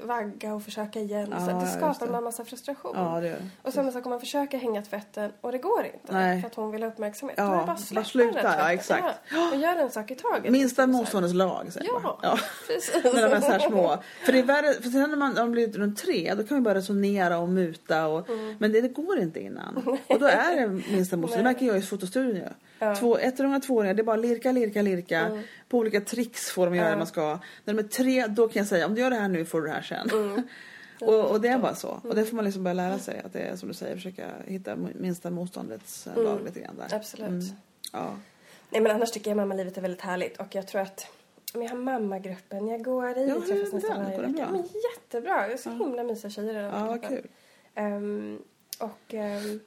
vagga 0.01 0.53
och 0.53 0.63
försöka 0.63 0.99
igen. 0.99 1.27
Ja, 1.31 1.45
så 1.45 1.51
att 1.51 1.61
det 1.61 1.67
skapar 1.67 2.07
det. 2.07 2.17
en 2.17 2.23
massa 2.23 2.45
frustration. 2.45 2.91
Ja 2.95 3.19
det 3.21 3.29
det. 3.29 3.37
Och 3.61 3.73
samma 3.73 3.91
sak 3.91 4.05
om 4.05 4.09
man 4.09 4.19
försöker 4.19 4.57
hänga 4.57 4.81
tvätten 4.81 5.31
och 5.41 5.51
det 5.51 5.57
går 5.57 5.85
inte. 5.85 6.13
Nej. 6.13 6.41
För 6.41 6.47
att 6.47 6.55
hon 6.55 6.71
vill 6.71 6.83
ha 6.83 6.89
uppmärksamhet. 6.89 7.37
Ja, 7.37 7.43
Då 7.45 7.53
är 7.53 7.59
det 7.89 7.95
bara 7.95 8.03
sluta, 8.05 8.41
där 8.41 8.59
ja, 8.59 8.71
exakt. 8.73 9.03
Ja, 9.31 9.49
och 9.51 9.57
gör 9.57 9.75
en 9.75 9.91
sak 9.91 10.11
i 10.11 10.15
taget. 10.15 10.51
Minsta 10.51 10.87
motståndets 10.87 11.33
lag 11.33 11.73
säger 11.73 11.87
Ja, 11.87 11.99
man. 11.99 12.15
Ja. 12.21 12.37
precis. 12.67 13.03
När 13.03 13.29
de 13.29 13.35
är 13.35 13.41
så 13.41 13.51
här 13.51 13.59
små. 13.59 13.97
För 14.25 14.31
det 14.33 14.39
är 14.39 14.43
värre, 14.43 14.73
för 14.73 14.89
sen 14.89 15.09
när 15.09 15.17
man, 15.17 15.33
när 15.33 15.41
de 15.41 15.51
blir 15.51 15.67
runt 15.71 15.97
tre 15.97 16.33
då 16.37 16.43
kan 16.43 16.57
man 16.57 16.63
börja 16.63 16.77
resonera 16.77 17.37
och 17.37 17.49
muta 17.49 18.07
och, 18.07 18.29
Mm. 18.29 18.55
men 18.59 18.71
det, 18.71 18.81
det 18.81 18.87
går 18.87 19.19
inte 19.19 19.39
innan. 19.39 19.97
Och 20.07 20.19
då 20.19 20.25
är 20.25 20.55
det 20.55 20.67
minsta 20.67 21.17
motstånd. 21.17 21.39
Det 21.45 21.49
märker 21.49 21.65
jag 21.65 21.77
i 21.77 21.81
fotostudion 21.81 22.35
ju. 22.35 22.47
Ja. 22.83 22.95
Två, 22.95 23.17
ettåringar 23.17 23.57
och 23.57 23.63
tvååringar 23.63 23.93
det 23.93 24.01
är 24.01 24.03
bara 24.03 24.15
lirka, 24.15 24.51
lirka, 24.51 24.81
lirka. 24.81 25.43
På 25.69 25.77
olika 25.77 26.01
tricks 26.01 26.49
får 26.51 26.65
de 26.65 26.75
göra 26.75 26.89
det 26.89 26.97
man 26.97 27.07
ska. 27.07 27.39
När 27.65 27.73
de 27.73 27.79
är 27.79 27.83
tre 27.83 28.27
då 28.27 28.47
kan 28.47 28.59
jag 28.59 28.67
säga 28.67 28.85
om 28.85 28.95
du 28.95 29.01
gör 29.01 29.09
det 29.09 29.15
här 29.15 29.27
nu 29.27 29.45
får 29.45 29.61
du 29.61 29.67
det 29.67 29.73
här 29.73 29.81
sen. 29.81 30.09
Mm. 30.09 30.43
och, 31.01 31.31
och 31.31 31.41
det 31.41 31.47
är 31.47 31.59
bara 31.59 31.75
så. 31.75 31.99
Och 32.03 32.15
det 32.15 32.25
får 32.25 32.35
man 32.35 32.45
liksom 32.45 32.63
börja 32.63 32.73
lära 32.73 32.99
sig 32.99 33.21
att 33.25 33.33
det 33.33 33.39
är 33.39 33.55
som 33.55 33.67
du 33.67 33.73
säger 33.73 33.95
försöka 33.95 34.27
hitta 34.45 34.75
minsta 34.75 35.29
motståndets 35.29 36.07
eh, 36.07 36.23
lag 36.23 36.39
lite 36.45 36.59
grann 36.59 36.75
där. 36.75 36.85
Mm. 36.85 36.97
Absolut. 36.97 37.27
Mm. 37.27 37.45
Ja. 37.93 38.15
Nej 38.69 38.81
men 38.81 38.91
annars 38.91 39.11
tycker 39.11 39.31
jag 39.31 39.37
mammalivet 39.37 39.77
är 39.77 39.81
väldigt 39.81 40.01
härligt 40.01 40.37
och 40.37 40.55
jag 40.55 40.67
tror 40.67 40.81
att 40.81 41.07
men 41.53 41.63
jag 41.63 41.69
har 41.69 41.77
mammagruppen, 41.77 42.67
jag 42.67 42.83
går 42.83 43.17
i, 43.17 43.27
Ja, 43.27 43.33
hur 43.33 43.41
träffas 43.41 43.69
är 43.69 43.75
nästan 43.75 44.03
varje 44.03 44.17
vecka. 44.17 44.47
Men 44.51 44.63
jättebra, 44.91 45.47
det 45.47 45.53
är 45.53 45.57
så 45.57 45.69
himla 45.69 46.03
mysiga 46.03 46.31
tjejer 46.31 46.49
i 46.49 46.53
den 46.53 46.63
Ja, 46.63 46.93
gruppen. 46.93 47.09
kul. 47.09 47.27
Ehm, 47.75 48.39
och 48.79 49.13
ehm, 49.13 49.59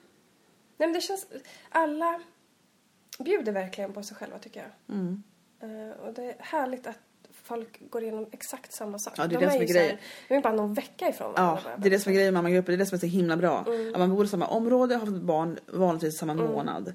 nej 0.76 0.88
men 0.88 0.92
det 0.92 1.00
känns, 1.00 1.26
alla 1.68 2.20
bjuder 3.18 3.52
verkligen 3.52 3.92
på 3.92 4.02
sig 4.02 4.16
själva 4.16 4.38
tycker 4.38 4.60
jag. 4.60 4.96
Mm. 4.96 5.22
Eh, 5.60 5.96
och 6.06 6.14
det 6.14 6.22
är 6.24 6.34
härligt 6.38 6.86
att 6.86 6.98
folk 7.32 7.90
går 7.90 8.02
igenom 8.02 8.26
exakt 8.32 8.72
samma 8.72 8.98
sak. 8.98 9.14
Ja, 9.16 9.26
det 9.26 9.34
är 9.34 9.40
De 9.40 9.46
det 9.46 9.52
som 9.52 9.60
är 9.60 9.66
grejen. 9.66 9.96
De 10.28 10.34
är 10.34 10.40
bara 10.42 10.52
någon 10.52 10.74
vecka 10.74 11.08
ifrån 11.08 11.32
Ja, 11.36 11.42
varandra. 11.42 11.70
det 11.78 11.88
är 11.88 11.90
det 11.90 11.98
som 11.98 12.10
är 12.12 12.16
grejen 12.16 12.34
med 12.34 12.42
mammagruppen. 12.42 12.72
Det 12.72 12.76
är 12.76 12.78
det 12.78 12.86
som 12.86 12.96
är 12.96 13.00
så 13.00 13.06
himla 13.06 13.36
bra. 13.36 13.64
Mm. 13.66 13.92
Att 13.94 13.98
man 13.98 14.14
bor 14.16 14.24
i 14.24 14.28
samma 14.28 14.46
område, 14.46 14.94
har 14.94 15.06
fått 15.06 15.22
barn 15.22 15.58
vanligtvis 15.66 16.18
samma 16.18 16.34
månad. 16.34 16.88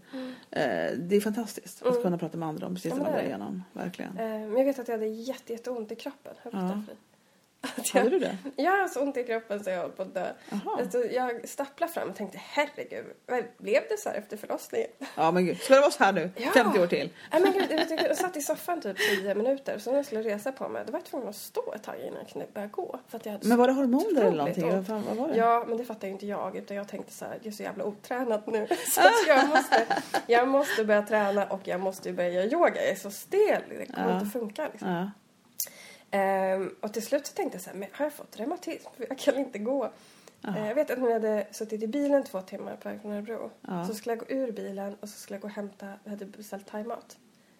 Eh, 0.51 0.59
det 0.97 1.15
är 1.15 1.21
fantastiskt 1.21 1.85
att 1.85 2.01
kunna 2.01 2.17
prata 2.17 2.37
med 2.37 2.49
andra 2.49 2.67
om 2.67 2.75
precis 2.75 2.91
Mm. 2.93 3.03
Ja, 3.05 3.09
det 3.09 3.11
man 3.13 3.21
går 3.21 3.27
igenom. 3.29 3.63
Verkligen. 3.73 4.17
Eh, 4.17 4.25
men 4.25 4.57
jag 4.57 4.65
vet 4.65 4.79
att 4.79 4.87
jag 4.87 4.95
hade 4.95 5.07
jätte, 5.07 5.53
jätteont 5.53 5.91
i 5.91 5.95
kroppen. 5.95 6.33
Du 6.43 6.49
Ja. 6.51 6.81
Ja. 7.61 7.69
Hade 7.99 8.03
jag, 8.03 8.11
du 8.11 8.19
det? 8.19 8.37
jag 8.55 8.71
har 8.71 8.87
så 8.87 9.01
ont 9.01 9.17
i 9.17 9.23
kroppen 9.23 9.63
så 9.63 9.69
jag 9.69 9.77
höll 9.77 9.91
på 9.91 10.01
att 10.01 10.13
dö. 10.13 10.27
Alltså, 10.79 10.97
jag 11.05 11.49
stapplade 11.49 11.93
fram 11.93 12.09
och 12.09 12.15
tänkte 12.15 12.37
herregud, 12.41 13.05
blev 13.57 13.81
det 13.89 13.97
så 13.99 14.09
här 14.09 14.15
efter 14.17 14.37
förlossningen? 14.37 14.87
Ja 15.15 15.31
men 15.31 15.45
gud, 15.45 15.57
ska 15.61 15.73
det 15.75 15.79
vara 15.81 15.91
så 15.91 16.03
här 16.03 16.13
nu? 16.13 16.29
Ja. 16.37 16.49
50 16.53 16.79
år 16.79 16.87
till? 16.87 17.09
Nej 17.31 17.41
men 17.41 17.53
gud, 17.53 17.65
jag, 17.71 18.01
jag 18.09 18.17
satt 18.17 18.37
i 18.37 18.41
soffan 18.41 18.81
typ 18.81 18.97
10 18.97 19.35
minuter 19.35 19.77
så 19.79 19.89
när 19.89 19.97
jag 19.97 20.05
skulle 20.05 20.21
resa 20.21 20.51
på 20.51 20.69
mig 20.69 20.83
då 20.85 20.91
var 20.91 20.99
jag 20.99 21.05
tvungen 21.05 21.27
att 21.29 21.35
stå 21.35 21.73
ett 21.73 21.83
tag 21.83 21.95
innan 21.99 22.17
jag 22.19 22.29
kunde 22.29 22.47
börja 22.53 22.67
gå. 22.67 22.99
För 23.07 23.17
att 23.17 23.25
jag 23.25 23.33
hade 23.33 23.47
Men 23.47 23.57
var 23.57 23.67
det 23.67 23.73
hormoner 23.73 24.21
eller 24.21 24.37
någonting? 24.37 24.63
ont. 24.65 24.73
Vad, 24.73 24.87
fan, 24.87 25.03
vad 25.07 25.17
var 25.17 25.27
det? 25.27 25.37
Ja, 25.37 25.65
men 25.67 25.77
det 25.77 25.85
fattar 25.85 26.07
ju 26.07 26.13
inte 26.13 26.25
jag. 26.27 26.55
Utan 26.55 26.77
jag 26.77 26.87
tänkte 26.87 27.13
så 27.13 27.25
här, 27.25 27.33
jag 27.41 27.47
är 27.47 27.51
så 27.51 27.63
jävla 27.63 27.83
otränad 27.85 28.41
nu. 28.45 28.67
Så 28.93 29.01
att 29.01 29.11
jag, 29.27 29.47
måste, 29.49 29.85
jag 30.27 30.47
måste 30.47 30.85
börja 30.85 31.01
träna 31.01 31.45
och 31.45 31.59
jag 31.63 31.79
måste 31.79 32.13
börja 32.13 32.29
göra 32.29 32.45
yoga. 32.45 32.81
Jag 32.81 32.89
är 32.91 32.95
så 32.95 33.11
stel, 33.11 33.61
det 33.69 33.85
kommer 33.85 34.09
Ja. 34.09 34.19
inte 34.19 34.31
funka. 34.39 34.67
Liksom. 34.71 34.89
Ja. 34.89 35.11
Ehm, 36.11 36.75
och 36.81 36.93
till 36.93 37.05
slut 37.05 37.27
så 37.27 37.33
tänkte 37.33 37.55
jag 37.55 37.63
så 37.63 37.69
här, 37.69 37.77
men 37.77 37.89
har 37.91 38.05
jag 38.05 38.13
fått 38.13 38.39
reumatism? 38.39 38.89
Jag 39.09 39.17
kan 39.17 39.37
inte 39.37 39.59
gå. 39.59 39.89
Eh, 40.47 40.67
jag 40.67 40.75
vet 40.75 40.91
att 40.91 40.99
när 40.99 41.07
jag 41.07 41.13
hade 41.13 41.47
suttit 41.51 41.83
i 41.83 41.87
bilen 41.87 42.23
två 42.23 42.41
timmar 42.41 42.75
på 42.75 42.89
väg 42.89 43.01
från 43.01 43.11
Örebro. 43.11 43.51
Ja. 43.61 43.85
Så 43.87 43.93
skulle 43.93 44.15
jag 44.15 44.19
gå 44.19 44.35
ur 44.35 44.51
bilen 44.51 44.95
och 44.99 45.09
så 45.09 45.19
skulle 45.19 45.35
jag 45.35 45.41
gå 45.41 45.47
och 45.47 45.53
hämta, 45.53 45.87
jag 46.03 46.11
hade 46.11 46.25
beställt 46.25 46.67
thaimat. 46.67 47.17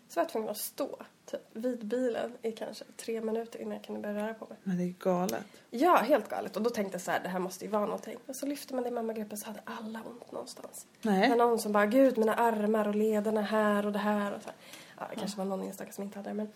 Så 0.07 0.19
var 0.19 0.23
jag 0.23 0.29
tvungen 0.29 0.49
att 0.49 0.57
stå 0.57 0.97
typ, 1.25 1.41
vid 1.53 1.85
bilen 1.85 2.37
i 2.41 2.51
kanske 2.51 2.83
tre 2.97 3.21
minuter 3.21 3.61
innan 3.61 3.73
jag 3.73 3.83
kunde 3.83 4.01
börja 4.01 4.15
röra 4.15 4.33
på 4.33 4.45
mig. 4.45 4.57
Men 4.63 4.77
det 4.77 4.83
är 4.83 4.93
galet. 4.99 5.45
Ja, 5.69 5.95
helt 5.95 6.29
galet. 6.29 6.55
Och 6.55 6.61
då 6.61 6.69
tänkte 6.69 6.95
jag 6.95 7.01
så 7.01 7.11
här, 7.11 7.19
det 7.23 7.29
här 7.29 7.39
måste 7.39 7.65
ju 7.65 7.71
vara 7.71 7.85
någonting. 7.85 8.17
Och 8.27 8.35
så 8.35 8.45
lyfte 8.45 8.75
man 8.75 8.83
det 8.83 8.89
i 8.89 8.91
mammagruppen 8.91 9.37
så 9.37 9.47
hade 9.47 9.61
alla 9.65 9.99
ont 9.99 10.31
någonstans. 10.31 10.85
Det 11.01 11.09
var 11.09 11.15
Nej. 11.17 11.37
någon 11.37 11.59
som 11.59 11.71
bara, 11.71 11.85
gud 11.85 12.17
mina 12.17 12.33
armar 12.33 12.87
och 12.87 12.95
lederna 12.95 13.41
här 13.41 13.85
och 13.85 13.91
det 13.91 13.99
här 13.99 14.33
och 14.33 14.41
så 14.41 14.47
här. 14.47 14.55
Ja, 14.97 15.07
det 15.09 15.19
kanske 15.19 15.37
var 15.37 15.45
någon 15.45 15.61
enstaka 15.61 15.91
som 15.91 16.03
inte 16.03 16.19
hade 16.19 16.29
det 16.29 16.33
men, 16.33 16.49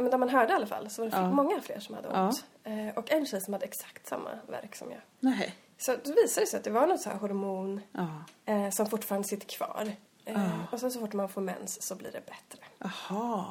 ja, 0.00 0.02
men 0.02 0.10
de 0.10 0.20
man 0.20 0.28
hörde 0.28 0.52
i 0.52 0.56
alla 0.56 0.66
fall 0.66 0.90
så 0.90 1.02
var 1.02 1.10
det 1.10 1.16
Ja. 1.16 1.30
många 1.30 1.60
fler 1.60 1.80
som 1.80 1.94
hade 1.94 2.08
Ja. 2.08 2.26
ont. 2.26 2.44
Eh, 2.64 2.88
och 2.98 3.10
en 3.12 3.26
tjej 3.26 3.40
som 3.40 3.52
hade 3.52 3.64
exakt 3.64 4.06
samma 4.06 4.30
verk 4.48 4.76
som 4.76 4.90
jag. 4.90 5.00
Nej. 5.20 5.54
Så 5.78 5.92
då 6.04 6.12
visade 6.12 6.46
det 6.46 6.50
sig 6.50 6.58
att 6.58 6.64
det 6.64 6.70
var 6.70 6.86
något 6.86 7.00
så 7.00 7.10
här 7.10 7.16
hormon 7.16 7.80
Ja. 7.92 8.06
eh, 8.52 8.70
som 8.70 8.86
fortfarande 8.86 9.28
sitter 9.28 9.46
kvar. 9.48 9.92
Eh, 10.24 10.72
Och 10.72 10.80
sen 10.80 10.90
så 10.90 11.00
fort 11.00 11.12
man 11.12 11.28
får 11.28 11.40
mens 11.40 11.82
så 11.82 11.94
blir 11.94 12.12
det 12.12 12.20
bättre. 12.26 12.64
Jaha. 12.78 13.44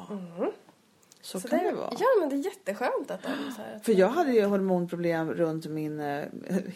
Så, 1.22 1.40
Så 1.40 1.48
kan 1.48 1.58
det, 1.58 1.64
det 1.70 1.76
vara. 1.76 1.92
Ja, 1.98 2.06
men 2.20 2.28
det 2.28 2.34
är 2.36 2.44
jätteskönt 2.44 3.10
att 3.10 3.22
de 3.22 3.28
så 3.56 3.62
här, 3.62 3.76
att 3.76 3.84
För 3.84 3.92
jag 3.92 4.08
hade 4.08 4.32
ju 4.32 4.44
hormonproblem 4.44 5.32
runt 5.32 5.66
min 5.66 6.00
eh, 6.00 6.24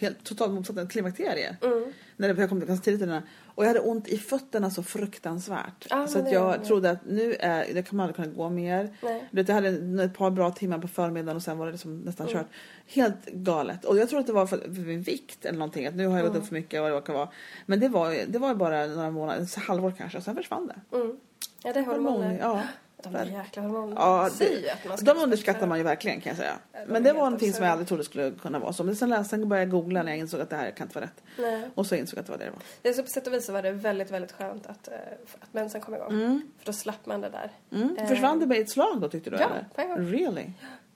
helt 0.01 0.25
totalt 0.25 0.53
motsatta 0.53 0.87
klimakterie. 0.87 1.57
Mm. 1.63 1.93
När 2.17 2.35
det, 2.35 2.41
jag 2.41 2.49
kom 2.49 2.61
ganska 2.61 2.85
tidigt 2.85 3.01
den 3.01 3.09
här. 3.09 3.23
Och 3.55 3.65
jag 3.65 3.69
hade 3.69 3.81
ont 3.81 4.09
i 4.09 4.19
fötterna 4.19 4.71
så 4.71 4.83
fruktansvärt. 4.83 5.87
Ja, 5.91 6.07
så 6.07 6.19
att 6.19 6.25
det- 6.25 6.31
jag 6.31 6.65
trodde 6.65 6.91
att 6.91 6.99
nu 7.07 7.35
är, 7.41 7.75
det 7.75 7.83
kan 7.83 7.97
man 7.97 8.05
aldrig 8.09 8.17
kunna 8.17 8.37
gå 8.37 8.49
mer. 8.49 8.97
Nej. 9.03 9.29
Jag 9.31 9.49
hade 9.55 9.69
ett 10.05 10.15
par 10.15 10.31
bra 10.31 10.51
timmar 10.51 10.79
på 10.79 10.89
förmiddagen 10.89 11.37
och 11.37 11.43
sen 11.43 11.59
var 11.59 11.67
det 11.67 11.73
liksom 11.73 12.01
nästan 12.01 12.29
Mm. 12.29 12.39
kört. 12.39 12.47
Helt 12.87 13.27
galet. 13.27 13.85
Och 13.85 13.99
jag 13.99 14.09
tror 14.09 14.21
att 14.21 14.27
det 14.27 14.33
var 14.33 14.47
för, 14.47 14.57
för 14.59 14.69
min 14.87 15.03
vikt 15.03 15.45
eller 15.45 15.59
någonting. 15.59 15.87
Att 15.87 15.95
nu 15.95 16.07
har 16.07 16.13
jag 16.13 16.21
Mm. 16.21 16.33
gått 16.33 16.43
upp 16.43 16.49
för 16.49 16.55
mycket 16.55 16.81
och 16.81 16.91
vad 16.91 17.03
det 17.03 17.07
kan 17.07 17.15
vara. 17.15 17.29
Men 17.67 17.81
det 17.81 17.89
var, 17.89 18.17
det 18.33 18.39
var 18.39 18.55
bara 18.55 18.87
några 18.87 19.11
månader, 19.11 19.43
ett 19.43 19.55
halvår 19.55 19.95
kanske. 19.99 20.19
Och 20.19 20.25
sen 20.25 20.37
försvann 20.37 20.67
det. 20.67 20.97
Mm. 20.97 21.17
Ja, 21.65 21.73
det 21.73 21.81
är 21.81 21.85
hormoner. 21.85 22.39
Ja. 22.41 22.63
De 23.05 23.13
där 23.13 23.25
jäkla 23.25 23.63
hormonerna. 23.63 24.01
Ja, 24.01 24.31
säger 24.31 24.73
att 24.73 24.85
man 24.89 24.99
ska 24.99 25.15
de 25.15 25.21
underskattar 25.23 25.67
man 25.67 25.79
ju 25.79 25.85
verkligen 25.85 26.21
kan 26.21 26.31
jag 26.31 26.37
säga. 26.37 26.55
de 26.73 26.79
Men 26.93 27.03
det 27.03 27.13
var 27.13 27.25
någonting 27.25 27.53
som 27.53 27.65
jag 27.65 27.73
aldrig 27.73 27.89
trodde 27.89 28.05
skulle 28.05 28.31
kunna 28.31 28.59
vara 28.59 28.73
så. 28.73 28.85
Men 28.85 28.97
sen, 28.97 29.11
läste, 29.11 29.25
sen 29.31 29.49
började 29.49 29.65
jag 29.65 29.71
googla 29.71 30.03
när 30.03 30.13
jag 30.13 30.19
insåg 30.19 30.41
att 30.41 30.51
det 30.51 30.57
här 30.57 30.71
kan 30.71 30.87
inte 30.87 30.99
vara 30.99 31.05
rätt. 31.07 31.23
Nej. 31.39 31.71
Och 31.75 31.87
så 31.87 31.95
insåg 31.95 32.17
jag 32.19 32.21
att 32.21 32.27
det 32.27 32.33
var 32.33 32.39
det 32.39 32.45
det 32.45 32.51
var. 32.51 32.63
Det 32.83 32.89
är 32.89 32.93
så 32.93 33.03
på 33.03 33.09
sätt 33.09 33.27
och 33.27 33.33
vis 33.33 33.49
var 33.49 33.63
det 33.63 33.71
väldigt, 33.73 34.11
väldigt 34.11 34.33
skönt 34.33 34.67
att, 34.67 34.89
eh, 34.89 34.95
att 35.41 35.55
mensen 35.55 35.81
kom 35.81 35.95
igång. 35.95 36.43
För 36.59 36.67
då 36.67 36.73
slapp 36.73 37.07
man 37.07 37.21
det 37.21 37.29
där. 37.29 37.51
Mm. 37.73 37.97
Eh, 37.97 38.07
Försvann 38.09 38.41
det 38.41 38.47
med 38.47 38.61
ett 38.61 38.71
slag 38.71 39.01
då 39.01 39.09
tyckte 39.09 39.31
du? 39.31 39.37
ja, 39.37 39.45
eller? 39.51 39.67
på 39.75 39.81
en 39.81 39.89
gång. 39.89 40.13
Really? 40.13 40.47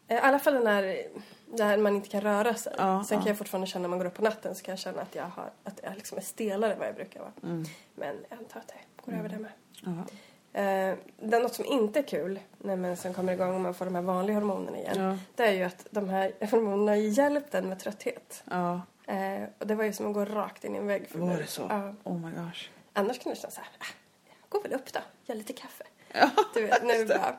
Eh, 0.09 0.16
I 0.16 0.21
alla 0.21 0.38
fall 0.38 0.64
när, 0.64 0.97
när 1.47 1.77
man 1.77 1.97
inte 1.97 2.09
kan 2.09 2.21
röra 2.21 2.55
sig. 2.55 2.73
Ja, 2.79 3.05
Sen 3.09 3.16
ja. 3.16 3.23
kan 3.23 3.29
jag 3.29 3.38
fortfarande 3.38 3.66
känna 3.66 3.83
när 3.83 3.88
man 3.88 3.99
går 3.99 4.07
upp 4.07 4.14
på 4.14 4.23
natten 4.23 4.55
så 4.55 4.62
kan 4.62 4.73
jag 4.73 4.79
känna 4.79 5.03
att 5.03 5.14
jag, 5.14 5.25
har, 5.25 5.51
att 5.64 5.81
jag 5.83 5.94
liksom 5.94 6.18
är 6.18 6.23
stelare 6.23 6.73
än 6.73 6.79
vad 6.79 6.88
jag 6.88 6.94
brukar 6.94 7.21
vara. 7.21 7.33
Mm. 7.42 7.64
Men 7.94 8.16
jag 8.29 8.38
antar 8.38 8.61
att 8.61 8.68
det 8.68 9.11
går 9.11 9.18
över 9.18 9.29
det 9.29 9.38
med. 9.38 9.51
Ja. 9.85 10.05
Eh, 10.59 10.94
det 11.21 11.38
något 11.38 11.55
som 11.55 11.64
inte 11.64 11.99
är 11.99 12.03
kul 12.03 12.40
när 12.59 12.77
mensen 12.77 13.14
kommer 13.14 13.33
igång 13.33 13.55
och 13.55 13.61
man 13.61 13.75
får 13.75 13.85
de 13.85 13.94
här 13.94 14.03
vanliga 14.03 14.37
hormonerna 14.37 14.79
igen. 14.79 15.03
Ja. 15.03 15.18
Det 15.35 15.42
är 15.42 15.53
ju 15.53 15.62
att 15.62 15.87
de 15.90 16.09
här 16.09 16.33
hormonerna 16.51 16.92
har 16.92 16.97
hjälpt 16.97 17.55
en 17.55 17.68
med 17.68 17.79
trötthet. 17.81 18.42
ja. 18.51 18.81
Eh, 19.07 19.42
och 19.59 19.66
det 19.66 19.75
var 19.75 19.85
ju 19.85 19.92
som 19.92 20.07
att 20.07 20.14
gå 20.14 20.25
rakt 20.25 20.64
in 20.64 20.75
i 20.75 20.79
en 20.79 20.87
vägg 20.87 21.09
för 21.09 21.18
Var 21.18 21.37
det 21.37 21.47
så? 21.47 21.66
Ja. 21.71 21.94
Oh 22.05 22.18
my 22.18 22.31
gosh. 22.31 22.68
Annars 22.92 23.18
kunde 23.18 23.31
jag 23.31 23.38
känna 23.38 23.51
så 23.51 23.61
här, 23.61 23.71
ah, 23.79 23.92
går 24.49 24.62
väl 24.62 24.73
upp 24.73 24.92
då, 24.92 25.01
gör 25.27 25.35
lite 25.35 25.53
kaffe. 25.53 25.85
Ja, 26.12 26.31
Du 26.55 26.62
vet, 26.66 26.85
nu 26.85 27.07
bara, 27.07 27.37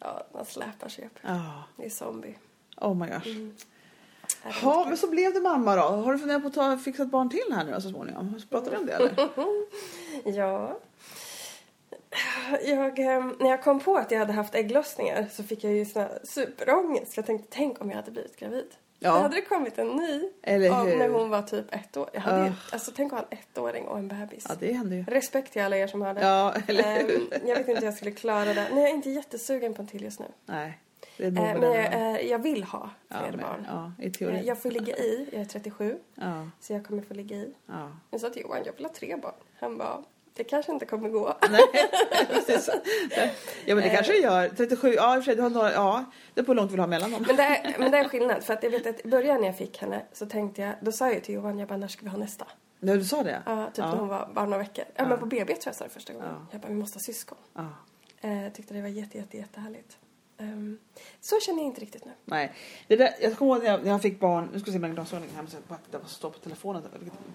ja, 0.00 0.26
man 0.32 0.44
släpar 0.44 0.88
sig 0.88 1.04
upp. 1.06 1.18
Ja. 1.22 1.64
Det 1.76 1.86
är 1.86 1.90
zombie. 1.90 2.38
Oh 2.76 2.94
my 2.94 3.06
gosh. 3.06 3.26
Mm. 3.26 3.56
Ja, 4.62 4.84
men 4.88 4.96
så 4.96 5.06
blev 5.10 5.34
det 5.34 5.40
mamma 5.40 5.76
då. 5.76 5.82
Har 5.82 6.12
du 6.12 6.18
funderat 6.18 6.42
på 6.42 6.48
att 6.48 6.54
ta, 6.54 6.78
fixa 6.78 7.02
ett 7.02 7.10
barn 7.10 7.30
till 7.30 7.52
här 7.54 7.64
nu 7.64 7.80
så 7.80 7.90
småningom? 7.90 8.40
Pratar 8.50 8.70
du 8.70 8.76
om 8.76 8.86
det 8.86 8.92
eller? 8.92 9.28
Ja. 10.38 10.78
Jag, 12.64 12.98
eh, 12.98 13.24
när 13.40 13.50
jag 13.50 13.62
kom 13.62 13.80
på 13.80 13.96
att 13.96 14.10
jag 14.10 14.18
hade 14.18 14.32
haft 14.32 14.54
ägglossningar 14.54 15.26
så 15.32 15.42
fick 15.42 15.64
jag 15.64 15.72
ju 15.72 15.84
sån 15.84 16.02
här 16.02 16.18
superångest. 16.24 17.16
Jag 17.16 17.26
tänkte, 17.26 17.48
tänk 17.50 17.80
om 17.80 17.88
jag 17.90 17.96
hade 17.96 18.10
blivit 18.10 18.36
gravid. 18.36 18.66
Ja. 18.98 19.10
Då 19.14 19.18
hade 19.18 19.34
det 19.36 19.40
kommit 19.42 19.78
en 19.78 19.88
ny 19.88 20.28
Eller 20.42 20.70
av 20.70 20.86
hur? 20.86 20.96
när 20.96 21.08
hon 21.08 21.30
var 21.30 21.42
typ 21.42 21.74
ett 21.74 21.96
år. 21.96 22.10
Jag 22.12 22.20
hade 22.20 22.38
ju, 22.38 22.46
Ugh. 22.46 22.56
alltså, 22.72 22.92
tänk 22.96 23.12
att 23.12 23.18
ha 23.18 23.26
en 23.30 23.38
ettåring 23.54 23.84
och 23.84 23.98
en 23.98 24.08
bebis. 24.08 24.46
Ja, 24.48 24.54
det 24.60 24.72
händer 24.72 24.96
ju. 24.96 25.04
Respekt 25.04 25.52
till 25.52 25.62
alla 25.62 25.76
er 25.76 25.86
som 25.86 26.02
har 26.02 26.14
det. 26.14 26.20
Ja, 26.20 26.54
eller 26.68 26.84
Ehm, 27.00 27.06
hur? 27.06 27.28
jag 27.48 27.56
vet 27.56 27.68
inte 27.68 27.80
hur 27.80 27.86
jag 27.86 27.94
skulle 27.94 28.10
klara 28.10 28.44
det. 28.54 28.54
Nej, 28.72 28.82
jag 28.82 28.90
är 28.90 28.94
inte 28.94 29.10
jättesugen 29.10 29.74
på 29.74 29.82
en 29.82 29.88
till 29.88 30.02
just 30.02 30.20
nu. 30.20 30.26
Nej, 30.46 30.78
det 31.16 31.24
är 31.24 31.30
nog 31.30 31.44
men 31.44 31.60
vad 31.60 31.76
jag, 31.78 31.94
eh, 31.94 32.30
jag 32.30 32.38
vill 32.38 32.64
ha 32.64 32.90
Ja, 33.08 33.16
fler 33.20 33.30
men- 33.30 33.40
barn. 33.40 33.66
Ja, 33.68 33.92
i 34.04 34.10
teorin. 34.10 34.44
Jag 34.46 34.62
får 34.62 34.70
ligga 34.70 34.96
i, 34.96 35.28
jag 35.32 35.40
är 35.40 35.44
37, 35.44 35.98
Ja, 36.14 36.48
så 36.60 36.72
jag 36.72 36.86
kommer 36.86 37.02
få 37.02 37.14
ligga 37.14 37.36
i. 37.36 37.52
ja. 37.66 37.90
Jag 38.10 38.20
sa 38.20 38.30
till 38.30 38.42
Johan, 38.42 38.62
jag 38.66 38.72
vill 38.72 38.84
ha 38.84 38.92
tre 38.92 39.16
barn. 39.16 39.34
Han 39.60 39.76
bara, 39.78 40.02
det 40.36 40.44
kanske 40.44 40.72
inte 40.72 40.86
kommer 40.86 41.08
gå. 41.08 41.36
Nej, 41.50 41.60
precis. 42.28 42.70
Ja, 43.66 43.74
men 43.74 43.84
det 43.84 43.90
kanske 43.90 44.12
det 44.12 44.18
gör. 44.18 44.48
37, 44.48 44.92
ja 44.94 45.16
i 45.16 45.20
och 45.20 45.24
för 45.24 45.30
sig, 45.30 45.36
du 45.36 45.42
har 45.42 45.50
några, 45.50 45.72
ja. 45.72 46.04
Det 46.34 46.40
är 46.40 46.44
på 46.44 46.52
hur 46.52 46.56
långt 46.56 46.68
du 46.68 46.72
vill 46.72 46.80
ha 46.80 46.86
mellan 46.86 47.10
dem. 47.10 47.24
Men 47.26 47.36
det, 47.36 47.42
är, 47.42 47.76
men 47.78 47.90
det 47.90 47.98
är 47.98 48.08
skillnad, 48.08 48.44
för 48.44 48.54
att 48.54 48.62
jag 48.62 48.70
vet 48.70 48.86
att 48.86 49.06
i 49.06 49.08
början 49.08 49.40
när 49.40 49.46
jag 49.46 49.58
fick 49.58 49.78
henne 49.80 50.02
så 50.12 50.26
tänkte 50.26 50.62
jag, 50.62 50.72
då 50.80 50.92
sa 50.92 51.10
jag 51.12 51.24
till 51.24 51.34
Johan, 51.34 51.58
jag 51.58 51.68
bara, 51.68 51.76
när 51.76 51.88
ska 51.88 52.02
vi 52.04 52.08
ha 52.10 52.18
nästa? 52.18 52.46
Ja, 52.80 52.94
du 52.94 53.04
sa 53.04 53.22
det? 53.22 53.42
Ja, 53.46 53.66
typ 53.66 53.84
när 53.84 53.96
hon 53.96 54.08
var 54.08 54.28
bara 54.34 54.44
några 54.44 54.58
veckor. 54.58 54.84
Ja, 54.96 55.06
men 55.08 55.18
på 55.18 55.26
BB 55.26 55.54
tror 55.54 55.62
jag 55.66 55.74
sa 55.74 55.84
det 55.84 55.90
första 55.90 56.12
gången. 56.12 56.28
Ja. 56.32 56.46
Jag 56.52 56.60
bara, 56.60 56.68
vi 56.68 56.74
måste 56.74 56.96
ha 56.96 57.00
syskon. 57.02 57.38
Ja. 57.54 57.66
Eh, 58.20 58.42
Jag 58.44 58.54
tyckte 58.54 58.74
det 58.74 58.82
var 58.82 58.88
jätte, 58.88 59.18
jätte, 59.18 59.36
jättehärligt. 59.36 59.98
Ehm, 60.38 60.78
så 61.20 61.40
känner 61.40 61.58
jag 61.58 61.66
inte 61.66 61.80
riktigt 61.80 62.04
nu. 62.04 62.12
Nej. 62.24 62.52
Det 62.88 62.96
där, 62.96 63.14
jag 63.20 63.36
kommer 63.36 63.54
ihåg 63.54 63.62
när 63.64 63.70
jag, 63.70 63.84
när 63.84 63.90
jag 63.90 64.02
fick 64.02 64.20
barn, 64.20 64.48
nu 64.52 64.60
ska 64.60 64.66
vi 64.66 64.72
se 64.72 64.78
mina 64.78 64.94
glasögon 64.94 65.28
här, 65.36 65.42
men 65.42 66.00
som 66.00 66.08
står 66.08 66.30
på 66.30 66.38
telefonen. 66.38 66.82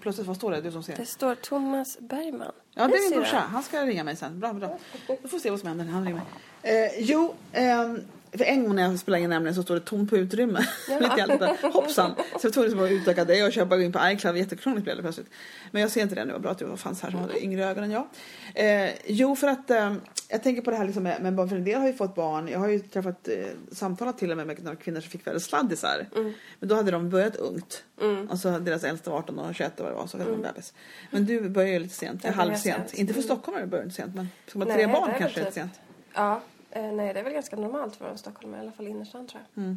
Plötsligt, 0.00 0.26
vad 0.26 0.36
står 0.36 0.50
det? 0.50 0.60
Du 0.60 0.72
som 0.72 0.82
ser. 0.82 0.96
Det 0.96 1.06
står 1.06 1.34
Thomas 1.34 1.98
Bergman. 2.00 2.52
Ja, 2.74 2.88
det 2.88 2.94
är 2.94 3.10
min 3.10 3.20
brorsa. 3.20 3.38
Han 3.38 3.62
ska 3.62 3.86
ringa 3.86 4.04
mig 4.04 4.16
sen. 4.16 4.40
Bra, 4.40 4.52
bra. 4.52 4.78
Då 5.06 5.16
får 5.16 5.36
vi 5.36 5.40
se 5.40 5.50
vad 5.50 5.60
som 5.60 5.68
händer 5.68 5.84
när 5.84 5.92
han 5.92 6.04
ringer 6.04 6.20
mig. 6.62 6.84
Eh, 6.84 7.00
jo, 7.00 7.34
ehm, 7.52 8.00
för 8.38 8.44
en 8.44 8.64
gång 8.64 8.76
när 8.76 8.82
jag 8.82 8.98
spelade 8.98 9.22
in 9.22 9.30
nämligen 9.30 9.54
så 9.54 9.62
står 9.62 9.74
det 9.74 9.80
tomt 9.80 10.10
på 10.10 10.16
utrymme. 10.16 10.60
Ja. 10.88 10.98
Allt 11.22 11.28
detta. 11.40 11.68
Hoppsan. 11.68 12.14
Så 12.40 12.46
jag 12.46 12.52
tvungen 12.52 12.84
att 12.84 12.90
utöka 12.90 13.24
det 13.24 13.42
och 13.46 13.52
köpa 13.52 13.82
in 13.82 13.92
på 13.92 13.98
iCloud. 14.04 14.36
Jättekrångligt 14.36 14.84
blev 14.84 14.96
det 14.96 15.02
plötsligt. 15.02 15.26
Men 15.70 15.82
jag 15.82 15.90
ser 15.90 16.02
inte 16.02 16.14
det 16.14 16.24
nu. 16.24 16.32
Vad 16.32 16.42
bra 16.42 16.50
att 16.50 16.58
du 16.58 16.76
fanns 16.76 17.02
här 17.02 17.10
som 17.10 17.20
hade 17.20 17.44
yngre 17.44 17.64
ögon 17.66 17.84
än 17.84 17.90
jag. 17.90 18.06
Eh, 18.54 18.90
jo, 19.06 19.36
för 19.36 19.48
att 19.48 19.70
eh, 19.70 19.94
jag 20.28 20.42
tänker 20.42 20.62
på 20.62 20.70
det 20.70 20.76
här 20.76 20.84
liksom 20.84 21.02
med, 21.02 21.22
med 21.22 21.34
barn. 21.34 21.48
För 21.48 21.56
en 21.56 21.64
del 21.64 21.80
har 21.80 21.86
ju 21.86 21.94
fått 21.94 22.14
barn. 22.14 22.48
Jag 22.48 22.58
har 22.58 22.68
ju 22.68 22.78
träffat, 22.78 23.28
eh, 23.28 23.34
samtalat 23.72 24.18
till 24.18 24.30
och 24.30 24.36
med 24.36 24.46
med 24.46 24.62
några 24.64 24.76
kvinnor 24.76 25.00
som 25.00 25.10
fick 25.10 25.26
väldigt 25.26 25.42
sladdisar. 25.42 26.06
Men 26.58 26.68
då 26.68 26.74
hade 26.74 26.90
de 26.90 27.10
börjat 27.10 27.36
ungt. 27.36 27.84
Mm. 28.02 28.30
Och 28.30 28.38
så 28.38 28.58
deras 28.58 28.84
äldsta 28.84 29.10
var 29.10 29.18
18 29.18 29.38
och 29.38 29.54
21 29.54 29.80
och 29.80 29.84
vad 29.84 29.92
det 29.92 29.96
var. 29.96 30.06
Så 30.06 30.18
hade 30.18 30.30
de 30.30 30.36
en 30.36 30.42
bebis. 30.42 30.74
Men 31.10 31.26
du 31.26 31.48
började 31.48 31.72
ju 31.72 31.78
lite 31.78 31.94
sent. 31.94 32.24
Jag 32.24 32.32
halv 32.32 32.48
började 32.48 32.62
sent. 32.62 32.76
sent. 32.88 32.94
Inte 32.98 33.12
för 33.12 33.20
Mm. 33.20 33.24
stockholmare 33.36 33.66
började 33.66 33.84
inte 33.84 33.96
sent. 33.96 34.14
Men 34.14 34.28
Nej, 34.54 34.72
tre 34.76 34.86
barn 34.86 35.10
kanske 35.18 35.38
lite 35.40 35.44
typ- 35.44 35.54
sent. 35.54 35.72
Ja, 36.14 36.40
eh, 36.72 36.92
nej 36.92 37.14
det 37.14 37.20
är 37.20 37.24
väl 37.24 37.32
ganska 37.32 37.56
normalt 37.56 37.96
för 37.96 38.08
en 38.10 38.18
stockholmare, 38.18 38.60
i 38.60 38.62
alla 38.62 38.72
fall 38.72 38.86
innerstan 38.88 39.26
tror 39.26 39.42
jag. 39.54 39.76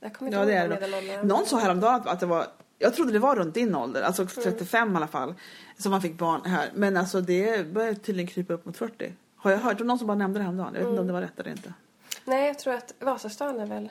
Jag 0.00 0.14
kommer 0.14 0.30
inte 0.30 0.38
Mm. 0.42 0.48
Ja, 0.56 0.62
ihåg 0.62 0.68
det 0.70 0.74
är 0.76 0.80
det. 0.80 0.88
medelåldern 0.88 1.28
Någon 1.28 1.46
sa 1.46 1.58
häromdagen 1.58 1.94
att, 2.00 2.06
att 2.06 2.20
det 2.20 2.26
var 2.26 2.46
jag 2.78 2.94
trodde 2.94 3.12
det 3.12 3.18
var 3.18 3.36
runt 3.36 3.54
din 3.54 3.74
ålder, 3.74 4.02
alltså 4.02 4.22
Mm. 4.22 4.32
35 4.42 4.92
i 4.92 4.96
alla 4.96 5.06
fall, 5.06 5.34
som 5.78 5.90
man 5.90 6.02
fick 6.02 6.18
barn 6.18 6.40
här. 6.44 6.70
Men 6.74 6.96
alltså 6.96 7.20
det 7.20 7.66
börjar 7.72 7.94
tydligen 7.94 8.26
krypa 8.26 8.52
upp 8.52 8.64
mot 8.66 8.76
40. 8.76 9.12
Har 9.36 9.50
jag 9.50 9.58
hört? 9.58 9.78
Det 9.78 9.84
någon 9.84 9.98
som 9.98 10.06
bara 10.06 10.14
nämnde 10.14 10.38
det 10.38 10.42
häromdagen. 10.42 10.74
Jag 10.74 10.80
vet 10.80 10.88
inte 10.88 11.00
om 11.00 11.06
det 11.06 11.12
var 11.12 11.20
rätt 11.20 11.40
eller 11.40 11.50
inte. 11.50 11.74
Nej, 12.24 12.46
jag 12.46 12.58
tror 12.58 12.74
att 12.74 12.94
Vasastan 12.98 13.60
är 13.60 13.66
väl 13.66 13.90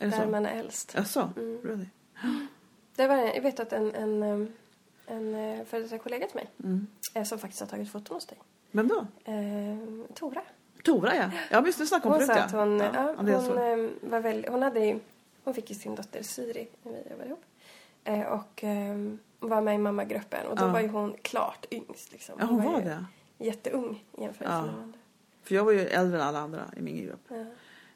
Är 0.00 0.08
där 0.10 0.24
så? 0.24 0.30
man 0.30 0.46
är 0.46 0.58
äldst. 0.60 0.94
Jaså? 0.96 1.30
Mm. 1.36 1.58
Really? 1.64 1.86
Det 2.96 3.06
var, 3.08 3.16
jag 3.16 3.42
vet 3.42 3.60
att 3.60 3.72
en, 3.72 3.94
en, 3.94 4.22
em, 4.22 4.52
en 5.06 5.34
eh, 5.34 5.64
före 5.64 5.80
detta 5.82 5.98
kollega 5.98 6.26
till 6.26 6.36
mig 6.36 6.50
Mm. 6.64 6.86
som 7.26 7.38
faktiskt 7.38 7.60
har 7.60 7.66
tagit 7.68 7.92
foton 7.92 8.14
hos 8.16 8.26
dig. 8.26 8.38
Vem 8.70 8.88
då? 8.88 9.06
Eh, 9.24 10.14
Tora. 10.14 10.42
Tora 10.82 11.16
ja. 11.16 11.30
Ja 11.50 11.60
visst, 11.60 11.78
det 11.78 11.86
snackade 11.86 12.14
om 12.14 12.20
Hon 12.20 12.26
förut 12.26 12.38
sa 12.38 12.44
att 12.44 12.52
hon, 12.52 12.78
ja. 12.80 12.90
ja, 12.94 13.14
hon, 13.16 13.26
var- 13.56 13.72
em, 13.72 13.90
var 14.02 14.20
väl, 14.20 14.46
hon 14.48 14.62
hade 14.62 14.80
ju, 14.80 14.98
hon 15.44 15.54
fick 15.54 15.70
ju 15.70 15.76
sin 15.76 15.94
dotter 15.94 16.22
Siri 16.22 16.68
när 16.82 16.92
vi 16.92 17.10
jobbade 17.10 17.28
ihop. 17.28 17.44
Eh, 18.04 18.22
och 18.22 18.64
em, 18.64 19.18
var 19.40 19.60
med 19.60 19.74
i 19.74 19.78
mammagruppen 19.78 20.46
och 20.46 20.56
då 20.56 20.64
Ja. 20.64 20.68
var 20.68 20.80
ju 20.80 20.88
hon 20.88 21.14
klart 21.22 21.66
yngst 21.70 22.12
liksom. 22.12 22.34
Ja, 22.38 22.44
hon 22.46 22.64
var 22.64 22.78
ju 22.78 22.84
det. 22.84 23.04
Jätteung 23.38 24.04
i 24.18 24.22
jämförelse 24.22 24.54
Ja. 24.56 24.62
med 24.62 24.74
andra. 24.82 24.98
För 25.42 25.54
jag 25.54 25.64
var 25.64 25.72
ju 25.72 25.80
äldre 25.86 26.20
än 26.20 26.26
alla 26.28 26.38
andra 26.38 26.62
i 26.76 26.82
min 26.82 27.04
grupp. 27.06 27.20
Ja. 27.28 27.44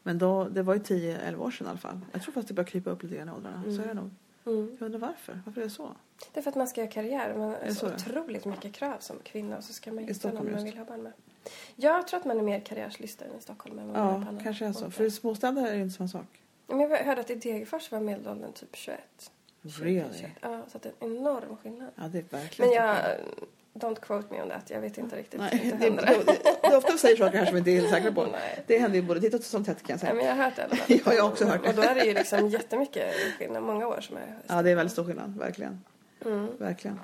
Men 0.02 0.18
då, 0.18 0.44
det 0.44 0.62
var 0.62 0.74
ju 0.74 0.80
10-11 0.80 1.36
år 1.44 1.50
sedan 1.50 1.66
i 1.66 1.70
alla 1.70 1.78
fall. 1.78 2.00
Jag 2.12 2.22
tror 2.22 2.32
faktiskt 2.32 2.48
det 2.48 2.54
börjar 2.54 2.66
krypa 2.68 2.90
upp 2.90 3.02
lite 3.02 3.16
grann 3.16 3.28
i 3.28 3.32
åldrarna. 3.32 3.62
Så 3.76 3.82
är 3.82 3.86
det 3.86 3.94
nog. 3.94 4.10
Mm. 4.46 4.76
Jag 4.80 4.86
undrar 4.86 4.98
varför? 5.00 5.40
Varför 5.46 5.60
är 5.60 5.64
det 5.64 5.70
så? 5.70 5.90
Det 6.32 6.40
är 6.40 6.42
för 6.42 6.50
att 6.50 6.56
man 6.56 6.68
ska 6.68 6.80
göra 6.80 6.90
karriär. 6.90 7.34
Man 7.38 7.48
har 7.48 7.58
så 7.68 7.74
så 7.74 7.86
otroligt 7.94 8.44
mycket 8.44 8.72
krav 8.72 8.96
som 9.00 9.16
kvinna 9.22 9.56
och 9.56 9.64
så 9.64 9.72
ska 9.72 9.92
man 9.92 10.04
hitta 10.04 10.28
någon 10.32 10.44
man 10.44 10.52
just. 10.52 10.66
vill 10.66 10.78
ha 10.78 10.84
barn 10.84 11.02
med. 11.02 11.12
Jag 11.76 12.06
tror 12.08 12.20
att 12.20 12.26
man 12.26 12.38
är 12.38 12.42
mer 12.42 12.60
karriärslystare 12.60 13.28
än 13.28 13.38
i 13.38 13.42
Stockholm. 13.42 13.78
Än 13.78 13.86
vad 13.86 13.96
man 13.96 14.06
är 14.08 14.12
Ja, 14.18 14.22
på 14.24 14.28
andra 14.28 14.42
kanske 14.42 14.66
är 14.66 14.72
så. 14.72 14.78
orter. 14.78 14.90
För 14.90 15.04
i 15.04 15.10
småstäder 15.10 15.66
är 15.66 15.72
det 15.72 15.80
inte 15.80 15.94
samma 15.96 16.08
sak. 16.08 16.42
Men 16.66 16.80
jag 16.80 16.88
hörde 16.88 17.20
att 17.20 17.30
i 17.30 17.34
Degerfors 17.34 17.90
var 17.92 18.00
medelåldern 18.00 18.52
typ 18.52 18.76
21. 18.76 18.98
20, 19.62 19.84
Really? 19.84 20.04
21. 20.20 20.30
Ja, 20.40 20.62
så 20.72 20.78
det 20.78 20.88
är 20.88 21.06
en 21.06 21.16
enorm 21.16 21.56
skillnad. 21.62 21.88
Ja, 21.94 22.02
det 22.08 22.18
är 22.18 22.24
verkligen 22.30 22.70
Men 22.70 22.82
jag... 22.82 22.96
Don't 23.74 24.00
quote 24.00 24.34
me 24.34 24.42
on 24.42 24.48
that. 24.48 24.70
Jag 24.70 24.80
vet 24.80 24.98
inte 24.98 25.16
riktigt. 25.16 25.40
Nej, 25.40 25.76
det, 25.80 25.88
det, 25.88 25.96
det, 25.96 26.24
det 26.62 26.66
är 26.66 26.76
ofta 26.76 26.92
vi 26.92 26.98
säger 26.98 27.16
saker 27.16 27.38
här 27.38 27.44
som 27.44 27.54
vi 27.54 27.58
inte 27.58 27.70
är 27.70 27.74
helt 27.74 27.90
säkra 27.90 28.12
på. 28.12 28.26
Nej. 28.32 28.64
Det 28.66 28.78
händer 28.78 28.98
ju 28.98 29.02
både 29.06 29.20
titt 29.20 29.34
och 29.34 29.42
som 29.42 29.64
tätt 29.64 29.82
kan 29.82 29.84
jag 29.88 29.94
Nej, 29.94 29.98
säga. 30.00 30.14
men 30.14 30.24
jag 30.26 30.34
har 30.34 30.44
hört 30.44 30.56
det 30.56 30.64
alla 30.64 30.76
fall. 30.76 30.98
Ja, 31.06 31.14
jag 31.14 31.22
har 31.22 31.30
också 31.30 31.44
hört 31.44 31.62
det. 31.62 31.68
Och 31.68 31.74
då 31.74 31.82
är 31.82 31.94
det 31.94 32.04
ju 32.04 32.14
liksom 32.14 32.48
jättemycket 32.48 33.14
skillnad. 33.38 33.62
Många 33.62 33.86
år 33.86 34.00
som 34.00 34.16
är... 34.16 34.38
Ja, 34.46 34.62
det 34.62 34.70
är 34.70 34.74
väldigt 34.76 34.92
stor 34.92 35.04
skillnad. 35.04 35.38
Verkligen. 35.38 35.84
Mm. 36.24 36.48
Verkligen. 36.58 37.00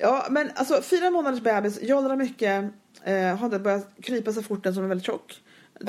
Ja, 0.00 0.26
men 0.30 0.50
alltså 0.54 0.82
fyra 0.82 1.10
månaders 1.10 1.40
bebis, 1.40 1.82
jollrar 1.82 2.16
mycket, 2.16 2.64
eh, 3.04 3.36
har 3.36 3.44
inte 3.44 3.58
börjat 3.58 3.88
krypa 4.02 4.32
så 4.32 4.42
fort 4.42 4.64
den 4.64 4.74
som 4.74 4.84
är 4.84 4.88
väldigt 4.88 5.06
tjock. 5.06 5.42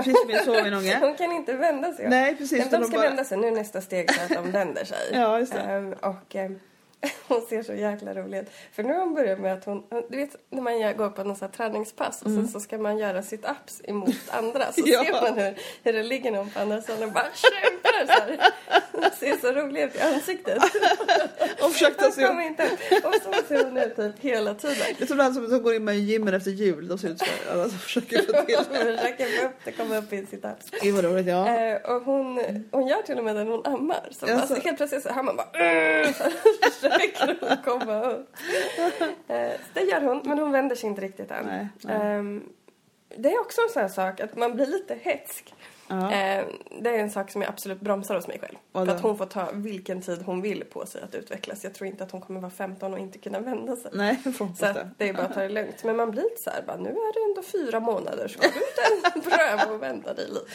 Som 0.03 0.29
jag 0.29 0.43
såg 0.45 0.63
min 0.63 0.73
unge. 0.73 0.97
Hon 1.01 1.15
kan 1.15 1.31
inte 1.31 1.53
vända 1.53 1.93
sig. 1.93 2.09
Nej, 2.09 2.35
precis. 2.35 2.71
Men 2.71 2.81
de 2.81 2.87
ska 2.87 2.97
bara- 2.97 3.07
vända 3.07 3.23
sig. 3.23 3.37
Nu 3.37 3.51
nästa 3.51 3.81
steg 3.81 4.13
så 4.13 4.21
att 4.21 4.29
de 4.43 4.51
vänder 4.51 4.85
sig. 4.85 4.97
Ja, 5.13 5.39
just 5.39 5.53
det. 5.53 5.59
Ehm, 5.59 5.93
och 5.93 6.35
ehm, 6.35 6.59
hon 7.27 7.41
ser 7.41 7.63
så 7.63 7.73
jäkla 7.73 8.13
rolig 8.13 8.37
ut. 8.37 8.49
För 8.73 8.83
nu 8.83 8.93
har 8.93 8.99
hon 8.99 9.13
börjat 9.13 9.39
med 9.39 9.53
att 9.53 9.65
hon, 9.65 9.83
du 10.09 10.17
vet 10.17 10.35
när 10.49 10.61
man 10.61 10.79
gör, 10.79 10.93
går 10.93 11.09
på 11.09 11.23
någon 11.23 11.35
sån 11.35 11.47
här 11.47 11.57
träningspass 11.57 12.21
och 12.21 12.31
sen 12.31 12.47
så 12.47 12.59
ska 12.59 12.77
man 12.77 12.97
göra 12.97 13.21
sit-ups 13.21 13.81
emot 13.83 14.15
andra 14.29 14.71
så 14.71 14.81
Mm. 14.81 14.91
Ja. 14.91 15.03
ser 15.03 15.21
man 15.21 15.39
hur, 15.39 15.57
hur 15.83 15.93
det 15.93 16.03
ligger 16.03 16.31
någon 16.31 16.49
på 16.49 16.59
andra 16.59 16.81
sidan 16.81 17.03
och 17.03 17.11
bara 17.11 17.27
kämpar 17.33 18.05
så 18.05 18.11
här. 18.11 18.37
Hon 19.01 19.11
ser 19.19 19.37
så 19.37 19.51
rolig 19.51 19.81
ut 19.83 19.95
i 19.95 19.99
ansiktet. 19.99 20.57
Och 21.63 21.71
försökte 21.71 22.03
Hon 22.03 22.11
se 22.11 22.27
kommer 22.27 22.41
inte 22.41 22.63
Och 23.03 23.13
så 23.13 23.47
ser 23.47 23.63
hon 23.65 23.77
ut 23.77 23.95
typ 23.95 24.19
hela 24.19 24.53
tiden. 24.53 24.75
Det 24.97 25.03
är 25.03 25.07
som 25.07 25.17
den 25.17 25.33
som, 25.33 25.63
går 25.63 25.73
in 25.73 25.83
med 25.83 25.99
gymmen 25.99 26.33
efter 26.33 26.51
jul. 26.51 26.87
De 26.87 26.97
ser 26.97 27.09
ut 27.09 27.19
så. 27.19 27.25
Alltså, 27.51 27.77
försöker 27.77 28.17
få 28.17 28.45
till 28.45 28.55
Hon 28.55 28.65
försöker 28.65 29.25
få 29.25 29.45
upp 29.47 29.55
det, 29.63 29.71
komma 29.71 29.97
upp 29.97 30.13
i 30.13 30.15
sit-ups. 30.15 30.71
det. 30.81 30.91
var 30.91 31.01
roligt, 31.01 31.27
ja. 31.27 31.57
Eh, 31.57 31.81
och 31.81 32.01
hon, 32.01 32.43
hon 32.71 32.87
gör 32.87 33.01
till 33.01 33.17
och 33.17 33.23
med 33.23 33.35
det 33.35 33.43
när 33.43 33.51
hon 33.51 33.65
ammar. 33.65 34.07
Så 34.11 34.27
Jaså? 34.27 34.41
alltså, 34.41 34.55
helt 34.55 34.77
plötsligt 34.77 35.03
så 35.03 35.09
hör 35.09 35.23
man 35.23 35.35
bara 35.35 35.47
försöker 36.71 37.37
hon 37.41 37.57
komma 37.63 38.01
upp. 38.01 38.35
Eh, 39.27 39.51
det 39.73 39.81
gör 39.81 40.01
hon, 40.01 40.21
men 40.23 40.39
hon 40.39 40.51
vänder 40.51 40.75
sig 40.75 40.89
inte 40.89 41.01
riktigt 41.01 41.31
än. 41.31 41.45
Nej, 41.45 41.67
nej. 41.81 41.95
Ehm, 41.95 42.43
det 43.17 43.33
är 43.33 43.39
också 43.39 43.61
en 43.61 43.69
sån 43.69 43.81
här 43.81 43.89
sak 43.89 44.19
att 44.19 44.35
man 44.35 44.55
blir 44.55 44.65
lite 44.65 44.95
hetsk. 45.01 45.53
Ja. 45.91 46.11
Eh, 46.11 46.45
det 46.81 46.89
är 46.89 46.99
en 46.99 47.11
sak 47.11 47.31
som 47.31 47.41
jag 47.41 47.49
absolut 47.49 47.81
bromsar 47.81 48.15
hos 48.15 48.27
mig 48.27 48.39
själv. 48.39 48.55
För 48.73 48.87
att 48.95 49.01
hon 49.01 49.17
får 49.17 49.25
ta 49.25 49.49
vilken 49.53 50.01
tid 50.01 50.21
hon 50.25 50.41
vill 50.41 50.63
på 50.63 50.85
sig 50.85 51.01
att 51.01 51.15
utvecklas. 51.15 51.63
Jag 51.63 51.73
tror 51.73 51.87
inte 51.87 52.03
att 52.03 52.11
hon 52.11 52.21
kommer 52.21 52.39
vara 52.39 52.51
15 52.51 52.93
och 52.93 52.99
inte 52.99 53.17
kunna 53.17 53.39
vända 53.39 53.75
sig. 53.75 53.91
Nej, 53.93 54.19
Så 54.57 54.65
att 54.65 54.77
det. 54.97 55.09
är 55.09 55.13
bara 55.13 55.25
att 55.25 55.33
ta 55.33 55.41
det 55.41 55.49
lugnt. 55.49 55.83
Men 55.83 55.95
man 55.95 56.11
blir 56.11 56.23
lite 56.23 56.41
så 56.41 56.49
här, 56.49 56.61
bara, 56.67 56.77
nu 56.77 56.89
är 56.89 57.13
det 57.13 57.29
ändå 57.31 57.41
fyra 57.41 57.79
månader 57.79 58.35
går 58.41 58.47
du 58.53 59.19
inte 59.19 59.29
pröva 59.37 59.73
och 59.75 59.81
vänta 59.83 60.13
dig 60.13 60.27
lite. 60.27 60.45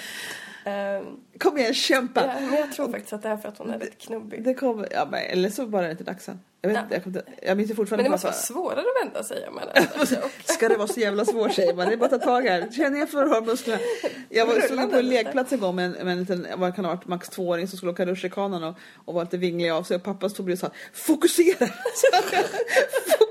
Ehm, 0.66 1.04
Kom 1.38 1.58
igen, 1.58 1.74
kämpa! 1.74 2.20
ja, 2.24 2.40
men 2.40 2.54
jag 2.58 2.72
tror 2.72 2.90
faktiskt 2.90 3.12
att 3.12 3.22
det 3.22 3.28
är 3.28 3.36
för 3.36 3.48
att 3.48 3.58
hon 3.58 3.70
är 3.70 3.78
lite 3.78 3.96
knubbig. 3.96 4.44
Det 4.44 4.54
kommer, 4.54 4.88
ja, 4.90 5.08
men, 5.10 5.20
eller 5.20 5.50
så 5.50 5.66
bara 5.66 5.82
är 5.82 5.86
det 5.86 5.90
inte 5.92 6.04
dags 6.04 6.28
än. 6.28 6.40
Jag, 6.60 6.68
vet, 6.68 6.78
Ja. 6.90 6.96
jag, 6.96 7.06
inte, 7.06 7.22
jag 7.42 7.56
minns 7.56 7.70
ju 7.70 7.72
Men 7.72 7.76
fortfarande 7.76 8.04
det 8.04 8.10
måste 8.10 8.26
vara 8.26 8.36
svårare 8.36 8.80
att 8.80 9.06
vända 9.06 9.22
sig 9.22 9.48
om 9.48 9.54
man. 9.54 9.64
Ska 10.44 10.68
det 10.68 10.76
vara 10.76 10.88
så 10.88 11.00
jävla 11.00 11.24
svårt 11.24 11.52
säger 11.52 11.74
man. 11.74 11.86
Det 11.86 11.92
är 11.92 11.96
bara 11.96 12.04
att 12.04 12.20
ta 12.20 12.26
tag 12.26 12.42
här. 12.42 12.68
Känn 12.72 12.94
igen 12.94 13.06
för 13.06 13.40
musklerna. 13.46 13.80
Jag 14.28 14.46
var, 14.46 14.60
stod 14.60 14.90
på 14.90 14.96
en 14.96 15.08
lekplats 15.08 15.52
en 15.52 15.60
gång 15.60 15.74
med 15.74 15.84
en, 15.84 15.92
med 15.92 16.08
en 16.12 16.18
liten, 16.20 16.46
vad 16.56 16.74
kan 16.76 16.84
ha 16.84 16.94
varit, 16.94 17.06
max 17.06 17.28
tvååring 17.28 17.68
som 17.68 17.76
skulle 17.76 17.92
åka 17.92 18.06
rutschkanan 18.06 18.64
och, 18.64 18.74
och 19.04 19.14
var 19.14 19.24
lite 19.24 19.36
vinglig 19.36 19.70
av 19.70 19.82
sig. 19.82 19.96
Och 19.96 20.02
pappa 20.02 20.28
stod 20.28 20.46
bredvid 20.46 20.64
och 20.64 20.70
sa 20.70 20.76
fokusera! 20.92 21.68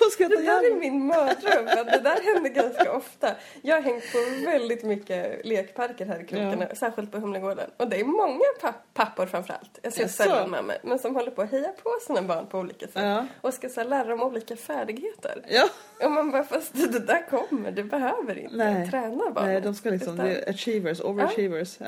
bara 0.00 0.10
skrattade 0.10 0.40
Det 0.40 0.46
där 0.46 0.70
är 0.70 0.74
min 0.74 1.06
mardröm. 1.06 1.64
Det 1.64 2.00
där 2.02 2.34
händer 2.34 2.50
ganska 2.50 2.92
ofta. 2.92 3.34
Jag 3.62 3.76
har 3.76 3.82
hängt 3.82 4.12
på 4.12 4.18
väldigt 4.50 4.82
mycket 4.82 5.46
lekparker 5.46 6.06
här 6.06 6.20
i 6.20 6.26
krokarna, 6.26 6.74
särskilt 6.74 7.12
på 7.12 7.18
Humlegården. 7.18 7.70
Och 7.76 7.88
det 7.88 8.00
är 8.00 8.04
många 8.04 8.44
papp 8.60 8.74
pappor 8.94 9.26
framförallt, 9.26 9.78
jag 9.82 9.92
ser 9.92 10.08
sällan 10.08 10.50
mig, 10.50 10.78
men 10.82 10.98
som 10.98 11.14
håller 11.14 11.30
på 11.30 11.42
att 11.42 11.50
heja 11.50 11.72
på 11.82 11.90
sina 12.06 12.22
barn 12.22 12.46
på 12.46 12.58
olika 12.58 12.86
sätt. 12.86 13.02
Ja. 13.02 13.26
Och 13.40 13.54
ska 13.54 13.68
så 13.68 13.84
lära 13.84 14.04
dem 14.04 14.22
olika 14.22 14.56
färdigheter. 14.56 15.42
Ja. 15.48 15.68
Och 16.04 16.10
man 16.10 16.30
bara, 16.30 16.44
fast 16.44 16.74
det 16.74 16.98
där 16.98 17.26
kommer, 17.30 17.70
du 17.70 17.84
behöver 17.84 18.38
inte 18.38 18.56
Nej. 18.56 18.90
träna 18.90 19.30
barnen. 19.30 19.52
Nej, 19.52 19.60
de 19.60 19.74
ska 19.74 19.90
liksom, 19.90 20.14
Utan- 20.14 20.26
det 20.26 20.34
är 20.34 20.50
achievers, 20.50 21.00
overachievers. 21.00 21.76
Ja. 21.80 21.86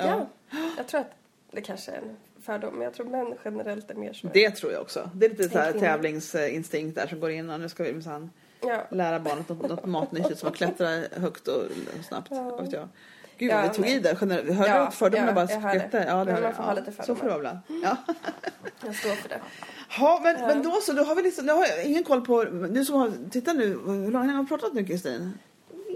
Ja. 0.49 0.57
Jag 0.77 0.87
tror 0.87 1.01
att 1.01 1.11
det 1.51 1.61
kanske 1.61 1.91
är 1.91 1.97
en 1.97 2.17
fördom, 2.41 2.73
men 2.73 2.81
jag 2.83 2.93
tror 2.93 3.05
män 3.05 3.33
generellt 3.45 3.91
är 3.91 3.95
mer 3.95 4.13
så. 4.13 4.27
Det 4.33 4.49
tror 4.51 4.71
jag 4.71 4.81
också. 4.81 5.09
Det 5.15 5.25
är 5.25 5.29
lite 5.29 5.49
så 5.49 5.57
här 5.57 5.71
tävlingsinstinkt 5.73 6.95
där 6.95 7.07
som 7.07 7.19
går 7.19 7.31
in 7.31 7.49
och 7.49 7.59
nu 7.59 7.69
ska 7.69 7.83
vi 7.83 7.93
minsann 7.93 8.29
Ja. 8.61 8.87
lära 8.91 9.19
barnet 9.19 9.49
något, 9.49 9.69
något 9.69 9.85
matnyttigt 9.85 10.39
som 10.39 10.49
att 10.49 10.55
klättra 10.55 10.87
högt 11.21 11.47
och 11.47 11.63
snabbt. 12.07 12.27
Ja. 12.31 12.55
Vet 12.61 12.71
jag. 12.73 12.87
Gud 13.37 13.51
Ja, 13.51 13.61
vi 13.61 13.69
tog 13.69 13.79
men- 13.79 13.89
i 13.89 13.99
där. 13.99 14.17
Generellt. 14.21 14.53
Hörde 14.53 14.69
Ja, 14.69 14.79
du 14.79 14.85
att 14.87 14.93
fördomarna 14.95 15.27
ja, 15.31 15.33
bara 15.35 15.47
skvätte? 15.47 16.05
Ja, 16.07 16.25
det 16.25 16.31
hörde 16.31 16.47
jag. 16.47 16.53
ha 16.53 16.73
lite 16.73 16.91
ja, 16.97 17.03
Så 17.03 17.15
får 17.15 17.23
det 17.23 17.29
vara 17.29 17.37
ibland. 17.37 17.57
Ja. 17.83 17.97
Jag 18.85 18.95
står 18.95 19.09
för 19.09 19.29
det. 19.29 19.39
Ja, 19.99 20.19
men, 20.23 20.35
men 20.47 20.63
då 20.63 20.71
så, 20.81 20.93
då 20.93 21.03
har 21.03 21.15
vi 21.15 21.21
liksom, 21.23 21.45
då 21.45 21.53
har 21.53 21.65
jag 21.65 21.85
ingen 21.85 22.03
koll 22.03 22.25
på, 22.25 22.43
du 22.43 22.85
som 22.85 22.95
har, 22.95 23.11
titta 23.31 23.53
nu, 23.53 23.67
hur 23.85 24.11
länge 24.11 24.31
har 24.33 24.41
vi 24.43 24.47
pratat 24.49 24.73
nu 24.73 24.85
Kristin? 24.85 25.33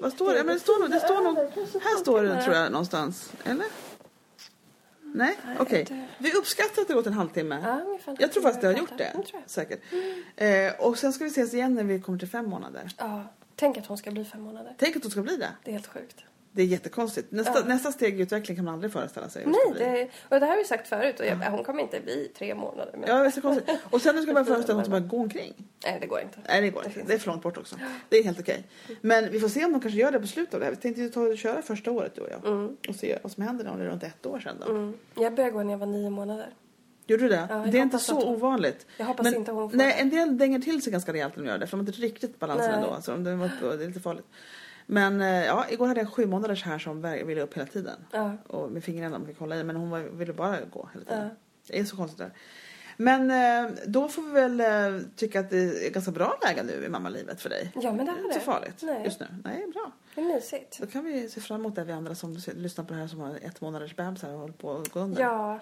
Vad 0.02 0.12
står 0.14 0.32
det? 0.32 0.38
Ja, 0.38 0.44
men 0.44 0.54
det 0.54 0.60
står 0.60 0.80
nog, 0.82 0.92
det 0.92 1.00
står 1.00 1.22
nog, 1.24 1.38
här 1.84 2.00
står 2.00 2.24
det 2.24 2.42
tror 2.44 2.56
jag 2.56 2.72
någonstans, 2.72 3.32
eller? 3.44 3.66
Nej, 5.18 5.38
okej. 5.60 5.84
det- 5.90 6.06
Vi 6.18 6.32
uppskattar 6.34 6.82
att 6.82 6.88
det 6.88 6.94
gått 6.94 7.08
en 7.08 7.14
halvtimme. 7.14 7.60
Ja. 7.64 8.16
Jag 8.20 8.32
tror 8.32 8.44
faktiskt 8.44 8.62
det 8.62 8.68
har 8.68 8.74
gjort 8.74 8.98
det, 8.98 9.12
Jag 9.16 9.26
tror 9.26 9.42
jag. 9.42 9.50
säkert. 9.50 9.80
Eh, 10.36 10.86
och 10.88 10.98
sen 10.98 11.14
ska 11.14 11.24
vi 11.24 11.30
ses 11.30 11.54
igen 11.54 11.74
när 11.74 11.84
vi 11.84 12.02
kommer 12.02 12.20
till 12.20 12.28
fem 12.28 12.46
månader. 12.50 12.92
Ja, 12.98 13.24
tänk 13.56 13.78
att 13.78 13.86
hon 13.86 13.98
ska 13.98 14.12
bli 14.12 14.26
fem 14.26 14.42
månader. 14.42 14.76
Tänk 14.78 14.96
att 14.96 15.04
du 15.04 15.10
ska 15.10 15.22
bli 15.22 15.38
det. 15.38 15.50
Det 15.64 15.72
är 15.72 15.74
helt 15.74 15.88
sjukt. 15.88 16.24
Det 16.56 16.62
är 16.62 16.66
jättekonstigt. 16.66 17.32
Nästa, 17.32 17.60
Ja. 17.60 17.66
nästa 17.66 17.92
steg 17.92 18.20
i 18.20 18.24
utveckling 18.24 18.56
kan 18.56 18.66
man 18.66 18.74
aldrig 18.74 18.94
föreställa 18.94 19.30
sig. 19.30 19.46
det 19.46 19.54
ska 19.54 19.70
Nej, 19.86 20.10
det, 20.30 20.36
och 20.36 20.40
det 20.40 20.46
här 20.46 20.52
har 20.54 20.58
vi 20.58 20.66
sagt 20.66 20.88
förut 20.88 21.20
och 21.20 21.26
jag, 21.26 21.36
hon 21.36 21.64
kommer 21.64 21.82
inte 21.82 22.00
bli 22.02 22.32
tre 22.38 22.56
månader. 22.56 22.96
Men, 22.98 23.10
Ja, 23.10 23.24
visst 23.24 23.38
är 23.38 23.42
det 23.42 23.48
konstigt. 23.48 23.78
Och 23.90 24.02
sen 24.02 24.16
nu 24.16 24.22
ska 24.22 24.34
man 24.34 24.46
föreställa 24.56 24.80
sig 24.80 24.94
att 24.94 25.02
man 25.02 25.08
gå 25.08 25.18
omkring. 25.18 25.54
Nej, 25.84 25.98
det 26.02 26.08
går 26.08 26.20
inte. 26.22 26.40
Nej, 26.48 26.62
det 26.62 26.70
går 26.70 26.86
inte. 26.86 27.02
Det 27.08 27.14
är 27.14 27.18
för 27.18 27.28
långt 27.28 27.44
bort 27.44 27.58
också. 27.58 27.76
Det 28.10 28.18
är 28.18 28.24
helt 28.24 28.40
okej. 28.40 28.64
Men 29.02 29.32
vi 29.32 29.40
får 29.40 29.50
se 29.50 29.66
om 29.66 29.72
de 29.72 29.82
kanske 29.82 30.00
gör 30.00 30.12
det 30.12 30.20
på 30.20 30.28
slutet 30.28 30.54
av 30.54 30.60
det 30.60 30.66
här. 30.66 30.72
Vi 30.72 30.78
tänkte 30.82 31.02
ju 31.02 31.10
ta 31.10 31.22
och 31.22 31.38
köra 31.38 31.62
första 31.62 31.92
året 31.92 32.16
du 32.16 32.22
och 32.22 32.30
jag. 32.32 32.46
Mm. 32.52 32.78
Och 32.90 32.96
se 32.96 33.20
vad 33.24 33.32
som 33.32 33.44
händer 33.44 33.68
om 33.68 33.80
det 33.80 33.86
är 33.86 33.90
runt 33.90 34.04
ett 34.04 34.26
år 34.26 34.40
sedan 34.40 34.56
då. 34.66 34.72
Mm. 34.72 34.94
Jag 35.16 35.34
började 35.36 35.52
gå 35.54 35.64
när 35.64 35.72
jag 35.74 35.78
var 35.78 35.88
nio 35.88 36.10
månader. 36.10 36.50
Gjorde 37.08 37.24
du 37.24 37.30
det? 37.30 37.48
Ja, 37.50 37.56
det 37.72 37.78
är 37.78 37.82
inte 37.82 38.00
så 38.00 38.14
hon- 38.14 38.24
ovanligt. 38.36 38.86
Jag 38.98 39.06
hoppas 39.06 39.24
Men, 39.24 39.36
inte 39.36 39.52
hon 39.52 39.70
får 39.70 39.78
nej, 39.78 39.88
det. 39.88 40.02
en 40.02 40.10
del 40.10 40.38
dänger 40.38 40.60
till 40.60 40.82
sig 40.82 40.92
ganska 40.92 41.14
rejält 41.14 41.36
när 41.36 41.44
de 41.44 41.50
gör 41.50 41.58
det. 41.58 41.68
För 41.68 41.78
de 41.78 41.86
har 41.86 41.88
inte 41.94 42.02
riktigt 42.02 42.40
balansen 42.40 42.72
Nej. 42.72 42.76
ändå. 42.80 42.90
Alltså, 42.90 43.12
de 43.12 43.24
det 43.24 43.32
är 43.84 43.88
lite 43.88 44.00
farligt. 44.00 44.26
Men 44.86 45.22
eh, 45.22 45.46
ja, 45.46 45.66
igår 45.70 45.88
hade 45.88 46.00
jag 46.00 46.14
sju 46.14 46.26
månaders 46.26 46.64
här 46.64 46.80
som 46.80 47.02
ville 47.02 47.42
upp 47.42 47.54
hela 47.58 47.68
tiden. 47.68 48.06
Ja. 48.12 48.38
Och 48.48 48.72
med 48.72 48.84
fingrarna 48.84 49.18
man 49.20 49.28
fick 49.28 49.40
hålla 49.40 49.56
i. 49.60 49.64
Men 49.64 49.76
hon 49.76 49.90
var, 49.90 50.00
ville 50.00 50.34
bara 50.34 50.58
gå 50.62 50.90
hela 50.94 51.06
tiden. 51.06 51.24
Ja. 51.24 51.36
Det 51.68 51.80
är 51.80 51.84
så 51.86 51.96
konstigt 51.96 52.18
där. 52.20 52.32
Men 52.98 53.32
eh, 53.32 53.72
då 53.88 54.08
får 54.08 54.22
vi 54.22 54.32
väl 54.32 54.60
eh, 54.62 55.02
tycka 55.16 55.40
att 55.40 55.50
det 55.50 55.88
är 55.88 55.92
ganska 55.92 56.12
bra 56.12 56.40
läge 56.44 56.64
nu 56.64 56.86
i 56.86 56.90
mammalivet 56.90 57.42
för 57.42 57.50
dig. 57.50 57.72
Ja, 57.82 57.92
men 57.92 58.06
det 58.06 58.12
är 58.12 58.16
är 58.16 58.20
inte 58.20 58.34
så 58.34 58.40
det. 58.40 58.46
farligt 58.46 58.80
Nej. 58.82 59.02
just 59.04 59.20
nu. 59.20 59.26
Nej, 59.44 59.66
bra. 59.74 59.92
Det 60.16 60.22
är 60.22 60.26
mysigt. 60.26 60.80
Då 60.82 60.88
kan 60.88 61.04
vi 61.04 61.30
se 61.30 61.42
fram 61.42 61.60
emot 61.60 61.76
det 61.76 61.84
vi 61.84 61.94
andra 61.94 62.16
som 62.16 62.38
lyssnar 62.56 62.86
på 62.86 62.94
det 62.94 63.00
här 63.00 63.08
som 63.08 63.20
har 63.20 63.36
ett 63.42 63.62
månaders 63.62 63.96
bebisar 63.96 64.34
och 64.34 64.40
håller 64.40 64.54
på 64.54 64.78
att 64.78 64.90
gå 64.90 65.00
under. 65.00 65.22
Ja. 65.22 65.60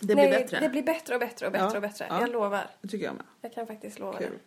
det 0.00 0.06
blir 0.06 0.16
Nej, 0.16 0.30
bättre. 0.30 0.60
Det 0.60 0.68
blir 0.68 0.82
bättre 0.82 1.14
och 1.14 1.20
bättre 1.20 1.46
och 1.46 1.52
bättre 1.52 1.66
Ja. 1.70 1.76
och 1.76 1.82
bättre. 1.82 2.06
Ja. 2.08 2.20
Jag 2.20 2.30
lovar. 2.30 2.70
Det 2.80 2.88
tycker 2.88 3.04
jag 3.06 3.14
med. 3.14 3.24
Jag 3.40 3.52
kan 3.52 3.66
faktiskt 3.66 3.98
lova 3.98 4.18
Kul. 4.18 4.28
det. 4.30 4.38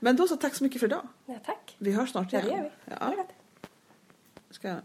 Men 0.00 0.16
då 0.16 0.28
så, 0.28 0.36
tack 0.36 0.54
så 0.54 0.64
mycket 0.64 0.80
för 0.80 0.86
idag. 0.86 1.08
Ja, 1.26 1.34
tack. 1.46 1.76
Vi 1.78 1.92
hörs 1.92 2.10
snart 2.10 2.32
Ja, 2.32 2.38
igen. 2.40 2.50
det 2.50 2.56
gör 2.56 2.70
vi. 2.86 2.92
Ja. 3.00 3.26
Ska 4.50 4.68
jag. 4.68 4.80